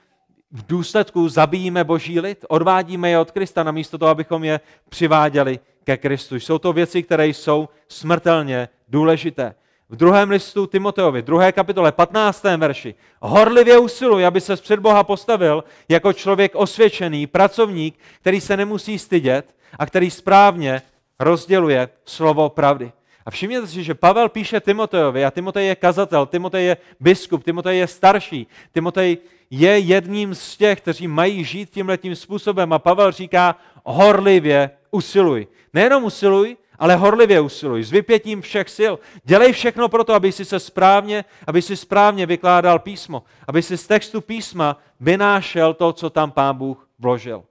v 0.52 0.68
důsledku 0.68 1.30
zabíjíme 1.30 1.84
Boží 1.84 2.20
lid, 2.20 2.46
odvádíme 2.50 3.10
je 3.10 3.20
od 3.20 3.32
Krista, 3.32 3.64
namísto 3.64 3.98
toho, 3.98 4.10
abychom 4.10 4.44
je 4.44 4.60
přiváděli 4.90 5.60
ke 5.84 5.98
Kristu. 5.98 6.36
Jsou 6.36 6.58
to 6.58 6.74
věci, 6.74 7.04
které 7.04 7.28
jsou 7.28 7.70
smrtelně 7.88 8.70
důležité. 8.88 9.56
V 9.90 9.96
druhém 9.96 10.30
listu 10.30 10.68
Timoteovi, 10.68 11.22
druhé 11.22 11.52
kapitole, 11.52 11.92
15. 11.92 12.44
verši. 12.58 12.96
Horlivě 13.20 13.78
usiluj, 13.78 14.26
aby 14.26 14.42
se 14.42 14.56
před 14.56 14.80
Boha 14.80 15.04
postavil 15.04 15.64
jako 15.90 16.14
člověk 16.14 16.56
osvědčený, 16.56 17.28
pracovník, 17.28 18.00
který 18.22 18.42
se 18.42 18.58
nemusí 18.58 19.00
stydět 19.00 19.56
a 19.80 19.86
který 19.86 20.12
správně 20.12 20.82
rozděluje 21.20 21.90
slovo 22.06 22.50
pravdy. 22.50 22.92
A 23.26 23.32
všimněte 23.32 23.68
si, 23.68 23.84
že 23.84 23.94
Pavel 23.94 24.30
píše 24.30 24.60
Timotejovi 24.60 25.26
a 25.26 25.32
Timotej 25.32 25.68
je 25.68 25.76
kazatel, 25.76 26.26
Timotej 26.26 26.66
je 26.66 26.78
biskup, 27.00 27.44
Timotej 27.44 27.78
je 27.78 27.88
starší, 27.88 28.48
Timotej 28.74 29.18
je 29.50 29.80
jedním 29.80 30.36
z 30.36 30.58
těch, 30.58 30.82
kteří 30.82 31.08
mají 31.08 31.44
žít 31.44 31.70
tímhletím 31.70 32.16
způsobem 32.16 32.74
a 32.74 32.80
Pavel 32.80 33.12
říká 33.12 33.56
horlivě 33.84 34.72
usiluj. 34.92 35.48
Nejenom 35.74 36.04
usiluj, 36.04 36.58
ale 36.80 36.96
horlivě 36.96 37.42
usiluj, 37.42 37.84
s 37.84 37.92
vypětím 37.92 38.42
všech 38.42 38.70
sil. 38.78 38.94
Dělej 39.24 39.54
všechno 39.54 39.90
pro 39.90 40.04
to, 40.04 40.14
aby 40.14 40.32
si 40.32 40.46
se 40.46 40.60
správně, 40.60 41.26
aby 41.48 41.62
si 41.62 41.78
správně 41.78 42.26
vykládal 42.26 42.80
písmo, 42.80 43.24
aby 43.48 43.62
si 43.62 43.78
z 43.78 43.88
textu 43.88 44.22
písma 44.22 44.78
vynášel 45.00 45.74
to, 45.74 45.94
co 45.94 46.10
tam 46.10 46.32
pán 46.32 46.58
Bůh 46.58 46.88
vložil. 47.00 47.44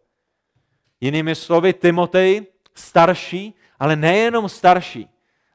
Jinými 1.01 1.35
slovy, 1.35 1.73
Timotej, 1.73 2.47
starší, 2.75 3.55
ale 3.79 3.97
nejenom 3.97 4.49
starší, 4.49 5.09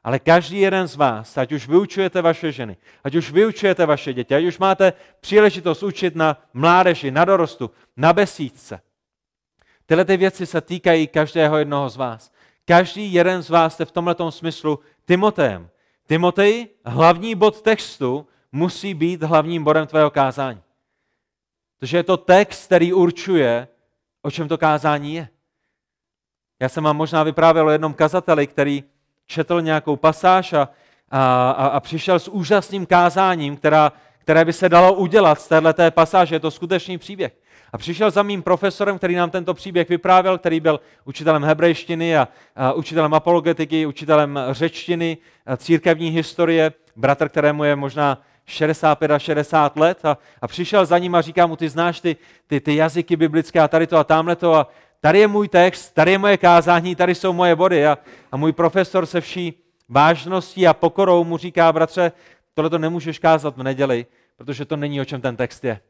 ale 0.06 0.18
každý 0.18 0.60
jeden 0.60 0.88
z 0.88 0.96
vás, 0.96 1.38
ať 1.38 1.52
už 1.52 1.68
vyučujete 1.68 2.22
vaše 2.22 2.52
ženy, 2.52 2.76
ať 3.04 3.14
už 3.14 3.30
vyučujete 3.30 3.86
vaše 3.86 4.12
děti, 4.12 4.34
ať 4.34 4.44
už 4.44 4.58
máte 4.58 4.92
příležitost 5.20 5.82
učit 5.82 6.16
na 6.16 6.42
mládeži, 6.52 7.10
na 7.10 7.24
dorostu, 7.24 7.70
na 7.96 8.12
besídce. 8.12 8.80
Tyhle 9.86 10.04
ty 10.04 10.16
věci 10.16 10.46
se 10.46 10.60
týkají 10.60 11.06
každého 11.06 11.58
jednoho 11.58 11.88
z 11.90 11.96
vás. 11.96 12.32
Každý 12.64 13.12
jeden 13.12 13.42
z 13.42 13.50
vás 13.50 13.74
jste 13.74 13.84
v 13.84 13.92
tomto 13.92 14.30
smyslu 14.30 14.78
Timotejem. 15.04 15.70
Timotej, 16.08 16.68
hlavní 16.84 17.34
bod 17.34 17.62
textu, 17.62 18.26
musí 18.52 18.94
být 18.94 19.22
hlavním 19.22 19.64
bodem 19.64 19.86
tvého 19.86 20.10
kázání. 20.10 20.62
Protože 21.78 21.96
je 21.96 22.02
to 22.02 22.16
text, 22.16 22.66
který 22.66 22.92
určuje, 22.92 23.68
o 24.22 24.30
čem 24.30 24.48
to 24.48 24.58
kázání 24.58 25.14
je. 25.14 25.28
Já 26.60 26.68
jsem 26.68 26.84
vám 26.84 26.96
možná 26.96 27.22
vyprávěl 27.22 27.66
o 27.66 27.70
jednom 27.70 27.94
kazateli, 27.94 28.46
který 28.46 28.84
četl 29.26 29.60
nějakou 29.60 29.96
pasáž 29.96 30.52
a, 30.52 30.68
a, 31.10 31.50
a 31.50 31.80
přišel 31.80 32.18
s 32.18 32.28
úžasným 32.28 32.86
kázáním, 32.86 33.56
která, 33.56 33.92
které 34.18 34.44
by 34.44 34.52
se 34.52 34.68
dalo 34.68 34.94
udělat 34.94 35.40
z 35.40 35.48
této 35.48 35.90
pasáže. 35.90 36.34
Je 36.34 36.40
to 36.40 36.50
skutečný 36.50 36.98
příběh. 36.98 37.32
A 37.72 37.78
přišel 37.78 38.10
za 38.10 38.22
mým 38.22 38.42
profesorem, 38.42 38.98
který 38.98 39.14
nám 39.14 39.30
tento 39.30 39.54
příběh 39.54 39.88
vyprávěl, 39.88 40.38
který 40.38 40.60
byl 40.60 40.80
učitelem 41.04 41.44
hebrejštiny 41.44 42.16
a, 42.16 42.28
a 42.56 42.72
učitelem 42.72 43.14
apologetiky, 43.14 43.86
učitelem 43.86 44.38
řečtiny, 44.50 45.18
a 45.46 45.56
církevní 45.56 46.10
historie, 46.10 46.72
bratr, 46.96 47.28
kterému 47.28 47.64
je 47.64 47.76
možná 47.76 48.22
65 48.46 49.10
a 49.10 49.18
60 49.18 49.76
let 49.76 50.04
a, 50.04 50.18
a 50.42 50.48
přišel 50.48 50.86
za 50.86 50.98
ním 50.98 51.14
a 51.14 51.20
říká 51.20 51.46
mu, 51.46 51.56
ty 51.56 51.68
znáš 51.68 52.00
ty, 52.00 52.16
ty, 52.46 52.60
ty 52.60 52.76
jazyky 52.76 53.16
biblické 53.16 53.60
a 53.60 53.68
tady 53.68 53.86
to 53.86 53.96
a 53.96 54.04
tamhle 54.04 54.36
to 54.36 54.54
a, 54.54 54.68
tady 55.00 55.18
je 55.18 55.28
můj 55.28 55.48
text, 55.48 55.90
tady 55.90 56.10
je 56.10 56.18
moje 56.18 56.36
kázání, 56.36 56.96
tady 56.96 57.14
jsou 57.14 57.32
moje 57.32 57.56
body. 57.56 57.86
A, 57.86 57.98
a 58.32 58.36
můj 58.36 58.52
profesor 58.52 59.06
se 59.06 59.20
vší 59.20 59.62
vážností 59.88 60.66
a 60.66 60.74
pokorou 60.74 61.24
mu 61.24 61.36
říká, 61.36 61.72
bratře, 61.72 62.12
tohle 62.54 62.70
to 62.70 62.78
nemůžeš 62.78 63.18
kázat 63.18 63.56
v 63.56 63.62
neděli, 63.62 64.06
protože 64.36 64.64
to 64.64 64.76
není, 64.76 65.00
o 65.00 65.04
čem 65.04 65.20
ten 65.20 65.36
text 65.36 65.64
je. 65.64 65.80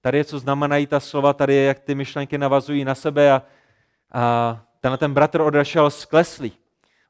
Tady 0.00 0.18
je, 0.18 0.24
co 0.24 0.38
znamenají 0.38 0.86
ta 0.86 1.00
slova, 1.00 1.32
tady 1.32 1.54
je, 1.54 1.64
jak 1.64 1.78
ty 1.78 1.94
myšlenky 1.94 2.38
navazují 2.38 2.84
na 2.84 2.94
sebe 2.94 3.32
a, 3.32 3.42
a 4.12 4.60
tenhle 4.80 4.98
ten 4.98 5.14
bratr 5.14 5.40
odešel 5.40 5.90
skleslý. 5.90 6.52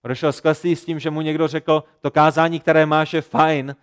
Odešel 0.05 0.33
skleslý 0.33 0.77
s 0.77 0.85
tím, 0.85 0.99
že 0.99 1.11
mu 1.11 1.21
někdo 1.21 1.49
řekl, 1.49 1.85
to 2.01 2.11
kázání, 2.11 2.61
které 2.61 2.87
máš, 2.87 3.13
je 3.13 3.21
fajn, 3.21 3.77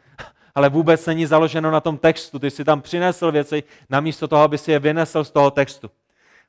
ale 0.55 0.69
vůbec 0.69 1.05
není 1.05 1.25
založeno 1.25 1.71
na 1.71 1.81
tom 1.81 1.97
textu. 1.97 2.39
Ty 2.39 2.51
si 2.51 2.63
tam 2.63 2.81
přinesl 2.81 3.31
věci, 3.31 3.63
namísto 3.89 4.27
toho, 4.27 4.41
aby 4.41 4.57
si 4.57 4.71
je 4.71 4.79
vynesl 4.79 5.23
z 5.23 5.31
toho 5.31 5.51
textu. 5.51 5.91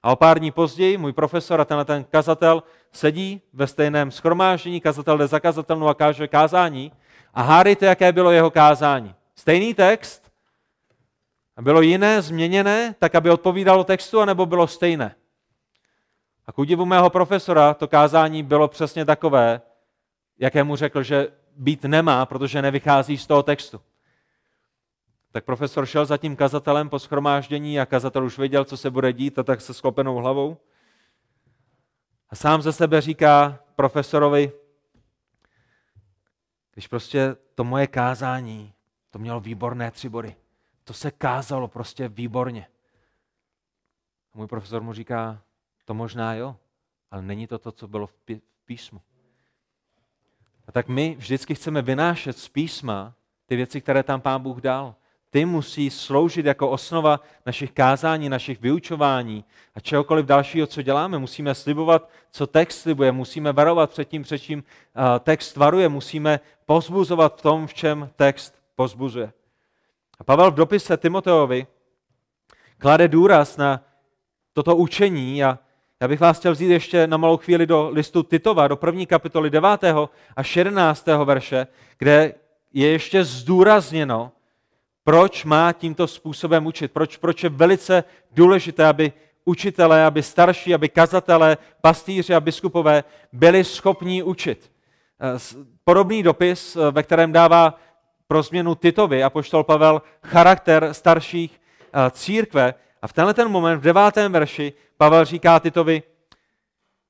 A 0.02 0.12
o 0.12 0.16
pár 0.16 0.38
dní 0.38 0.50
později 0.50 0.98
můj 0.98 1.12
profesor 1.12 1.60
a 1.60 1.64
tenhle 1.64 1.84
ten 1.84 2.04
kazatel 2.04 2.62
sedí 2.92 3.40
ve 3.52 3.66
stejném 3.66 4.10
schromáždění, 4.10 4.80
kazatel 4.80 5.18
jde 5.18 5.26
za 5.26 5.40
kazatelnou 5.40 5.88
a 5.88 5.94
káže 5.94 6.28
kázání 6.28 6.92
a 7.34 7.42
hádejte, 7.42 7.86
jaké 7.86 8.12
bylo 8.12 8.30
jeho 8.30 8.50
kázání. 8.50 9.14
Stejný 9.34 9.74
text, 9.74 10.32
a 11.56 11.62
bylo 11.62 11.80
jiné, 11.80 12.22
změněné, 12.22 12.94
tak 12.98 13.14
aby 13.14 13.30
odpovídalo 13.30 13.84
textu, 13.84 14.20
anebo 14.20 14.46
bylo 14.46 14.66
stejné. 14.66 15.14
A 16.46 16.52
k 16.52 16.58
údivu 16.58 16.86
mého 16.86 17.10
profesora 17.10 17.74
to 17.74 17.88
kázání 17.88 18.42
bylo 18.42 18.68
přesně 18.68 19.04
takové, 19.04 19.60
jaké 20.38 20.64
mu 20.64 20.76
řekl, 20.76 21.02
že 21.02 21.28
být 21.56 21.84
nemá, 21.84 22.26
protože 22.26 22.62
nevychází 22.62 23.18
z 23.18 23.26
toho 23.26 23.42
textu. 23.42 23.80
Tak 25.32 25.44
profesor 25.44 25.86
šel 25.86 26.04
za 26.04 26.16
tím 26.16 26.36
kazatelem 26.36 26.88
po 26.88 26.98
schromáždění 26.98 27.80
a 27.80 27.86
kazatel 27.86 28.24
už 28.24 28.38
věděl, 28.38 28.64
co 28.64 28.76
se 28.76 28.90
bude 28.90 29.12
dít, 29.12 29.38
a 29.38 29.42
tak 29.42 29.60
se 29.60 29.74
sklopenou 29.74 30.16
hlavou. 30.16 30.56
A 32.30 32.36
sám 32.36 32.62
ze 32.62 32.72
sebe 32.72 33.00
říká 33.00 33.60
profesorovi, 33.76 34.52
když 36.74 36.86
prostě 36.86 37.36
to 37.54 37.64
moje 37.64 37.86
kázání, 37.86 38.72
to 39.10 39.18
mělo 39.18 39.40
výborné 39.40 39.90
tři 39.90 40.08
body. 40.08 40.36
To 40.84 40.92
se 40.92 41.10
kázalo 41.10 41.68
prostě 41.68 42.08
výborně. 42.08 42.66
A 44.34 44.38
můj 44.38 44.46
profesor 44.46 44.82
mu 44.82 44.92
říká, 44.92 45.42
to 45.84 45.94
možná 45.94 46.34
jo, 46.34 46.56
ale 47.10 47.22
není 47.22 47.46
to 47.46 47.58
to, 47.58 47.72
co 47.72 47.88
bylo 47.88 48.06
v 48.06 48.14
písmu. 48.64 49.00
A 50.66 50.72
tak 50.72 50.88
my 50.88 51.14
vždycky 51.18 51.54
chceme 51.54 51.82
vynášet 51.82 52.38
z 52.38 52.48
písma 52.48 53.14
ty 53.46 53.56
věci, 53.56 53.80
které 53.80 54.02
tam 54.02 54.20
pán 54.20 54.42
Bůh 54.42 54.60
dal 54.60 54.94
ty 55.32 55.44
musí 55.44 55.90
sloužit 55.90 56.46
jako 56.46 56.70
osnova 56.70 57.20
našich 57.46 57.72
kázání, 57.72 58.28
našich 58.28 58.60
vyučování 58.60 59.44
a 59.74 59.80
čehokoliv 59.80 60.26
dalšího, 60.26 60.66
co 60.66 60.82
děláme. 60.82 61.18
Musíme 61.18 61.54
slibovat, 61.54 62.10
co 62.30 62.46
text 62.46 62.80
slibuje, 62.80 63.12
musíme 63.12 63.52
varovat 63.52 63.90
před 63.90 64.04
tím, 64.04 64.22
před 64.22 64.38
čím 64.38 64.64
text 65.20 65.56
varuje, 65.56 65.88
musíme 65.88 66.40
pozbuzovat 66.66 67.38
v 67.38 67.42
tom, 67.42 67.66
v 67.66 67.74
čem 67.74 68.10
text 68.16 68.54
pozbuzuje. 68.76 69.32
A 70.18 70.24
Pavel 70.24 70.50
v 70.50 70.54
dopise 70.54 70.96
Timoteovi 70.96 71.66
klade 72.78 73.08
důraz 73.08 73.56
na 73.56 73.80
toto 74.52 74.76
učení 74.76 75.44
a 75.44 75.58
já 76.00 76.08
bych 76.08 76.20
vás 76.20 76.38
chtěl 76.38 76.52
vzít 76.52 76.70
ještě 76.70 77.06
na 77.06 77.16
malou 77.16 77.36
chvíli 77.36 77.66
do 77.66 77.90
listu 77.92 78.22
Titova, 78.22 78.68
do 78.68 78.76
první 78.76 79.06
kapitoly 79.06 79.50
9. 79.50 79.84
a 80.36 80.42
11. 80.56 81.06
verše, 81.24 81.66
kde 81.98 82.34
je 82.72 82.88
ještě 82.88 83.24
zdůrazněno, 83.24 84.32
proč 85.04 85.44
má 85.44 85.72
tímto 85.72 86.06
způsobem 86.06 86.66
učit, 86.66 86.92
proč, 86.92 87.16
proč 87.16 87.42
je 87.42 87.48
velice 87.48 88.04
důležité, 88.30 88.86
aby 88.86 89.12
učitelé, 89.44 90.04
aby 90.04 90.22
starší, 90.22 90.74
aby 90.74 90.88
kazatelé, 90.88 91.56
pastýři 91.80 92.34
a 92.34 92.40
biskupové 92.40 93.04
byli 93.32 93.64
schopní 93.64 94.22
učit. 94.22 94.72
Podobný 95.84 96.22
dopis, 96.22 96.76
ve 96.90 97.02
kterém 97.02 97.32
dává 97.32 97.78
pro 98.26 98.42
změnu 98.42 98.74
Titovi 98.74 99.24
a 99.24 99.30
poštol 99.30 99.64
Pavel 99.64 100.02
charakter 100.22 100.88
starších 100.92 101.60
eh, 101.60 102.10
církve. 102.10 102.74
A 103.02 103.06
v 103.06 103.12
tenhle 103.12 103.34
ten 103.34 103.48
moment, 103.48 103.78
v 103.78 103.82
devátém 103.82 104.32
verši, 104.32 104.72
Pavel 104.96 105.24
říká 105.24 105.60
Titovi, 105.60 106.02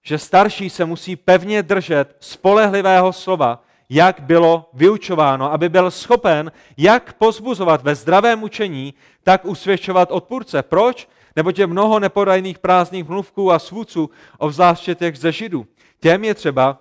že 0.03 0.19
starší 0.19 0.71
se 0.71 0.85
musí 0.85 1.17
pevně 1.17 1.63
držet 1.63 2.17
spolehlivého 2.21 3.13
slova, 3.13 3.63
jak 3.89 4.21
bylo 4.21 4.71
vyučováno, 4.73 5.53
aby 5.53 5.69
byl 5.69 5.91
schopen 5.91 6.53
jak 6.77 7.13
pozbuzovat 7.13 7.83
ve 7.83 7.95
zdravém 7.95 8.43
učení, 8.43 8.95
tak 9.23 9.45
usvědčovat 9.45 10.11
odpůrce. 10.11 10.63
Proč? 10.63 11.09
Neboť 11.37 11.59
je 11.59 11.67
mnoho 11.67 12.01
nepodajných 12.01 12.59
prázdných 12.59 13.09
mluvků 13.09 13.53
a 13.53 13.59
svůdců, 13.59 14.11
obzvláště 14.39 14.95
těch 14.95 15.19
ze 15.19 15.33
Židů. 15.33 15.67
Těm 16.01 16.25
je 16.25 16.35
třeba 16.35 16.79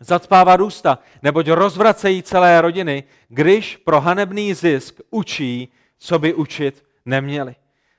zacpávat 0.00 0.60
ústa, 0.60 0.98
neboť 1.22 1.48
rozvracejí 1.48 2.22
celé 2.22 2.60
rodiny, 2.60 3.04
když 3.28 3.76
pro 3.76 4.00
hanebný 4.00 4.54
zisk 4.54 5.00
učí, 5.10 5.72
co 5.98 6.18
by 6.18 6.34
učit 6.34 6.84
neměli. 7.06 7.54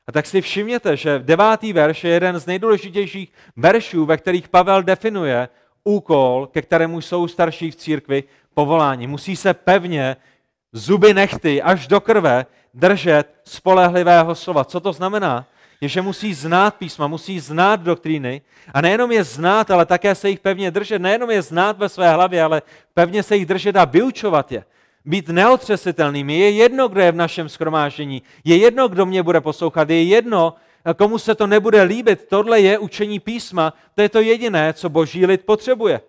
A 0.08 0.12
tak 0.12 0.26
si 0.26 0.42
všimněte, 0.42 0.98
že 0.98 1.20
devátý 1.20 1.74
verš 1.74 2.04
je 2.04 2.12
jeden 2.12 2.40
z 2.40 2.46
nejdůležitějších 2.46 3.34
veršů, 3.56 4.06
ve 4.06 4.18
kterých 4.18 4.50
Pavel 4.50 4.84
definuje 4.84 5.50
úkol, 5.84 6.48
ke 6.52 6.62
kterému 6.62 7.02
jsou 7.02 7.28
starší 7.28 7.72
v 7.72 7.76
církvi 7.76 8.24
povolání. 8.54 9.08
Musí 9.08 9.36
se 9.36 9.54
pevně, 9.54 10.16
zuby 10.74 11.14
nechty, 11.14 11.62
až 11.62 11.88
do 11.88 12.02
krve 12.02 12.46
držet 12.74 13.36
spolehlivého 13.44 14.36
slova. 14.36 14.66
Co 14.66 14.80
to 14.80 14.94
znamená? 14.94 15.46
Je, 15.82 15.90
že 15.90 16.02
musí 16.02 16.34
znát 16.34 16.76
písma, 16.76 17.08
musí 17.08 17.40
znát 17.40 17.82
doktríny 17.82 18.42
a 18.74 18.82
nejenom 18.82 19.12
je 19.12 19.24
znát, 19.24 19.72
ale 19.72 19.86
také 19.86 20.16
se 20.16 20.30
jich 20.30 20.40
pevně 20.40 20.72
držet. 20.72 21.00
Nejenom 21.00 21.32
je 21.32 21.42
znát 21.42 21.78
ve 21.78 21.90
své 21.90 22.14
hlavě, 22.14 22.44
ale 22.44 22.62
pevně 22.94 23.24
se 23.24 23.36
jich 23.36 23.46
držet 23.46 23.76
a 23.76 23.86
vyučovat 23.86 24.52
je. 24.52 24.64
Být 25.06 25.30
neotřesitelnými. 25.30 26.40
Je 26.40 26.50
jedno, 26.50 26.88
kdo 26.88 27.02
je 27.02 27.12
v 27.12 27.16
našem 27.16 27.50
schromáždění. 27.50 28.24
Je 28.44 28.58
jedno, 28.58 28.88
kdo 28.88 29.06
mě 29.06 29.24
bude 29.24 29.42
poslouchat. 29.42 29.90
Je 29.90 30.04
jedno, 30.04 30.56
komu 30.94 31.18
se 31.18 31.36
to 31.36 31.48
nebude 31.48 31.84
líbit. 31.84 32.28
Tohle 32.30 32.60
je 32.60 32.78
učení 32.78 33.20
písma. 33.20 33.74
To 33.96 34.02
je 34.02 34.10
to 34.10 34.22
jediné, 34.22 34.74
co 34.74 34.90
boží 34.90 35.26
lid 35.26 35.46
potřebuje. 35.46 36.02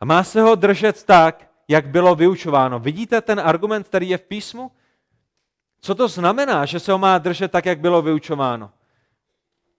A 0.00 0.04
má 0.04 0.24
se 0.24 0.42
ho 0.42 0.54
držet 0.54 1.04
tak, 1.04 1.50
jak 1.68 1.88
bylo 1.88 2.14
vyučováno. 2.14 2.78
Vidíte 2.78 3.20
ten 3.20 3.40
argument, 3.40 3.88
který 3.88 4.08
je 4.08 4.18
v 4.18 4.22
písmu? 4.22 4.70
Co 5.80 5.94
to 5.94 6.08
znamená, 6.08 6.64
že 6.64 6.80
se 6.80 6.92
ho 6.92 6.98
má 6.98 7.18
držet 7.18 7.52
tak, 7.52 7.66
jak 7.66 7.80
bylo 7.80 8.02
vyučováno? 8.02 8.70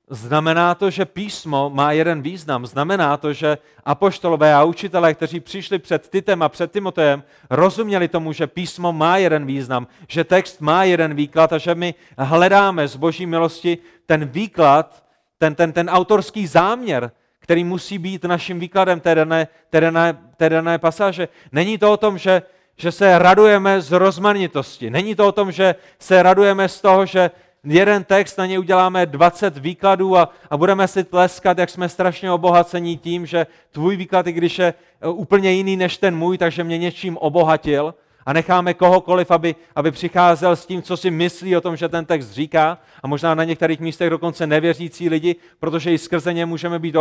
Znamená 0.10 0.76
to, 0.76 0.89
že 0.89 1.06
písmo 1.06 1.70
má 1.70 1.91
jeden 1.91 2.22
význam. 2.22 2.66
Znamená 2.66 3.18
to, 3.18 3.34
že 3.34 3.58
apoštolové 3.86 4.53
a 4.53 4.64
učitelé, 4.64 5.14
kteří 5.14 5.39
přišli 5.39 5.80
před 5.80 6.10
Titem 6.10 6.43
a 6.43 6.49
před 6.49 6.72
Timotejem, 6.72 7.24
rozuměli 7.49 8.08
tomu, 8.08 8.34
že 8.34 8.47
písmo 8.47 8.93
má 8.93 9.18
jeden 9.18 9.45
význam, 9.45 9.88
že 10.08 10.24
text 10.24 10.62
má 10.62 10.84
jeden 10.84 11.14
výklad 11.14 11.53
a 11.53 11.58
že 11.58 11.76
my 11.76 11.93
hledáme 12.18 12.88
z 12.88 12.95
boží 12.95 13.26
milosti 13.26 13.78
ten 14.06 14.26
výklad, 14.26 15.03
ten, 15.38 15.56
ten, 15.56 15.74
ten 15.74 15.89
autorský 15.89 16.47
záměr, 16.47 17.12
který 17.39 17.64
musí 17.64 17.97
být 17.97 18.24
naším 18.24 18.60
výkladem 18.60 18.99
té 18.99 19.16
dané, 19.16 19.47
té 19.70 19.82
dané, 19.82 20.18
té 20.38 20.49
dané 20.49 20.78
pasáže. 20.78 21.28
Není 21.51 21.78
to 21.78 21.91
o 21.91 21.97
tom, 21.97 22.18
že 22.18 22.41
že 22.78 22.91
se 22.91 23.20
radujeme 23.20 23.82
z 23.82 23.91
rozmanitosti. 23.91 24.89
Není 24.89 25.16
to 25.16 25.28
o 25.28 25.32
tom, 25.32 25.51
že 25.51 25.76
se 25.99 26.24
radujeme 26.24 26.70
z 26.70 26.82
toho, 26.82 27.06
že 27.06 27.32
jeden 27.66 28.03
text, 28.03 28.38
na 28.38 28.45
něj 28.45 28.59
uděláme 28.59 29.05
20 29.05 29.57
výkladů 29.57 30.18
a, 30.18 30.30
a 30.49 30.57
budeme 30.57 30.88
si 30.88 31.03
tleskat, 31.03 31.57
jak 31.57 31.70
jsme 31.70 31.89
strašně 31.89 32.32
obohacení 32.32 32.97
tím, 32.97 33.26
že 33.26 33.47
tvůj 33.72 33.95
výklad, 33.95 34.28
i 34.28 34.32
když 34.32 34.59
je 34.59 34.74
e, 35.01 35.07
úplně 35.07 35.51
jiný 35.51 35.78
než 35.78 35.97
ten 35.97 36.16
můj, 36.16 36.38
takže 36.38 36.63
mě 36.63 36.78
něčím 36.78 37.18
obohatil 37.18 37.93
a 38.26 38.34
necháme 38.34 38.73
kohokoliv, 38.73 39.32
aby, 39.32 39.55
aby 39.76 39.91
přicházel 39.91 40.55
s 40.55 40.65
tím, 40.65 40.82
co 40.82 40.97
si 40.97 41.11
myslí 41.11 41.57
o 41.57 41.61
tom, 41.61 41.76
že 41.76 41.89
ten 41.89 42.05
text 42.05 42.32
říká. 42.32 42.78
A 43.03 43.07
možná 43.07 43.36
na 43.36 43.43
některých 43.43 43.80
místech 43.80 44.09
dokonce 44.09 44.47
nevěřící 44.47 45.09
lidi, 45.09 45.36
protože 45.59 45.93
i 45.93 45.97
skrze 45.97 46.34
ně 46.34 46.45
můžeme 46.45 46.80
být 46.80 46.95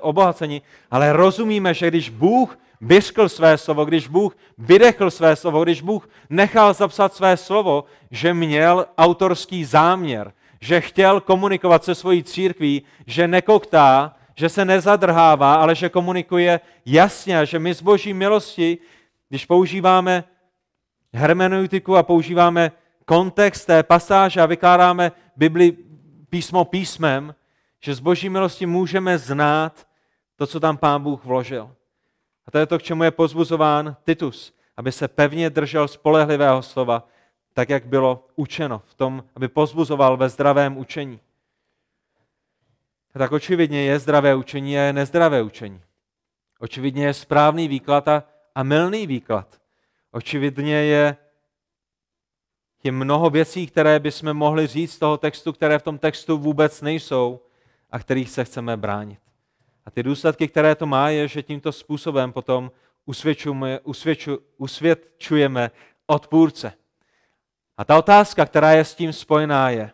obohaceni, 0.00 0.62
ale 0.90 1.12
rozumíme, 1.12 1.74
že 1.74 1.88
když 1.88 2.10
Bůh 2.10 2.58
vyřkl 2.80 3.28
své 3.28 3.58
slovo, 3.58 3.84
když 3.84 4.08
Bůh 4.08 4.36
vydechl 4.58 5.10
své 5.10 5.36
slovo, 5.36 5.64
když 5.64 5.82
Bůh 5.82 6.08
nechal 6.30 6.74
zapsat 6.74 7.14
své 7.14 7.36
slovo, 7.36 7.84
že 8.10 8.34
měl 8.34 8.86
autorský 8.98 9.64
záměr, 9.64 10.32
že 10.60 10.80
chtěl 10.80 11.20
komunikovat 11.20 11.84
se 11.84 11.94
svojí 11.94 12.22
církví, 12.22 12.82
že 13.06 13.28
nekoktá, 13.28 14.16
že 14.34 14.48
se 14.48 14.64
nezadrhává, 14.64 15.54
ale 15.54 15.74
že 15.74 15.88
komunikuje 15.88 16.60
jasně, 16.86 17.46
že 17.46 17.58
my 17.58 17.74
z 17.74 17.82
boží 17.82 18.14
milosti, 18.14 18.78
když 19.28 19.46
používáme 19.46 20.24
hermeneutiku 21.16 21.96
a 21.96 22.02
používáme 22.02 22.72
kontext 23.04 23.66
té 23.66 23.82
pasáže 23.82 24.40
a 24.40 24.46
vykládáme 24.46 25.12
Bibli 25.36 25.76
písmo 26.30 26.64
písmem, 26.64 27.34
že 27.80 27.94
z 27.94 28.00
boží 28.00 28.28
milosti 28.28 28.66
můžeme 28.66 29.18
znát 29.18 29.86
to, 30.36 30.46
co 30.46 30.60
tam 30.60 30.76
pán 30.76 31.02
Bůh 31.02 31.24
vložil. 31.24 31.74
A 32.46 32.50
to 32.50 32.58
je 32.58 32.66
to, 32.66 32.78
k 32.78 32.82
čemu 32.82 33.02
je 33.02 33.10
pozbuzován 33.10 33.96
Titus, 34.04 34.54
aby 34.76 34.92
se 34.92 35.08
pevně 35.08 35.50
držel 35.50 35.88
spolehlivého 35.88 36.62
slova, 36.62 37.08
tak 37.54 37.68
jak 37.68 37.86
bylo 37.86 38.26
učeno 38.36 38.82
v 38.86 38.94
tom, 38.94 39.24
aby 39.34 39.48
pozbuzoval 39.48 40.16
ve 40.16 40.28
zdravém 40.28 40.78
učení. 40.78 41.20
Tak 43.18 43.32
očividně 43.32 43.82
je 43.82 43.98
zdravé 43.98 44.34
učení 44.34 44.78
a 44.78 44.82
je 44.82 44.92
nezdravé 44.92 45.42
učení. 45.42 45.80
Očividně 46.58 47.06
je 47.06 47.14
správný 47.14 47.68
výklad 47.68 48.08
a, 48.08 48.24
a 48.54 48.62
mylný 48.62 49.06
výklad. 49.06 49.60
Očividně 50.16 50.74
je, 50.74 51.16
je 52.84 52.92
mnoho 52.92 53.30
věcí, 53.30 53.66
které 53.66 54.00
bychom 54.00 54.34
mohli 54.34 54.66
říct 54.66 54.92
z 54.92 54.98
toho 54.98 55.16
textu, 55.16 55.52
které 55.52 55.78
v 55.78 55.82
tom 55.82 55.98
textu 55.98 56.38
vůbec 56.38 56.82
nejsou 56.82 57.40
a 57.90 57.98
kterých 57.98 58.30
se 58.30 58.44
chceme 58.44 58.76
bránit. 58.76 59.20
A 59.86 59.90
ty 59.90 60.02
důsledky, 60.02 60.48
které 60.48 60.74
to 60.74 60.86
má, 60.86 61.08
je, 61.08 61.28
že 61.28 61.42
tímto 61.42 61.72
způsobem 61.72 62.32
potom 62.32 62.70
usvědčujeme, 63.04 63.80
usvědču, 63.80 64.38
usvědčujeme 64.56 65.70
odpůrce. 66.06 66.72
A 67.76 67.84
ta 67.84 67.98
otázka, 67.98 68.46
která 68.46 68.72
je 68.72 68.84
s 68.84 68.94
tím 68.94 69.12
spojená, 69.12 69.70
je, 69.70 69.90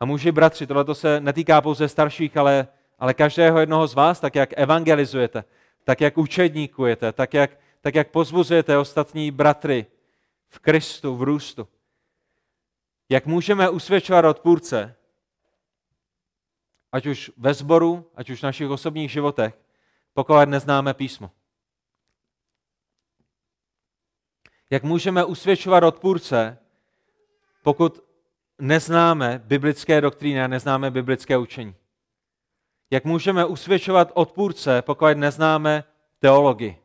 a 0.00 0.04
muži, 0.04 0.32
bratři, 0.32 0.66
tohle 0.66 0.94
se 0.94 1.20
netýká 1.20 1.60
pouze 1.60 1.88
starších, 1.88 2.36
ale, 2.36 2.68
ale 2.98 3.14
každého 3.14 3.60
jednoho 3.60 3.86
z 3.86 3.94
vás, 3.94 4.20
tak 4.20 4.34
jak 4.34 4.50
evangelizujete, 4.56 5.44
tak 5.84 6.00
jak 6.00 6.18
učedníkujete, 6.18 7.12
tak 7.12 7.34
jak, 7.34 7.63
tak 7.84 7.94
jak 7.94 8.10
pozbuzujete 8.10 8.78
ostatní 8.78 9.30
bratry 9.30 9.86
v 10.48 10.58
Kristu, 10.58 11.16
v 11.16 11.22
růstu. 11.22 11.68
Jak 13.08 13.26
můžeme 13.26 13.68
usvědčovat 13.68 14.24
odpůrce, 14.24 14.96
ať 16.92 17.06
už 17.06 17.30
ve 17.36 17.54
sboru, 17.54 18.10
ať 18.14 18.30
už 18.30 18.40
v 18.40 18.42
našich 18.42 18.68
osobních 18.68 19.10
životech, 19.10 19.58
pokud 20.14 20.34
neznáme 20.44 20.94
písmo. 20.94 21.30
Jak 24.70 24.82
můžeme 24.82 25.24
usvědčovat 25.24 25.84
odpůrce, 25.84 26.58
pokud 27.62 28.04
neznáme 28.58 29.42
biblické 29.44 30.00
doktríny 30.00 30.42
a 30.42 30.46
neznáme 30.46 30.90
biblické 30.90 31.36
učení? 31.38 31.74
Jak 32.90 33.04
můžeme 33.04 33.44
usvědčovat 33.44 34.10
odpůrce, 34.14 34.82
pokud 34.82 35.16
neznáme 35.16 35.84
teologii? 36.18 36.83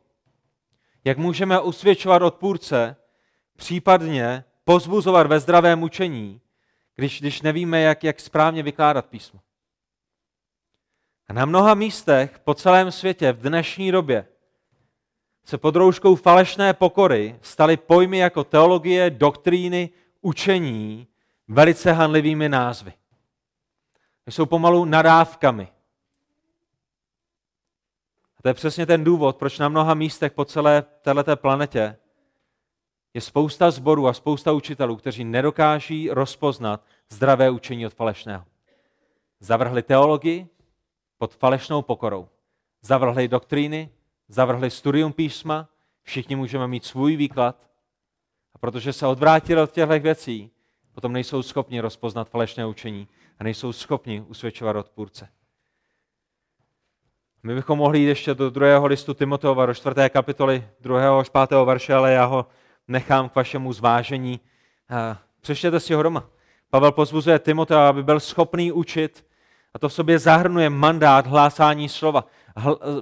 Jak 1.04 1.18
můžeme 1.18 1.60
usvědčovat 1.60 2.22
odpůrce, 2.22 2.96
případně 3.56 4.44
pozbuzovat 4.64 5.26
ve 5.26 5.40
zdravém 5.40 5.82
učení, 5.82 6.40
když, 6.96 7.20
když 7.20 7.42
nevíme, 7.42 7.80
jak, 7.80 8.04
jak 8.04 8.20
správně 8.20 8.62
vykládat 8.62 9.06
písmo? 9.06 9.40
A 11.28 11.32
na 11.32 11.44
mnoha 11.44 11.74
místech 11.74 12.38
po 12.38 12.54
celém 12.54 12.92
světě 12.92 13.32
v 13.32 13.40
dnešní 13.40 13.92
době 13.92 14.26
se 15.44 15.58
pod 15.58 15.76
rouškou 15.76 16.14
falešné 16.14 16.74
pokory 16.74 17.38
staly 17.42 17.76
pojmy 17.76 18.18
jako 18.18 18.44
teologie, 18.44 19.10
doktríny, 19.10 19.90
učení 20.20 21.06
velice 21.48 21.92
hanlivými 21.92 22.48
názvy. 22.48 22.92
Jsou 24.26 24.46
pomalu 24.46 24.84
nadávkami. 24.84 25.68
A 28.40 28.42
to 28.42 28.48
je 28.48 28.54
přesně 28.54 28.86
ten 28.86 29.04
důvod, 29.04 29.36
proč 29.36 29.58
na 29.58 29.68
mnoha 29.68 29.94
místech 29.94 30.32
po 30.32 30.44
celé 30.44 30.82
této 30.82 31.36
planetě 31.36 31.96
je 33.14 33.20
spousta 33.20 33.70
zborů 33.70 34.08
a 34.08 34.12
spousta 34.12 34.52
učitelů, 34.52 34.96
kteří 34.96 35.24
nedokáží 35.24 36.10
rozpoznat 36.10 36.84
zdravé 37.08 37.50
učení 37.50 37.86
od 37.86 37.94
falešného. 37.94 38.44
Zavrhli 39.40 39.82
teologii 39.82 40.48
pod 41.18 41.34
falešnou 41.34 41.82
pokorou. 41.82 42.28
Zavrhli 42.82 43.28
doktríny, 43.28 43.90
zavrhli 44.28 44.70
studium 44.70 45.12
písma, 45.12 45.68
všichni 46.02 46.36
můžeme 46.36 46.68
mít 46.68 46.84
svůj 46.84 47.16
výklad. 47.16 47.70
A 48.54 48.58
protože 48.58 48.92
se 48.92 49.06
odvrátili 49.06 49.60
od 49.60 49.72
těchto 49.72 50.00
věcí, 50.00 50.50
potom 50.92 51.12
nejsou 51.12 51.42
schopni 51.42 51.80
rozpoznat 51.80 52.28
falešné 52.28 52.66
učení 52.66 53.08
a 53.38 53.44
nejsou 53.44 53.72
schopni 53.72 54.20
usvědčovat 54.20 54.76
odpůrce. 54.76 55.28
My 57.42 57.54
bychom 57.54 57.78
mohli 57.78 57.98
jít 57.98 58.06
ještě 58.06 58.34
do 58.34 58.50
druhého 58.50 58.86
listu 58.86 59.14
Timoteova, 59.14 59.66
do 59.66 59.74
čtvrté 59.74 60.08
kapitoly, 60.08 60.64
druhého 60.80 61.18
až 61.18 61.28
pátého 61.28 61.64
verše, 61.66 61.94
ale 61.94 62.12
já 62.12 62.24
ho 62.24 62.46
nechám 62.88 63.28
k 63.28 63.34
vašemu 63.34 63.72
zvážení. 63.72 64.40
Přečtěte 65.40 65.80
si 65.80 65.94
ho 65.94 66.02
doma. 66.02 66.24
Pavel 66.70 66.92
pozbuzuje 66.92 67.38
Timotea, 67.38 67.88
aby 67.88 68.02
byl 68.02 68.20
schopný 68.20 68.72
učit 68.72 69.26
a 69.74 69.78
to 69.78 69.88
v 69.88 69.92
sobě 69.92 70.18
zahrnuje 70.18 70.70
mandát 70.70 71.26
hlásání 71.26 71.88
slova. 71.88 72.24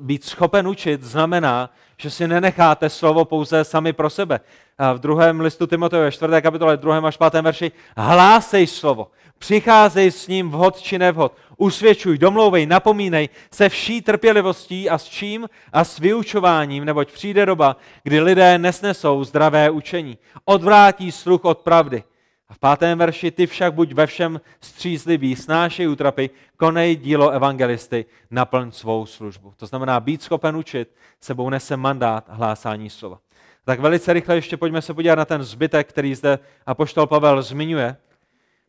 Být 0.01 0.25
schopen 0.25 0.69
učit 0.69 1.03
znamená, 1.03 1.71
že 1.97 2.11
si 2.11 2.29
nenecháte 2.29 2.91
slovo 2.91 3.25
pouze 3.25 3.65
sami 3.65 3.93
pro 3.93 4.11
sebe. 4.11 4.41
A 4.79 4.93
v 4.93 4.99
druhém 4.99 5.41
listu 5.41 5.67
Timoteje, 5.67 6.13
čtvrté 6.13 6.43
kapitole, 6.43 6.77
druhém 6.77 7.05
až 7.05 7.17
pátém 7.17 7.45
verši, 7.45 7.73
hlásej 7.97 8.67
slovo, 8.67 9.11
přicházej 9.39 10.11
s 10.11 10.29
ním 10.29 10.51
vhod 10.51 10.81
či 10.81 10.99
nevhod, 10.99 11.33
usvědčuj, 11.57 12.19
domlouvej, 12.19 12.67
napomínej 12.67 13.29
se 13.53 13.69
vší 13.69 14.03
trpělivostí 14.03 14.91
a 14.91 14.99
s 14.99 15.05
čím? 15.05 15.49
A 15.73 15.85
s 15.85 15.99
vyučováním, 15.99 16.85
neboť 16.85 17.13
přijde 17.13 17.47
doba, 17.47 17.77
kdy 18.03 18.21
lidé 18.21 18.59
nesnesou 18.59 19.25
zdravé 19.25 19.71
učení, 19.71 20.19
odvrátí 20.45 21.13
sluch 21.13 21.45
od 21.45 21.59
pravdy 21.59 22.03
a 22.49 22.55
v 22.55 22.59
pátém 22.59 22.99
verši, 22.99 23.31
ty 23.31 23.47
však 23.47 23.75
buď 23.75 23.93
ve 23.93 24.07
všem 24.07 24.41
střízlivý, 24.61 25.37
snášej 25.37 25.89
útrapy, 25.89 26.31
konej 26.57 26.97
dílo 26.97 27.31
evangelisty, 27.31 28.05
naplň 28.31 28.71
svou 28.71 29.07
službu. 29.07 29.53
To 29.57 29.67
znamená, 29.67 30.01
být 30.01 30.23
schopen 30.23 30.57
učit, 30.57 30.95
sebou 31.21 31.51
nese 31.51 31.77
mandát 31.77 32.25
hlásání 32.29 32.91
slova. 32.91 33.19
Tak 33.65 33.81
velice 33.81 34.13
rychle 34.13 34.35
ještě 34.35 34.57
pojďme 34.57 34.83
se 34.83 34.95
podívat 34.95 35.15
na 35.15 35.25
ten 35.25 35.43
zbytek, 35.43 35.89
který 35.89 36.15
zde 36.15 36.39
apoštol 36.67 37.07
Pavel 37.07 37.43
zmiňuje. 37.43 37.97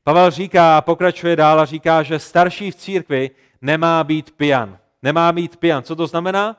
Pavel 0.04 0.32
říká 0.32 0.78
a 0.78 0.82
pokračuje 0.82 1.36
dál 1.36 1.60
a 1.60 1.66
říká, 1.66 2.04
že 2.04 2.20
starší 2.20 2.72
v 2.72 2.76
církvi 2.76 3.32
nemá 3.62 4.04
být 4.04 4.32
pijan. 4.32 4.78
Nemá 5.04 5.32
být 5.32 5.58
pijan. 5.58 5.84
Co 5.84 5.96
to 5.96 6.08
znamená? 6.08 6.56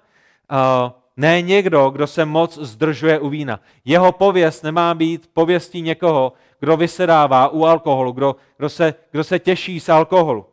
Uh, 0.52 0.90
ne 1.20 1.42
někdo, 1.42 1.90
kdo 1.90 2.06
se 2.06 2.24
moc 2.24 2.58
zdržuje 2.58 3.18
u 3.18 3.28
vína. 3.28 3.60
Jeho 3.84 4.12
pověst 4.12 4.62
nemá 4.62 4.94
být 4.94 5.30
pověstí 5.34 5.82
někoho, 5.82 6.32
kdo 6.60 6.76
vysedává 6.76 7.48
u 7.48 7.64
alkoholu, 7.64 8.12
kdo, 8.12 8.36
kdo, 8.56 8.68
se, 8.68 8.94
kdo 9.10 9.24
se 9.24 9.38
těší 9.38 9.80
z 9.80 9.88
alkoholu. 9.88 10.46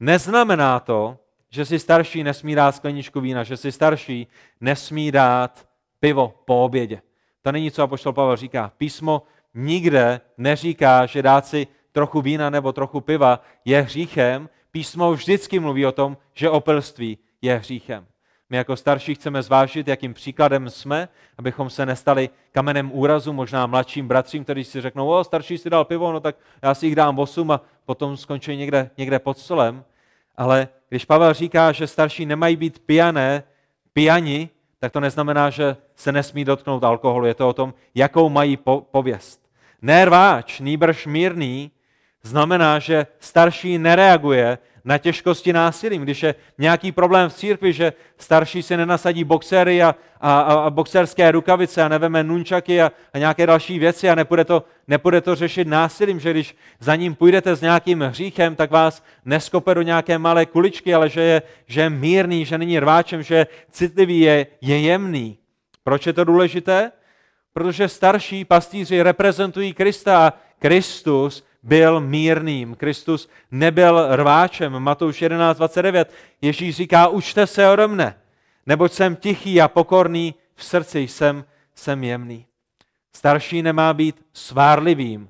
Neznamená 0.00 0.80
to, 0.80 1.18
že 1.50 1.64
si 1.64 1.78
starší 1.78 2.24
nesmí 2.24 2.54
dát 2.54 2.74
skleničku 2.74 3.20
vína, 3.20 3.44
že 3.44 3.56
si 3.56 3.72
starší 3.72 4.26
nesmí 4.60 5.12
dát 5.12 5.66
pivo 6.00 6.34
po 6.44 6.64
obědě. 6.64 7.02
To 7.42 7.52
není, 7.52 7.70
co 7.70 7.82
apoštol 7.82 8.12
Pavel 8.12 8.36
říká. 8.36 8.72
Písmo 8.78 9.22
nikde 9.54 10.20
neříká, 10.38 11.06
že 11.06 11.22
dát 11.22 11.46
si 11.46 11.66
trochu 11.92 12.20
vína 12.20 12.50
nebo 12.50 12.72
trochu 12.72 13.00
piva 13.00 13.40
je 13.64 13.82
hříchem. 13.82 14.48
Písmo 14.70 15.12
vždycky 15.12 15.60
mluví 15.60 15.86
o 15.86 15.92
tom, 15.92 16.16
že 16.34 16.50
opilství 16.50 17.18
je 17.42 17.58
hříchem. 17.58 18.06
My 18.54 18.58
jako 18.58 18.76
starší 18.76 19.14
chceme 19.14 19.42
zvážit, 19.42 19.88
jakým 19.88 20.14
příkladem 20.14 20.70
jsme, 20.70 21.08
abychom 21.38 21.70
se 21.70 21.86
nestali 21.86 22.30
kamenem 22.52 22.92
úrazu, 22.92 23.32
možná 23.32 23.66
mladším 23.66 24.08
bratřím, 24.08 24.44
kteří 24.44 24.64
si 24.64 24.80
řeknou, 24.80 25.08
o, 25.08 25.24
starší 25.24 25.58
si 25.58 25.70
dal 25.70 25.84
pivo, 25.84 26.12
no 26.12 26.20
tak 26.20 26.36
já 26.62 26.74
si 26.74 26.86
jich 26.86 26.94
dám 26.94 27.18
8 27.18 27.50
a 27.50 27.60
potom 27.84 28.16
skončí 28.16 28.56
někde, 28.56 28.90
někde 28.98 29.18
pod 29.18 29.38
stolem. 29.38 29.84
Ale 30.36 30.68
když 30.88 31.04
Pavel 31.04 31.34
říká, 31.34 31.72
že 31.72 31.86
starší 31.86 32.26
nemají 32.26 32.56
být 32.56 32.78
pijané, 32.78 33.42
pijani, 33.92 34.48
tak 34.78 34.92
to 34.92 35.00
neznamená, 35.00 35.50
že 35.50 35.76
se 35.94 36.12
nesmí 36.12 36.44
dotknout 36.44 36.84
alkoholu. 36.84 37.26
Je 37.26 37.34
to 37.34 37.48
o 37.48 37.52
tom, 37.52 37.74
jakou 37.94 38.28
mají 38.28 38.56
po- 38.56 38.86
pověst. 38.90 39.40
Nerváč, 39.82 40.60
nýbrž 40.60 41.06
mírný, 41.06 41.70
znamená, 42.22 42.78
že 42.78 43.06
starší 43.18 43.78
nereaguje 43.78 44.58
na 44.84 44.98
těžkosti 44.98 45.52
násilím. 45.52 46.02
Když 46.02 46.22
je 46.22 46.34
nějaký 46.58 46.92
problém 46.92 47.30
v 47.30 47.34
církvi, 47.34 47.72
že 47.72 47.92
starší 48.18 48.62
si 48.62 48.76
nenasadí 48.76 49.24
boxery 49.24 49.82
a, 49.82 49.94
a, 50.20 50.40
a 50.40 50.70
boxerské 50.70 51.30
rukavice 51.30 51.82
a 51.82 51.88
neveme 51.88 52.24
nunčaky 52.24 52.82
a, 52.82 52.92
a 53.12 53.18
nějaké 53.18 53.46
další 53.46 53.78
věci 53.78 54.10
a 54.10 54.14
nepůjde 54.14 54.44
to, 54.44 54.64
nepůjde 54.88 55.20
to 55.20 55.34
řešit 55.34 55.68
násilím, 55.68 56.20
že 56.20 56.30
když 56.30 56.56
za 56.80 56.96
ním 56.96 57.14
půjdete 57.14 57.56
s 57.56 57.60
nějakým 57.60 58.00
hříchem, 58.00 58.56
tak 58.56 58.70
vás 58.70 59.04
neskope 59.24 59.74
do 59.74 59.82
nějaké 59.82 60.18
malé 60.18 60.46
kuličky, 60.46 60.94
ale 60.94 61.08
že 61.08 61.20
je, 61.20 61.42
že 61.66 61.80
je 61.80 61.90
mírný, 61.90 62.44
že 62.44 62.58
není 62.58 62.80
rváčem, 62.80 63.22
že 63.22 63.34
je 63.34 63.46
citlivý, 63.70 64.20
je, 64.20 64.46
je 64.60 64.80
jemný. 64.80 65.38
Proč 65.84 66.06
je 66.06 66.12
to 66.12 66.24
důležité? 66.24 66.92
Protože 67.52 67.88
starší 67.88 68.44
pastýři 68.44 69.02
reprezentují 69.02 69.72
Krista 69.72 70.26
a 70.26 70.32
Kristus 70.58 71.44
byl 71.64 72.00
mírným. 72.00 72.74
Kristus 72.74 73.28
nebyl 73.50 74.16
rváčem. 74.16 74.72
Matouš 74.78 75.22
11.29. 75.22 76.06
Ježíš 76.42 76.76
říká, 76.76 77.08
učte 77.08 77.46
se 77.46 77.68
ode 77.68 77.86
mne, 77.86 78.16
neboť 78.66 78.92
jsem 78.92 79.16
tichý 79.16 79.60
a 79.60 79.68
pokorný, 79.68 80.34
v 80.54 80.64
srdci 80.64 81.00
jsem, 81.00 81.44
jsem 81.74 82.04
jemný. 82.04 82.46
Starší 83.12 83.62
nemá 83.62 83.94
být 83.94 84.16
svárlivým. 84.32 85.28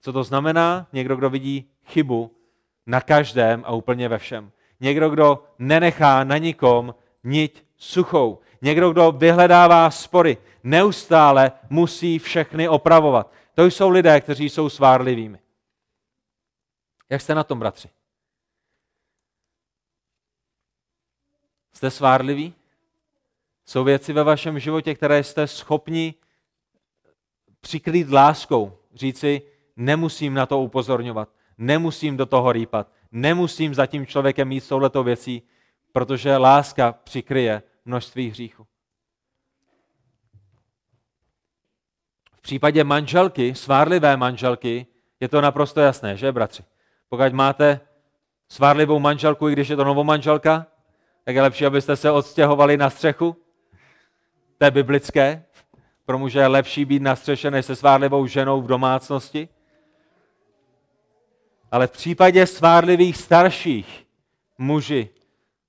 Co 0.00 0.12
to 0.12 0.24
znamená? 0.24 0.86
Někdo, 0.92 1.16
kdo 1.16 1.30
vidí 1.30 1.70
chybu 1.86 2.30
na 2.86 3.00
každém 3.00 3.62
a 3.66 3.72
úplně 3.72 4.08
ve 4.08 4.18
všem. 4.18 4.50
Někdo, 4.80 5.10
kdo 5.10 5.44
nenechá 5.58 6.24
na 6.24 6.38
nikom 6.38 6.94
niť 7.24 7.64
suchou. 7.76 8.38
Někdo, 8.62 8.90
kdo 8.90 9.12
vyhledává 9.12 9.90
spory, 9.90 10.36
neustále 10.64 11.52
musí 11.70 12.18
všechny 12.18 12.68
opravovat. 12.68 13.32
To 13.54 13.64
jsou 13.64 13.88
lidé, 13.88 14.20
kteří 14.20 14.48
jsou 14.48 14.68
svárlivými. 14.68 15.38
Jak 17.10 17.20
jste 17.20 17.34
na 17.34 17.44
tom, 17.44 17.58
bratři? 17.58 17.90
Jste 21.72 21.90
svárliví? 21.90 22.54
Jsou 23.64 23.84
věci 23.84 24.12
ve 24.12 24.24
vašem 24.24 24.58
životě, 24.58 24.94
které 24.94 25.24
jste 25.24 25.46
schopni 25.46 26.14
přikrýt 27.60 28.08
láskou, 28.08 28.78
říci, 28.94 29.42
nemusím 29.76 30.34
na 30.34 30.46
to 30.46 30.60
upozorňovat, 30.60 31.28
nemusím 31.58 32.16
do 32.16 32.26
toho 32.26 32.52
rýpat, 32.52 32.92
nemusím 33.12 33.74
za 33.74 33.86
tím 33.86 34.06
člověkem 34.06 34.48
mít 34.48 34.68
touhletou 34.68 35.02
věcí, 35.02 35.42
protože 35.92 36.36
láska 36.36 36.92
přikryje 36.92 37.62
množství 37.84 38.30
hříchů. 38.30 38.66
V 42.32 42.40
případě 42.40 42.84
manželky, 42.84 43.54
svárlivé 43.54 44.16
manželky, 44.16 44.86
je 45.20 45.28
to 45.28 45.40
naprosto 45.40 45.80
jasné, 45.80 46.16
že, 46.16 46.32
bratři? 46.32 46.64
Pokud 47.08 47.32
máte 47.32 47.80
svárlivou 48.48 48.98
manželku, 48.98 49.48
i 49.48 49.52
když 49.52 49.68
je 49.68 49.76
to 49.76 49.84
novou 49.84 50.04
manželka, 50.04 50.66
tak 51.24 51.34
je 51.34 51.42
lepší, 51.42 51.66
abyste 51.66 51.96
se 51.96 52.10
odstěhovali 52.10 52.76
na 52.76 52.90
střechu. 52.90 53.36
To 54.58 54.64
je 54.64 54.70
biblické. 54.70 55.44
Pro 56.04 56.18
muže 56.18 56.38
je 56.38 56.46
lepší 56.46 56.84
být 56.84 57.02
na 57.02 57.16
střeše, 57.16 57.50
než 57.50 57.66
se 57.66 57.76
svárlivou 57.76 58.26
ženou 58.26 58.62
v 58.62 58.66
domácnosti. 58.66 59.48
Ale 61.72 61.86
v 61.86 61.90
případě 61.90 62.46
svárlivých 62.46 63.16
starších 63.16 64.06
muži 64.58 65.08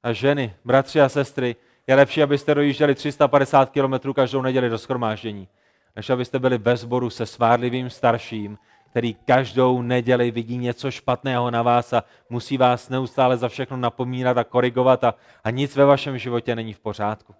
a 0.03 0.13
ženy, 0.13 0.55
bratři 0.65 1.01
a 1.01 1.09
sestry, 1.09 1.55
je 1.87 1.95
lepší, 1.95 2.23
abyste 2.23 2.55
dojížděli 2.55 2.95
350 2.95 3.69
km 3.69 4.13
každou 4.13 4.41
neděli 4.41 4.69
do 4.69 4.77
schromáždění, 4.77 5.47
než 5.95 6.09
abyste 6.09 6.39
byli 6.39 6.57
ve 6.57 6.77
sboru 6.77 7.09
se 7.09 7.25
svárlivým 7.25 7.89
starším, 7.89 8.57
který 8.89 9.13
každou 9.13 9.81
neděli 9.81 10.31
vidí 10.31 10.57
něco 10.57 10.91
špatného 10.91 11.51
na 11.51 11.61
vás 11.61 11.93
a 11.93 12.03
musí 12.29 12.57
vás 12.57 12.89
neustále 12.89 13.37
za 13.37 13.49
všechno 13.49 13.77
napomínat 13.77 14.37
a 14.37 14.43
korigovat 14.43 15.03
a, 15.03 15.15
a 15.43 15.49
nic 15.49 15.75
ve 15.75 15.85
vašem 15.85 16.17
životě 16.17 16.55
není 16.55 16.73
v 16.73 16.79
pořádku. 16.79 17.35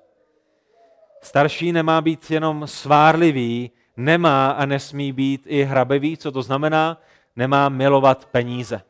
Starší 1.22 1.72
nemá 1.72 2.02
být 2.02 2.32
jenom 2.32 2.68
svárlivý, 2.68 3.72
nemá 3.98 4.52
a 4.52 4.66
nesmí 4.66 5.12
být 5.12 5.42
i 5.46 5.64
hrabivý. 5.64 6.18
Co 6.18 6.32
to 6.32 6.42
znamená? 6.42 7.02
Nemá 7.36 7.70
milovat 7.70 8.26
peníze. 8.26 8.82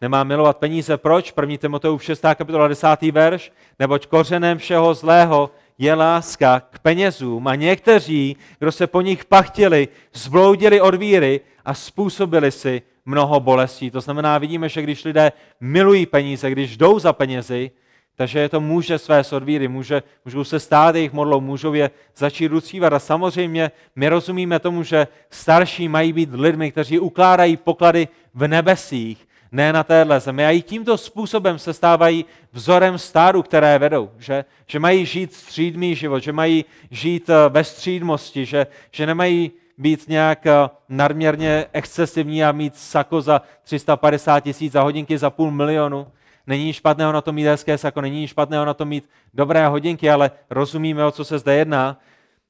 Nemá 0.00 0.24
milovat 0.24 0.58
peníze. 0.58 0.96
Proč? 0.96 1.34
1. 1.40 1.56
Timoteův 1.56 2.04
6. 2.04 2.20
kapitola 2.34 2.68
10. 2.68 3.02
verš. 3.02 3.52
Neboť 3.78 4.06
kořenem 4.06 4.58
všeho 4.58 4.94
zlého 4.94 5.50
je 5.82 5.94
láska 5.94 6.60
k 6.60 6.78
penězům 6.78 7.48
a 7.48 7.54
někteří, 7.54 8.36
kdo 8.58 8.72
se 8.72 8.86
po 8.86 9.00
nich 9.00 9.24
pachtili, 9.24 9.88
zbloudili 10.12 10.80
od 10.80 10.94
víry 10.94 11.40
a 11.64 11.74
způsobili 11.74 12.50
si 12.50 12.82
mnoho 13.06 13.40
bolestí. 13.40 13.90
To 13.90 14.00
znamená, 14.00 14.38
vidíme, 14.38 14.68
že 14.68 14.82
když 14.82 15.04
lidé 15.04 15.32
milují 15.60 16.06
peníze, 16.06 16.50
když 16.50 16.76
jdou 16.76 16.98
za 16.98 17.12
penězi, 17.12 17.70
takže 18.16 18.38
je 18.38 18.48
to 18.48 18.60
může 18.60 18.98
své 18.98 19.22
od 19.32 19.42
víry, 19.42 19.68
může, 19.68 20.02
můžou 20.24 20.44
se 20.44 20.60
stát 20.60 20.94
jejich 20.94 21.12
modlou, 21.12 21.40
můžou 21.40 21.74
je 21.74 21.90
začít 22.16 22.52
uctívat. 22.52 22.92
A 22.92 22.98
samozřejmě 22.98 23.70
my 23.96 24.08
rozumíme 24.08 24.58
tomu, 24.58 24.82
že 24.82 25.08
starší 25.30 25.88
mají 25.88 26.12
být 26.12 26.30
lidmi, 26.32 26.70
kteří 26.70 26.98
ukládají 26.98 27.56
poklady 27.56 28.08
v 28.34 28.48
nebesích, 28.48 29.26
ne 29.52 29.72
na 29.72 29.84
téhle 29.84 30.20
zemi. 30.20 30.46
A 30.46 30.50
i 30.50 30.62
tímto 30.62 30.98
způsobem 30.98 31.58
se 31.58 31.72
stávají 31.72 32.24
vzorem 32.52 32.98
stáru, 32.98 33.42
které 33.42 33.78
vedou. 33.78 34.10
Že, 34.18 34.44
že 34.66 34.78
mají 34.78 35.06
žít 35.06 35.34
střídmý 35.34 35.94
život, 35.94 36.18
že 36.18 36.32
mají 36.32 36.64
žít 36.90 37.30
eh, 37.30 37.48
ve 37.48 37.64
střídmosti, 37.64 38.46
že, 38.46 38.66
že 38.90 39.06
nemají 39.06 39.52
být 39.78 40.08
nějak 40.08 40.46
eh, 40.46 40.52
nadměrně 40.88 41.66
excesivní 41.72 42.44
a 42.44 42.52
mít 42.52 42.76
sako 42.76 43.20
za 43.20 43.42
350 43.62 44.40
tisíc 44.40 44.72
za 44.72 44.82
hodinky 44.82 45.18
za 45.18 45.30
půl 45.30 45.50
milionu. 45.50 46.06
Není 46.46 46.72
špatného 46.72 47.12
na 47.12 47.20
to 47.20 47.32
mít 47.32 47.44
hezké 47.44 47.78
sako, 47.78 48.00
není 48.00 48.26
špatného 48.26 48.64
na 48.64 48.74
to 48.74 48.84
mít 48.84 49.08
dobré 49.34 49.68
hodinky, 49.68 50.10
ale 50.10 50.30
rozumíme, 50.50 51.04
o 51.04 51.10
co 51.10 51.24
se 51.24 51.38
zde 51.38 51.54
jedná. 51.54 52.00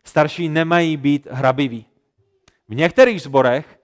Starší 0.05 0.49
nemají 0.49 0.97
být 0.97 1.29
hrabiví. 1.31 1.85
V 2.69 2.75
některých 2.75 3.23
zborech 3.23 3.82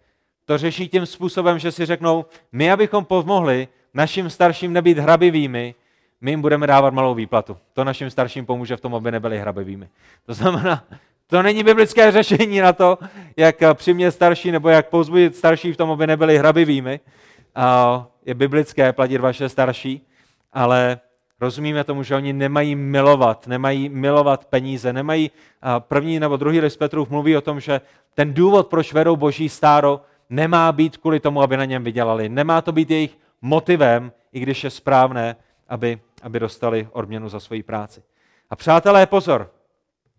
to 0.49 0.59
řeší 0.59 0.88
tím 0.88 1.07
způsobem, 1.07 1.59
že 1.59 1.72
si 1.72 1.86
řeknou, 1.86 2.24
my, 2.53 2.72
abychom 2.72 3.05
pomohli 3.05 3.68
našim 3.94 4.30
starším 4.30 4.72
nebýt 4.72 4.99
hrabivými, 4.99 5.74
my 6.20 6.30
jim 6.30 6.40
budeme 6.40 6.66
dávat 6.66 6.94
malou 6.94 7.14
výplatu. 7.14 7.57
To 7.72 7.84
našim 7.84 8.11
starším 8.11 8.46
pomůže 8.46 8.76
v 8.76 8.80
tom, 8.80 8.94
aby 8.94 9.12
nebyli 9.12 9.38
hrabivými. 9.38 9.88
To 10.26 10.34
znamená, 10.34 10.84
to 11.26 11.42
není 11.42 11.64
biblické 11.64 12.12
řešení 12.12 12.61
na 12.61 12.72
to, 12.72 12.99
jak 13.36 13.57
přimět 13.74 14.14
starší 14.14 14.51
nebo 14.51 14.68
jak 14.68 14.88
pozbudit 14.88 15.36
starší 15.36 15.72
v 15.72 15.76
tom, 15.76 15.90
aby 15.90 16.07
nebyli 16.07 16.38
hrabivými. 16.38 17.01
Je 18.26 18.34
biblické 18.34 18.92
platit 18.92 19.18
vaše 19.18 19.49
starší, 19.49 20.07
ale 20.53 21.01
rozumíme 21.40 21.84
tomu, 21.84 22.03
že 22.03 22.16
oni 22.16 22.32
nemají 22.32 22.74
milovat, 22.74 23.46
nemají 23.46 23.88
milovat 23.88 24.44
peníze, 24.44 24.92
nemají 24.92 25.30
první 25.78 26.20
nebo 26.20 26.36
druhý 26.36 26.61
list 26.61 26.76
Petrův 26.76 27.11
mluví 27.11 27.36
o 27.36 27.40
tom, 27.40 27.61
že 27.61 27.80
ten 28.14 28.34
důvod, 28.34 28.68
proč 28.68 28.92
vedou 28.92 29.16
boží 29.16 29.49
stáro, 29.49 30.01
nemá 30.31 30.72
být 30.72 30.97
kvůli 30.97 31.20
tomu, 31.20 31.43
aby 31.43 31.57
na 31.57 31.64
něm 31.64 31.85
vydělali. 31.85 32.29
Nemá 32.29 32.62
to 32.62 32.72
být 32.72 32.91
jejich 32.91 33.18
motivem, 33.43 34.12
i 34.33 34.41
když 34.41 34.64
je 34.64 34.70
správné, 34.70 35.37
aby, 35.68 36.01
aby 36.22 36.41
dostali 36.41 36.89
odměnu 36.93 37.29
za 37.29 37.41
svoji 37.41 37.62
práci. 37.62 38.03
A 38.51 38.57
přátelé, 38.57 39.07
pozor, 39.07 39.53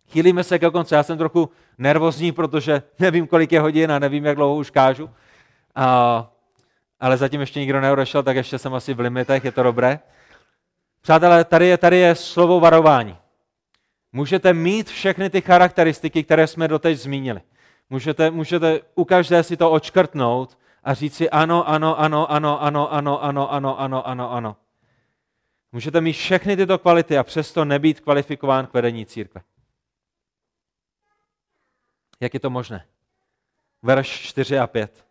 chýlíme 0.08 0.44
se 0.44 0.60
ke 0.60 0.70
konci. 0.70 0.94
Já 0.94 1.04
jsem 1.04 1.18
trochu 1.18 1.50
nervózní, 1.78 2.32
protože 2.32 2.84
nevím, 3.00 3.28
kolik 3.28 3.52
je 3.52 3.60
hodin 3.60 3.92
a 3.92 4.00
nevím, 4.00 4.26
jak 4.26 4.36
dlouho 4.36 4.56
už 4.56 4.70
kážu. 4.70 5.10
A, 5.76 6.32
ale 7.00 7.18
zatím 7.18 7.42
ještě 7.42 7.60
nikdo 7.60 7.82
neodešel, 7.82 8.24
tak 8.24 8.36
ještě 8.36 8.58
jsem 8.58 8.74
asi 8.74 8.94
v 8.94 9.00
limitech, 9.00 9.46
je 9.46 9.52
to 9.52 9.64
dobré. 9.64 10.00
Přátelé, 11.02 11.44
tady 11.44 11.68
je, 11.68 11.78
tady 11.78 11.98
je 11.98 12.16
slovo 12.16 12.60
varování. 12.60 13.18
Můžete 14.14 14.54
mít 14.54 14.90
všechny 14.90 15.30
ty 15.30 15.42
charakteristiky, 15.42 16.24
které 16.24 16.48
jsme 16.48 16.68
doteď 16.68 16.98
zmínili. 16.98 17.42
Můžete, 17.90 18.32
můžete 18.32 18.82
u 18.96 19.06
každé 19.06 19.44
si 19.44 19.58
to 19.58 19.72
očkrtnout 19.72 20.58
a 20.84 20.94
říct 20.94 21.16
si 21.16 21.30
ano, 21.30 21.70
ano, 21.70 22.00
ano, 22.00 22.32
ano, 22.32 22.62
ano, 22.62 22.92
ano, 22.94 23.24
ano, 23.24 23.52
ano, 23.52 23.80
ano, 23.80 24.08
ano, 24.08 24.32
ano. 24.32 24.58
Můžete 25.72 26.02
mít 26.02 26.14
všechny 26.14 26.58
tyto 26.58 26.80
kvality 26.80 27.18
a 27.18 27.24
přesto 27.24 27.66
nebýt 27.66 28.00
kvalifikován 28.00 28.68
k 28.68 28.74
vedení 28.74 29.06
církve. 29.06 29.42
Jak 32.20 32.34
je 32.34 32.40
to 32.40 32.50
možné? 32.50 32.86
Verš 33.82 34.08
4 34.08 34.60
a 34.60 34.68
5. 34.68 35.06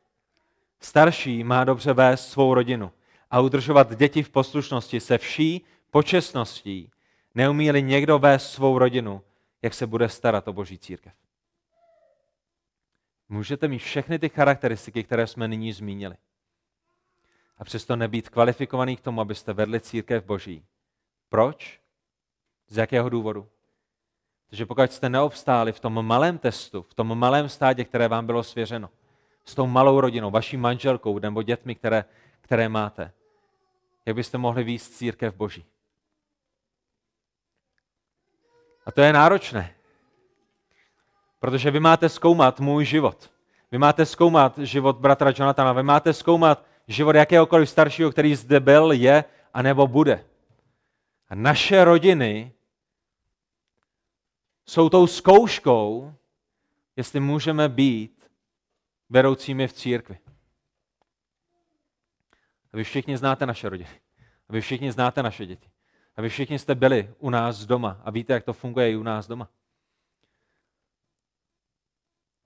Starší 0.81 1.45
má 1.45 1.65
dobře 1.65 1.93
vést 1.93 2.31
svou 2.31 2.55
rodinu 2.55 2.93
a 3.31 3.41
udržovat 3.41 3.97
děti 3.97 4.23
v 4.23 4.31
poslušnosti 4.31 5.01
se 5.01 5.19
vší 5.19 5.65
počestností. 5.91 6.91
Neumí-li 7.35 7.83
někdo 7.83 8.19
vést 8.19 8.53
svou 8.53 8.79
rodinu, 8.79 9.23
jak 9.63 9.75
se 9.75 9.87
bude 9.87 10.09
starat 10.09 10.49
o 10.49 10.53
boží 10.53 10.79
církev. 10.79 11.13
Můžete 13.29 13.69
mít 13.69 13.79
všechny 13.79 14.19
ty 14.19 14.29
charakteristiky, 14.29 15.05
které 15.05 15.27
jsme 15.27 15.49
nyní 15.49 15.73
zmínili. 15.73 16.17
A 17.59 17.65
přesto 17.65 17.97
nebýt 17.97 18.29
kvalifikovaný 18.29 18.97
k 18.97 19.01
tomu, 19.01 19.21
abyste 19.21 19.53
vedli 19.53 19.81
církev 19.81 20.25
Boží. 20.25 20.65
Proč? 21.29 21.81
Z 22.69 22.77
jakého 22.77 23.09
důvodu? 23.09 23.49
Takže 24.49 24.67
pokud 24.67 24.93
jste 24.93 25.09
neobstáli 25.09 25.73
v 25.73 25.81
tom 25.81 26.07
malém 26.07 26.39
testu, 26.39 26.83
v 26.83 26.95
tom 26.95 27.19
malém 27.19 27.49
stádě, 27.49 27.85
které 27.85 28.09
vám 28.09 28.27
bylo 28.27 28.43
svěřeno, 28.43 28.91
s 29.45 29.55
tou 29.55 29.67
malou 29.67 30.01
rodinou, 30.01 30.31
vaší 30.31 30.57
manželkou 30.57 31.19
nebo 31.19 31.43
dětmi, 31.43 31.75
které, 31.75 32.05
které 32.41 32.69
máte, 32.69 33.13
jak 34.07 34.17
byste 34.17 34.39
mohli 34.39 34.65
výjist 34.65 34.97
církev 34.97 35.35
Boží? 35.35 35.65
A 38.87 38.93
to 38.93 39.01
je 39.01 39.13
náročné. 39.13 39.75
Protože 41.39 41.71
vy 41.71 41.81
máte 41.81 42.09
zkoumat 42.09 42.61
můj 42.61 42.85
život. 42.85 43.31
Vy 43.71 43.79
máte 43.79 44.07
zkoumat 44.07 44.59
život 44.59 44.97
bratra 44.97 45.33
Jonathana. 45.37 45.73
Vy 45.73 45.83
máte 45.83 46.13
zkoumat 46.13 46.65
život 46.89 47.17
jakéhokoliv 47.17 47.71
staršího, 47.71 48.11
který 48.11 48.35
zde 48.35 48.61
byl, 48.61 48.93
je 48.93 49.25
a 49.55 49.63
nebo 49.63 49.87
bude. 49.87 50.25
A 51.29 51.35
naše 51.35 51.85
rodiny 51.85 52.53
jsou 54.67 54.89
tou 54.89 55.07
zkouškou, 55.07 56.15
jestli 56.97 57.21
můžeme 57.21 57.69
být 57.69 58.31
vedoucími 59.09 59.69
v 59.69 59.73
církvi. 59.73 60.19
A 62.73 62.77
vy 62.77 62.85
všichni 62.85 63.17
znáte 63.17 63.47
naše 63.47 63.69
rodiny. 63.69 63.91
A 64.49 64.53
vy 64.53 64.61
všichni 64.61 64.93
znáte 64.93 65.23
naše 65.23 65.47
děti. 65.47 65.71
A 66.17 66.23
vy 66.23 66.29
všichni 66.29 66.59
jste 66.59 66.75
byli 66.75 67.15
u 67.19 67.31
nás 67.31 67.67
doma 67.67 68.01
a 68.05 68.11
víte, 68.11 68.33
jak 68.33 68.45
to 68.45 68.53
funguje 68.53 68.93
i 68.93 68.97
u 68.97 69.03
nás 69.03 69.27
doma. 69.27 69.49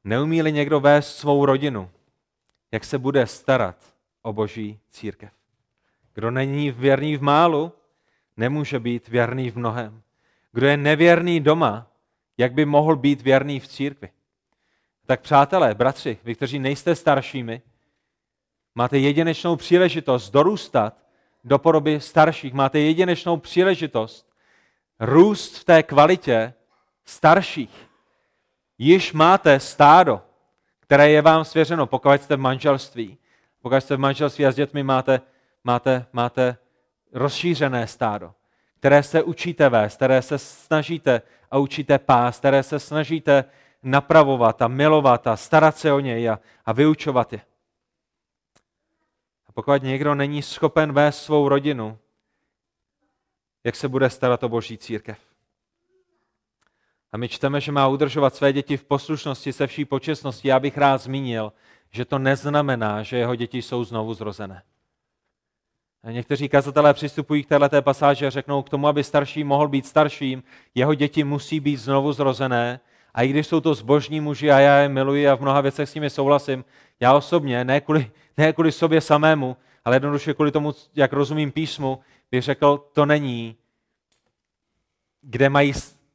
Neumí-li 0.05 0.53
někdo 0.53 0.80
vést 0.80 1.16
svou 1.16 1.46
rodinu, 1.46 1.90
jak 2.72 2.84
se 2.84 2.98
bude 2.98 3.26
starat 3.26 3.76
o 4.22 4.32
boží 4.32 4.78
církev? 4.90 5.32
Kdo 6.14 6.30
není 6.30 6.70
věrný 6.70 7.16
v 7.16 7.22
málu, 7.22 7.72
nemůže 8.36 8.80
být 8.80 9.09
věrný 9.09 9.50
v 9.50 9.57
mnohem. 9.57 10.03
Kdo 10.53 10.66
je 10.66 10.76
nevěrný 10.76 11.40
doma, 11.40 11.86
jak 12.38 12.53
by 12.53 12.64
mohl 12.64 12.96
být 12.96 13.22
věrný 13.22 13.61
v 13.61 13.68
církvi? 13.68 14.11
Tak 15.07 15.20
přátelé, 15.20 15.74
bratři, 15.74 16.18
vy, 16.24 16.34
kteří 16.34 16.59
nejste 16.59 16.94
staršími, 16.94 17.62
máte 18.74 18.98
jedinečnou 18.98 19.57
příležitost 19.57 20.30
dorůstat 20.30 21.03
do 21.44 21.59
podoby 21.59 22.00
starších. 22.00 22.53
Máte 22.53 22.78
jedinečnou 22.78 23.36
příležitost 23.36 24.32
růst 25.00 25.59
v 25.59 25.64
té 25.64 25.82
kvalitě 25.82 26.55
starších. 27.05 27.91
Již 28.84 29.12
máte 29.12 29.60
stádo, 29.60 30.22
které 30.80 31.10
je 31.10 31.22
vám 31.22 31.44
svěřeno, 31.44 31.86
pokud 31.86 32.22
jste 32.22 32.36
v 32.36 32.40
manželství. 32.40 33.18
Pokud 33.60 33.80
jste 33.80 33.96
v 33.96 33.98
manželství 33.98 34.46
a 34.46 34.52
s 34.52 34.54
dětmi 34.54 34.82
máte, 34.82 35.20
máte, 35.64 36.06
máte 36.12 36.56
rozšířené 37.12 37.86
stádo, 37.86 38.34
které 38.76 39.02
se 39.02 39.22
učíte 39.22 39.68
vést, 39.68 39.96
které 39.96 40.22
se 40.22 40.38
snažíte 40.38 41.22
a 41.50 41.58
učíte 41.58 41.98
pás, 41.98 42.38
které 42.38 42.62
se 42.62 42.78
snažíte 42.78 43.44
napravovat 43.82 44.62
a 44.62 44.68
milovat 44.68 45.26
a 45.26 45.36
starat 45.36 45.76
se 45.76 45.92
o 45.92 46.00
něj 46.00 46.30
a, 46.30 46.40
a 46.66 46.72
vyučovat 46.72 47.32
je. 47.32 47.40
A 49.46 49.52
pokud 49.52 49.82
někdo 49.82 50.14
není 50.14 50.42
schopen 50.42 50.92
vést 50.92 51.22
svou 51.22 51.48
rodinu, 51.48 51.98
jak 53.64 53.76
se 53.76 53.88
bude 53.88 54.10
starat 54.10 54.42
o 54.42 54.48
boží 54.48 54.78
církev? 54.78 55.31
A 57.12 57.16
my 57.16 57.28
čteme, 57.28 57.60
že 57.60 57.72
má 57.72 57.88
udržovat 57.88 58.34
své 58.34 58.52
děti 58.52 58.76
v 58.76 58.84
poslušnosti 58.84 59.52
se 59.52 59.66
vší 59.66 59.84
počestností. 59.84 60.48
Já 60.48 60.60
bych 60.60 60.78
rád 60.78 60.98
zmínil, 60.98 61.52
že 61.90 62.04
to 62.04 62.18
neznamená, 62.18 63.02
že 63.02 63.16
jeho 63.16 63.34
děti 63.34 63.62
jsou 63.62 63.84
znovu 63.84 64.14
zrozené. 64.14 64.62
Někteří 66.10 66.48
kazatelé 66.48 66.94
přistupují 66.94 67.42
k 67.42 67.48
této 67.48 67.82
pasáži 67.82 68.26
a 68.26 68.30
řeknou, 68.30 68.62
k 68.62 68.68
tomu, 68.68 68.88
aby 68.88 69.04
starší 69.04 69.44
mohl 69.44 69.68
být 69.68 69.86
starším, 69.86 70.42
jeho 70.74 70.94
děti 70.94 71.24
musí 71.24 71.60
být 71.60 71.76
znovu 71.76 72.12
zrozené. 72.12 72.80
A 73.14 73.22
i 73.22 73.28
když 73.28 73.46
jsou 73.46 73.60
to 73.60 73.74
zbožní 73.74 74.20
muži 74.20 74.50
a 74.50 74.58
já 74.58 74.76
je 74.76 74.88
miluji 74.88 75.28
a 75.28 75.34
v 75.34 75.40
mnoha 75.40 75.60
věcech 75.60 75.88
s 75.88 75.94
nimi 75.94 76.10
souhlasím, 76.10 76.64
já 77.00 77.14
osobně, 77.14 77.64
ne 77.64 77.80
kvůli, 77.80 78.10
ne 78.36 78.52
kvůli 78.52 78.72
sobě 78.72 79.00
samému, 79.00 79.56
ale 79.84 79.96
jednoduše 79.96 80.34
kvůli 80.34 80.50
tomu, 80.50 80.74
jak 80.94 81.12
rozumím 81.12 81.52
písmu, 81.52 82.00
bych 82.30 82.42
řekl, 82.42 82.88
to 82.92 83.06
není, 83.06 83.56
kde 85.22 85.48
mají 85.48 85.72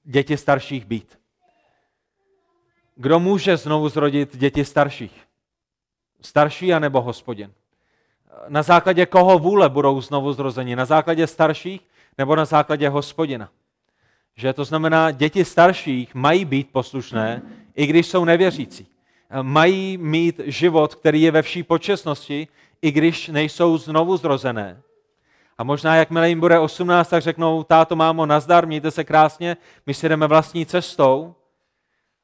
děti 0.07 0.37
starších 0.37 0.85
být. 0.85 1.19
Kdo 2.95 3.19
může 3.19 3.57
znovu 3.57 3.89
zrodit 3.89 4.37
děti 4.37 4.65
starších? 4.65 5.23
Starší 6.21 6.73
anebo 6.73 7.01
hospodin? 7.01 7.51
Na 8.47 8.63
základě 8.63 9.05
koho 9.05 9.39
vůle 9.39 9.69
budou 9.69 10.01
znovu 10.01 10.33
zrozeni? 10.33 10.75
Na 10.75 10.85
základě 10.85 11.27
starších 11.27 11.81
nebo 12.17 12.35
na 12.35 12.45
základě 12.45 12.89
hospodina? 12.89 13.49
Že 14.35 14.53
to 14.53 14.65
znamená, 14.65 15.11
děti 15.11 15.45
starších 15.45 16.15
mají 16.15 16.45
být 16.45 16.69
poslušné, 16.71 17.41
i 17.75 17.87
když 17.87 18.07
jsou 18.07 18.25
nevěřící. 18.25 18.87
Mají 19.41 19.97
mít 19.97 20.41
život, 20.45 20.95
který 20.95 21.21
je 21.21 21.31
ve 21.31 21.41
vší 21.41 21.63
počestnosti, 21.63 22.47
i 22.81 22.91
když 22.91 23.27
nejsou 23.27 23.77
znovu 23.77 24.17
zrozené. 24.17 24.81
A 25.57 25.63
možná, 25.63 25.95
jakmile 25.95 26.29
jim 26.29 26.39
bude 26.39 26.59
18, 26.59 27.09
tak 27.09 27.23
řeknou, 27.23 27.63
táto, 27.63 27.95
mámo, 27.95 28.25
nazdar, 28.25 28.67
mějte 28.67 28.91
se 28.91 29.03
krásně, 29.03 29.57
my 29.85 29.93
si 29.93 30.09
jdeme 30.09 30.27
vlastní 30.27 30.65
cestou, 30.65 31.35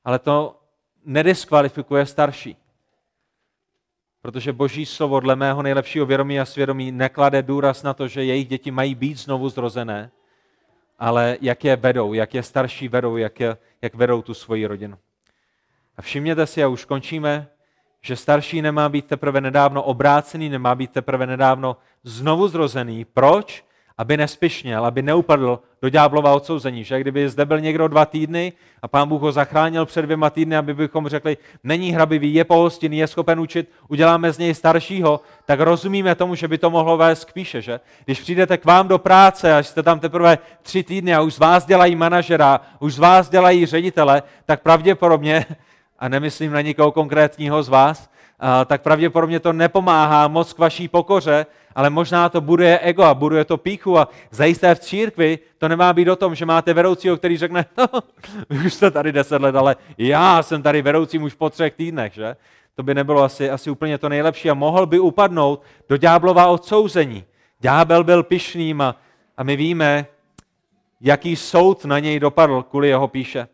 ale 0.03 0.19
to 0.19 0.59
nediskvalifikuje 1.05 2.05
starší. 2.05 2.57
Protože 4.21 4.53
boží 4.53 4.85
slovo 4.85 5.19
dle 5.19 5.35
mého 5.35 5.61
nejlepšího 5.61 6.05
vědomí 6.05 6.39
a 6.39 6.45
svědomí 6.45 6.91
neklade 6.91 7.41
důraz 7.41 7.83
na 7.83 7.93
to, 7.93 8.07
že 8.07 8.23
jejich 8.23 8.47
děti 8.47 8.71
mají 8.71 8.95
být 8.95 9.17
znovu 9.17 9.49
zrozené, 9.49 10.11
ale 10.99 11.37
jak 11.41 11.63
je 11.63 11.75
vedou, 11.75 12.13
jak 12.13 12.33
je 12.33 12.43
starší 12.43 12.87
vedou, 12.87 13.17
jak, 13.17 13.39
je, 13.39 13.57
jak 13.81 13.95
vedou 13.95 14.21
tu 14.21 14.33
svoji 14.33 14.65
rodinu. 14.65 14.97
A 15.97 16.01
všimněte 16.01 16.47
si, 16.47 16.63
a 16.63 16.67
už 16.67 16.85
končíme, 16.85 17.47
že 18.05 18.15
starší 18.15 18.61
nemá 18.61 18.89
být 18.89 19.05
teprve 19.05 19.41
nedávno 19.41 19.83
obrácený, 19.83 20.49
nemá 20.49 20.75
být 20.75 20.91
teprve 20.91 21.27
nedávno 21.27 21.77
znovu 22.03 22.47
zrozený. 22.47 23.05
Proč? 23.05 23.65
Aby 23.97 24.17
nespišněl, 24.17 24.85
aby 24.85 25.01
neupadl 25.01 25.59
do 25.81 25.89
ďáblova 25.89 26.33
odsouzení. 26.33 26.83
Že 26.83 26.99
kdyby 26.99 27.29
zde 27.29 27.45
byl 27.45 27.59
někdo 27.59 27.87
dva 27.87 28.05
týdny 28.05 28.53
a 28.81 28.87
pán 28.87 29.09
Bůh 29.09 29.21
ho 29.21 29.31
zachránil 29.31 29.85
před 29.85 30.01
dvěma 30.01 30.29
týdny, 30.29 30.57
aby 30.57 30.73
bychom 30.73 31.07
řekli, 31.07 31.37
není 31.63 31.91
hrabivý, 31.91 32.33
je 32.33 32.43
pohostinný, 32.43 32.97
je 32.97 33.07
schopen 33.07 33.39
učit, 33.39 33.71
uděláme 33.87 34.31
z 34.31 34.37
něj 34.37 34.53
staršího, 34.53 35.21
tak 35.45 35.59
rozumíme 35.59 36.15
tomu, 36.15 36.35
že 36.35 36.47
by 36.47 36.57
to 36.57 36.69
mohlo 36.69 36.97
vést 36.97 37.25
k 37.25 37.33
píše. 37.33 37.61
Že? 37.61 37.79
Když 38.05 38.21
přijdete 38.21 38.57
k 38.57 38.65
vám 38.65 38.87
do 38.87 38.97
práce 38.97 39.55
a 39.55 39.63
jste 39.63 39.83
tam 39.83 39.99
teprve 39.99 40.37
tři 40.61 40.83
týdny 40.83 41.15
a 41.15 41.21
už 41.21 41.33
z 41.33 41.39
vás 41.39 41.65
dělají 41.65 41.95
manažera, 41.95 42.61
už 42.79 42.93
z 42.93 42.99
vás 42.99 43.29
dělají 43.29 43.65
ředitele, 43.65 44.23
tak 44.45 44.61
pravděpodobně 44.61 45.45
a 45.99 46.09
nemyslím 46.09 46.51
na 46.51 46.61
nikoho 46.61 46.91
konkrétního 46.91 47.63
z 47.63 47.69
vás, 47.69 48.09
tak 48.65 48.81
pravděpodobně 48.81 49.39
to 49.39 49.53
nepomáhá 49.53 50.27
moc 50.27 50.53
k 50.53 50.57
vaší 50.57 50.87
pokoře, 50.87 51.45
ale 51.75 51.89
možná 51.89 52.29
to 52.29 52.41
buduje 52.41 52.79
ego 52.79 53.03
a 53.03 53.13
buduje 53.13 53.45
to 53.45 53.57
píchu 53.57 53.99
a 53.99 54.07
zajisté 54.31 54.75
v 54.75 54.79
církvi 54.79 55.39
to 55.57 55.67
nemá 55.67 55.93
být 55.93 56.09
o 56.09 56.15
tom, 56.15 56.35
že 56.35 56.45
máte 56.45 56.73
vedoucího, 56.73 57.17
který 57.17 57.37
řekne, 57.37 57.65
no, 57.77 57.87
už 58.65 58.73
jste 58.73 58.91
tady 58.91 59.11
deset 59.11 59.41
let, 59.41 59.55
ale 59.55 59.75
já 59.97 60.43
jsem 60.43 60.61
tady 60.61 60.81
vedoucím 60.81 61.23
už 61.23 61.33
po 61.33 61.49
třech 61.49 61.73
týdnech, 61.73 62.13
že? 62.13 62.35
To 62.75 62.83
by 62.83 62.93
nebylo 62.95 63.23
asi, 63.23 63.49
asi 63.49 63.69
úplně 63.69 63.97
to 63.97 64.09
nejlepší 64.09 64.49
a 64.49 64.53
mohl 64.53 64.85
by 64.85 64.99
upadnout 64.99 65.61
do 65.89 65.97
ďáblova 65.97 66.47
odsouzení. 66.47 67.23
Ďábel 67.59 68.03
byl 68.03 68.23
pišným 68.23 68.81
a, 68.81 68.95
a 69.37 69.43
my 69.43 69.55
víme, 69.55 70.05
jaký 71.01 71.35
soud 71.35 71.85
na 71.85 71.99
něj 71.99 72.19
dopadl 72.19 72.63
kvůli 72.63 72.87
jeho 72.87 73.07
píše. 73.07 73.47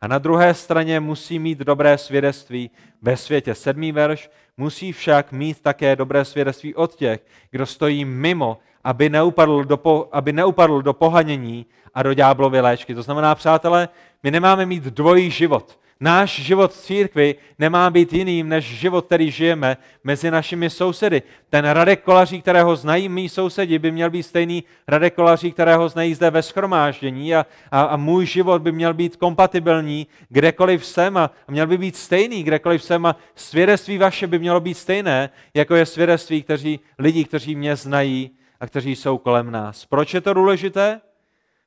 A 0.00 0.08
na 0.08 0.18
druhé 0.18 0.54
straně 0.54 1.00
musí 1.00 1.38
mít 1.38 1.58
dobré 1.58 1.98
svědectví 1.98 2.70
ve 3.02 3.16
světě. 3.16 3.54
Sedmý 3.54 3.92
verš 3.92 4.30
musí 4.56 4.92
však 4.92 5.32
mít 5.32 5.60
také 5.60 5.96
dobré 5.96 6.24
svědectví 6.24 6.74
od 6.74 6.94
těch, 6.94 7.26
kdo 7.50 7.66
stojí 7.66 8.04
mimo, 8.04 8.58
aby 8.84 9.08
neupadl 9.08 9.64
do, 9.64 9.76
po, 9.76 10.08
aby 10.12 10.32
neupadl 10.32 10.82
do 10.82 10.92
pohanění 10.92 11.66
a 11.94 12.02
do 12.02 12.14
ďáblovy 12.14 12.60
léčky. 12.60 12.94
To 12.94 13.02
znamená, 13.02 13.34
přátelé, 13.34 13.88
my 14.22 14.30
nemáme 14.30 14.66
mít 14.66 14.84
dvojí 14.84 15.30
život. 15.30 15.78
Náš 16.00 16.40
život 16.40 16.72
v 16.72 16.76
církvi 16.76 17.34
nemá 17.58 17.90
být 17.90 18.12
jiným 18.12 18.48
než 18.48 18.64
život, 18.64 19.06
který 19.06 19.30
žijeme 19.30 19.76
mezi 20.04 20.30
našimi 20.30 20.70
sousedy. 20.70 21.22
Ten 21.50 21.64
Radek 21.64 22.02
Kolaří, 22.02 22.42
kterého 22.42 22.76
znají 22.76 23.08
mý 23.08 23.28
sousedi, 23.28 23.78
by 23.78 23.90
měl 23.90 24.10
být 24.10 24.22
stejný 24.22 24.64
Radek 24.88 25.14
Kolaří, 25.14 25.52
kterého 25.52 25.88
znají 25.88 26.14
zde 26.14 26.30
ve 26.30 26.42
schromáždění 26.42 27.34
a, 27.34 27.46
a, 27.70 27.82
a 27.82 27.96
můj 27.96 28.26
život 28.26 28.62
by 28.62 28.72
měl 28.72 28.94
být 28.94 29.16
kompatibilní 29.16 30.06
kdekoliv 30.28 30.86
jsem 30.86 31.16
a, 31.16 31.30
měl 31.48 31.66
by 31.66 31.78
být 31.78 31.96
stejný 31.96 32.42
kdekoliv 32.42 32.82
jsem 32.82 33.06
a 33.06 33.16
svědectví 33.34 33.98
vaše 33.98 34.26
by 34.26 34.38
mělo 34.38 34.60
být 34.60 34.74
stejné, 34.74 35.30
jako 35.54 35.74
je 35.74 35.86
svědectví 35.86 36.42
kteří, 36.42 36.80
lidí, 36.98 37.24
kteří 37.24 37.54
mě 37.56 37.76
znají 37.76 38.30
a 38.60 38.66
kteří 38.66 38.96
jsou 38.96 39.18
kolem 39.18 39.50
nás. 39.50 39.86
Proč 39.86 40.14
je 40.14 40.20
to 40.20 40.34
důležité? 40.34 41.00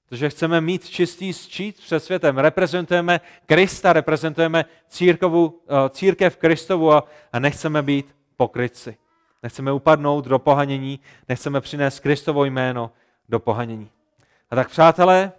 Protože 0.10 0.30
chceme 0.30 0.62
mít 0.62 0.90
čistý 0.90 1.34
sčít 1.34 1.76
před 1.80 2.00
světem. 2.00 2.38
Reprezentujeme 2.38 3.22
Krista, 3.46 3.94
reprezentujeme 3.94 4.66
církovu, 4.88 5.62
eh, 5.68 5.90
církev 5.90 6.38
Kristovu 6.38 6.92
a, 6.92 7.04
a 7.34 7.40
nechceme 7.40 7.82
být 7.82 8.16
pokrytci. 8.38 8.98
Nechceme 9.44 9.72
upadnout 9.72 10.26
do 10.26 10.40
pohanění, 10.40 11.00
nechceme 11.30 11.62
přinést 11.62 12.00
Kristovo 12.00 12.46
jméno 12.46 12.92
do 13.30 13.40
pohanění. 13.40 13.90
A 14.50 14.56
tak, 14.56 14.70
přátelé, 14.70 15.32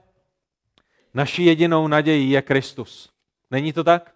naší 1.15 1.45
jedinou 1.45 1.89
nadějí 1.89 2.31
je 2.31 2.43
Kristus. 2.43 3.11
Není 3.51 3.73
to 3.73 3.85
tak? 3.85 4.15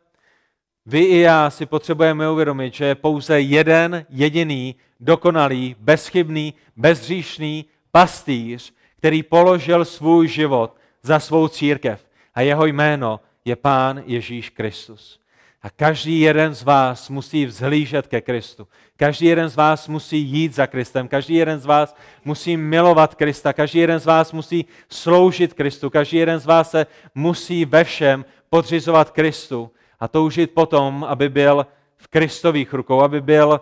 Vy 0.86 1.00
i 1.00 1.18
já 1.18 1.50
si 1.50 1.66
potřebujeme 1.66 2.30
uvědomit, 2.30 2.74
že 2.74 2.84
je 2.84 2.94
pouze 2.94 3.40
jeden 3.40 4.06
jediný, 4.08 4.76
dokonalý, 5.00 5.76
bezchybný, 5.78 6.54
bezříšný 6.76 7.64
pastýř, 7.90 8.72
který 9.02 9.22
položil 9.22 9.84
svůj 9.84 10.28
život 10.28 10.76
za 11.02 11.20
svou 11.20 11.48
církev. 11.48 12.06
A 12.34 12.40
jeho 12.40 12.66
jméno 12.66 13.20
je 13.44 13.56
Pán 13.56 14.02
Ježíš 14.06 14.50
Kristus. 14.50 15.20
A 15.62 15.70
každý 15.70 16.20
jeden 16.20 16.54
z 16.54 16.62
vás 16.62 17.08
musí 17.08 17.46
vzhlížet 17.46 18.06
ke 18.06 18.20
Kristu. 18.20 18.68
Každý 18.96 19.26
jeden 19.26 19.48
z 19.48 19.56
vás 19.56 19.88
musí 19.88 20.18
jít 20.18 20.54
za 20.54 20.66
Kristem. 20.66 21.08
Každý 21.08 21.34
jeden 21.34 21.58
z 21.58 21.66
vás 21.66 21.96
musí 22.24 22.56
milovat 22.56 23.14
Krista. 23.14 23.52
Každý 23.52 23.78
jeden 23.78 23.98
z 23.98 24.06
vás 24.06 24.32
musí 24.32 24.66
sloužit 24.88 25.54
Kristu. 25.54 25.90
Každý 25.90 26.16
jeden 26.16 26.38
z 26.38 26.46
vás 26.46 26.70
se 26.70 26.86
musí 27.14 27.64
ve 27.64 27.84
všem 27.84 28.24
podřizovat 28.50 29.10
Kristu 29.10 29.70
a 30.00 30.08
toužit 30.08 30.50
potom, 30.50 31.04
aby 31.04 31.28
byl 31.28 31.66
v 31.96 32.08
Kristových 32.08 32.72
rukou, 32.72 33.00
aby 33.00 33.20
byl 33.20 33.60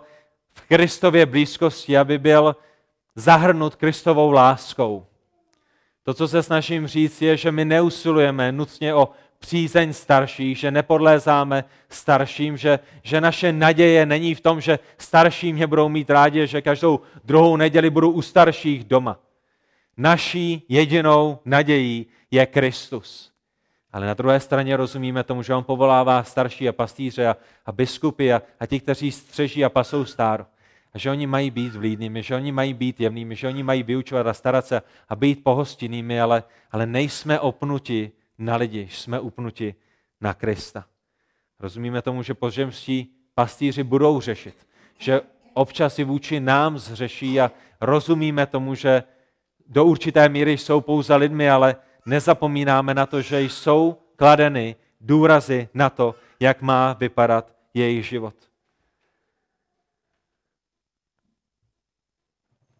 v 0.53 0.61
Kristově 0.61 1.25
blízkosti, 1.25 1.97
aby 1.97 2.17
byl 2.17 2.55
zahrnut 3.15 3.75
Kristovou 3.75 4.31
láskou. 4.31 5.05
To, 6.03 6.13
co 6.13 6.27
se 6.27 6.43
snažím 6.43 6.87
říct, 6.87 7.21
je, 7.21 7.37
že 7.37 7.51
my 7.51 7.65
neusilujeme 7.65 8.51
nutně 8.51 8.93
o 8.93 9.09
přízeň 9.39 9.93
starších, 9.93 10.57
že 10.57 10.71
nepodlézáme 10.71 11.63
starším, 11.89 12.57
že, 12.57 12.79
že 13.03 13.21
naše 13.21 13.53
naděje 13.53 14.05
není 14.05 14.35
v 14.35 14.41
tom, 14.41 14.61
že 14.61 14.79
starší 14.97 15.53
mě 15.53 15.67
budou 15.67 15.89
mít 15.89 16.09
rádi, 16.09 16.47
že 16.47 16.61
každou 16.61 16.99
druhou 17.23 17.57
neděli 17.57 17.89
budu 17.89 18.11
u 18.11 18.21
starších 18.21 18.83
doma. 18.83 19.19
Naší 19.97 20.63
jedinou 20.69 21.39
nadějí 21.45 22.05
je 22.31 22.45
Kristus. 22.45 23.31
Ale 23.93 24.05
na 24.05 24.13
druhé 24.13 24.39
straně 24.39 24.77
rozumíme 24.77 25.23
tomu, 25.23 25.43
že 25.43 25.55
on 25.55 25.63
povolává 25.63 26.23
starší 26.23 26.69
a 26.69 26.73
pastýře 26.73 27.27
a, 27.27 27.37
a 27.65 27.71
biskupy 27.71 28.33
a, 28.33 28.41
a 28.59 28.65
ti, 28.65 28.79
kteří 28.79 29.11
střeží 29.11 29.65
a 29.65 29.69
pasou 29.69 30.05
stáro. 30.05 30.45
A 30.93 30.97
že 30.97 31.11
oni 31.11 31.27
mají 31.27 31.51
být 31.51 31.75
vlídnými, 31.75 32.23
že 32.23 32.35
oni 32.35 32.51
mají 32.51 32.73
být 32.73 32.99
jemnými, 32.99 33.35
že 33.35 33.47
oni 33.47 33.63
mají 33.63 33.83
vyučovat 33.83 34.27
a 34.27 34.33
starat 34.33 34.65
se 34.65 34.81
a 35.09 35.15
být 35.15 35.43
pohostinnými, 35.43 36.21
ale, 36.21 36.43
ale 36.71 36.85
nejsme 36.85 37.39
opnuti 37.39 38.11
na 38.37 38.55
lidi, 38.55 38.87
jsme 38.91 39.19
upnuti 39.19 39.75
na 40.21 40.33
Krista. 40.33 40.85
Rozumíme 41.59 42.01
tomu, 42.01 42.23
že 42.23 42.33
pozemští 42.33 43.13
pastýři 43.35 43.83
budou 43.83 44.21
řešit, 44.21 44.67
že 44.97 45.21
občas 45.53 45.99
i 45.99 46.03
vůči 46.03 46.39
nám 46.39 46.77
zřeší 46.77 47.41
a 47.41 47.51
rozumíme 47.81 48.45
tomu, 48.45 48.75
že 48.75 49.03
do 49.67 49.85
určité 49.85 50.29
míry 50.29 50.57
jsou 50.57 50.81
pouze 50.81 51.15
lidmi, 51.15 51.49
ale 51.49 51.75
nezapomínáme 52.05 52.93
na 52.93 53.05
to, 53.05 53.21
že 53.21 53.41
jsou 53.41 53.97
kladeny 54.15 54.75
důrazy 55.01 55.69
na 55.73 55.89
to, 55.89 56.15
jak 56.39 56.61
má 56.61 56.93
vypadat 56.93 57.55
jejich 57.73 58.05
život. 58.05 58.50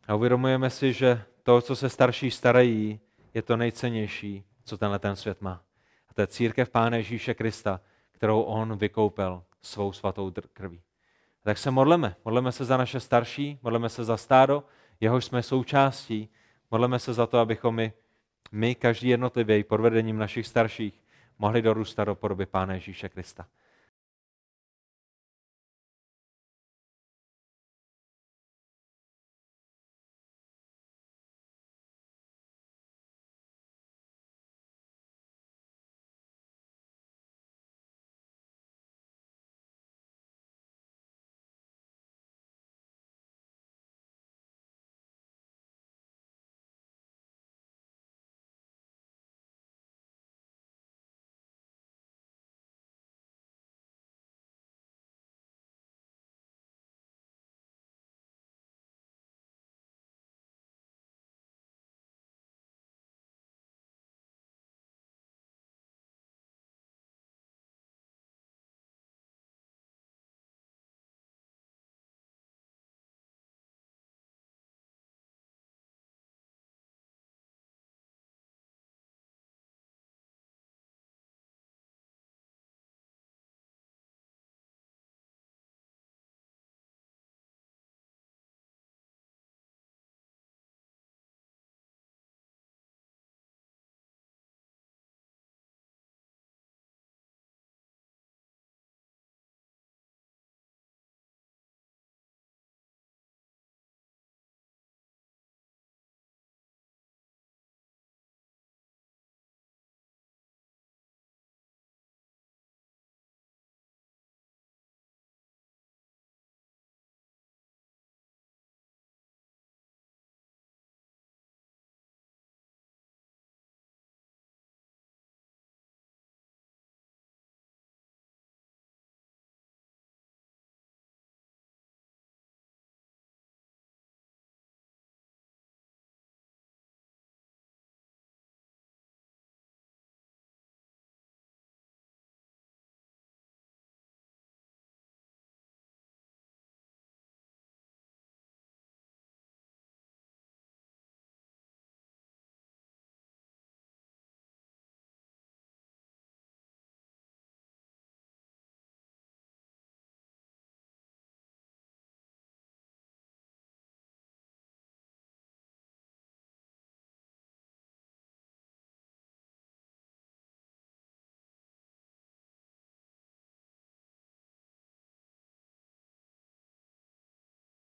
A 0.07 0.15
uvědomujeme 0.15 0.69
si, 0.69 0.93
že 0.93 1.23
to, 1.43 1.61
co 1.61 1.75
se 1.75 1.89
starší 1.89 2.31
starají, 2.31 2.99
je 3.33 3.41
to 3.41 3.57
nejcennější, 3.57 4.43
co 4.63 4.77
tenhle 4.77 4.99
ten 4.99 5.15
svět 5.15 5.41
má. 5.41 5.61
A 6.09 6.13
to 6.13 6.21
je 6.21 6.27
církev 6.27 6.69
Pána 6.69 6.97
Ježíše 6.97 7.33
Krista, 7.33 7.81
kterou 8.11 8.41
on 8.41 8.77
vykoupil 8.77 9.43
svou 9.61 9.93
svatou 9.93 10.33
krví. 10.53 10.81
A 11.41 11.43
tak 11.43 11.57
se 11.57 11.71
modleme. 11.71 12.15
Modleme 12.25 12.51
se 12.51 12.65
za 12.65 12.77
naše 12.77 12.99
starší, 12.99 13.59
modleme 13.61 13.89
se 13.89 14.03
za 14.03 14.17
stádo, 14.17 14.63
jehož 14.99 15.25
jsme 15.25 15.43
součástí. 15.43 16.29
Modleme 16.71 16.99
se 16.99 17.13
za 17.13 17.27
to, 17.27 17.39
abychom 17.39 17.75
my, 17.75 17.93
my 18.51 18.75
každý 18.75 19.07
jednotlivě 19.07 19.63
pod 19.63 19.81
vedením 19.81 20.17
našich 20.17 20.47
starších 20.47 21.01
mohli 21.39 21.61
dorůstat 21.61 22.03
do 22.03 22.15
podoby 22.15 22.45
Pána 22.45 22.73
Ježíše 22.73 23.09
Krista. 23.09 23.47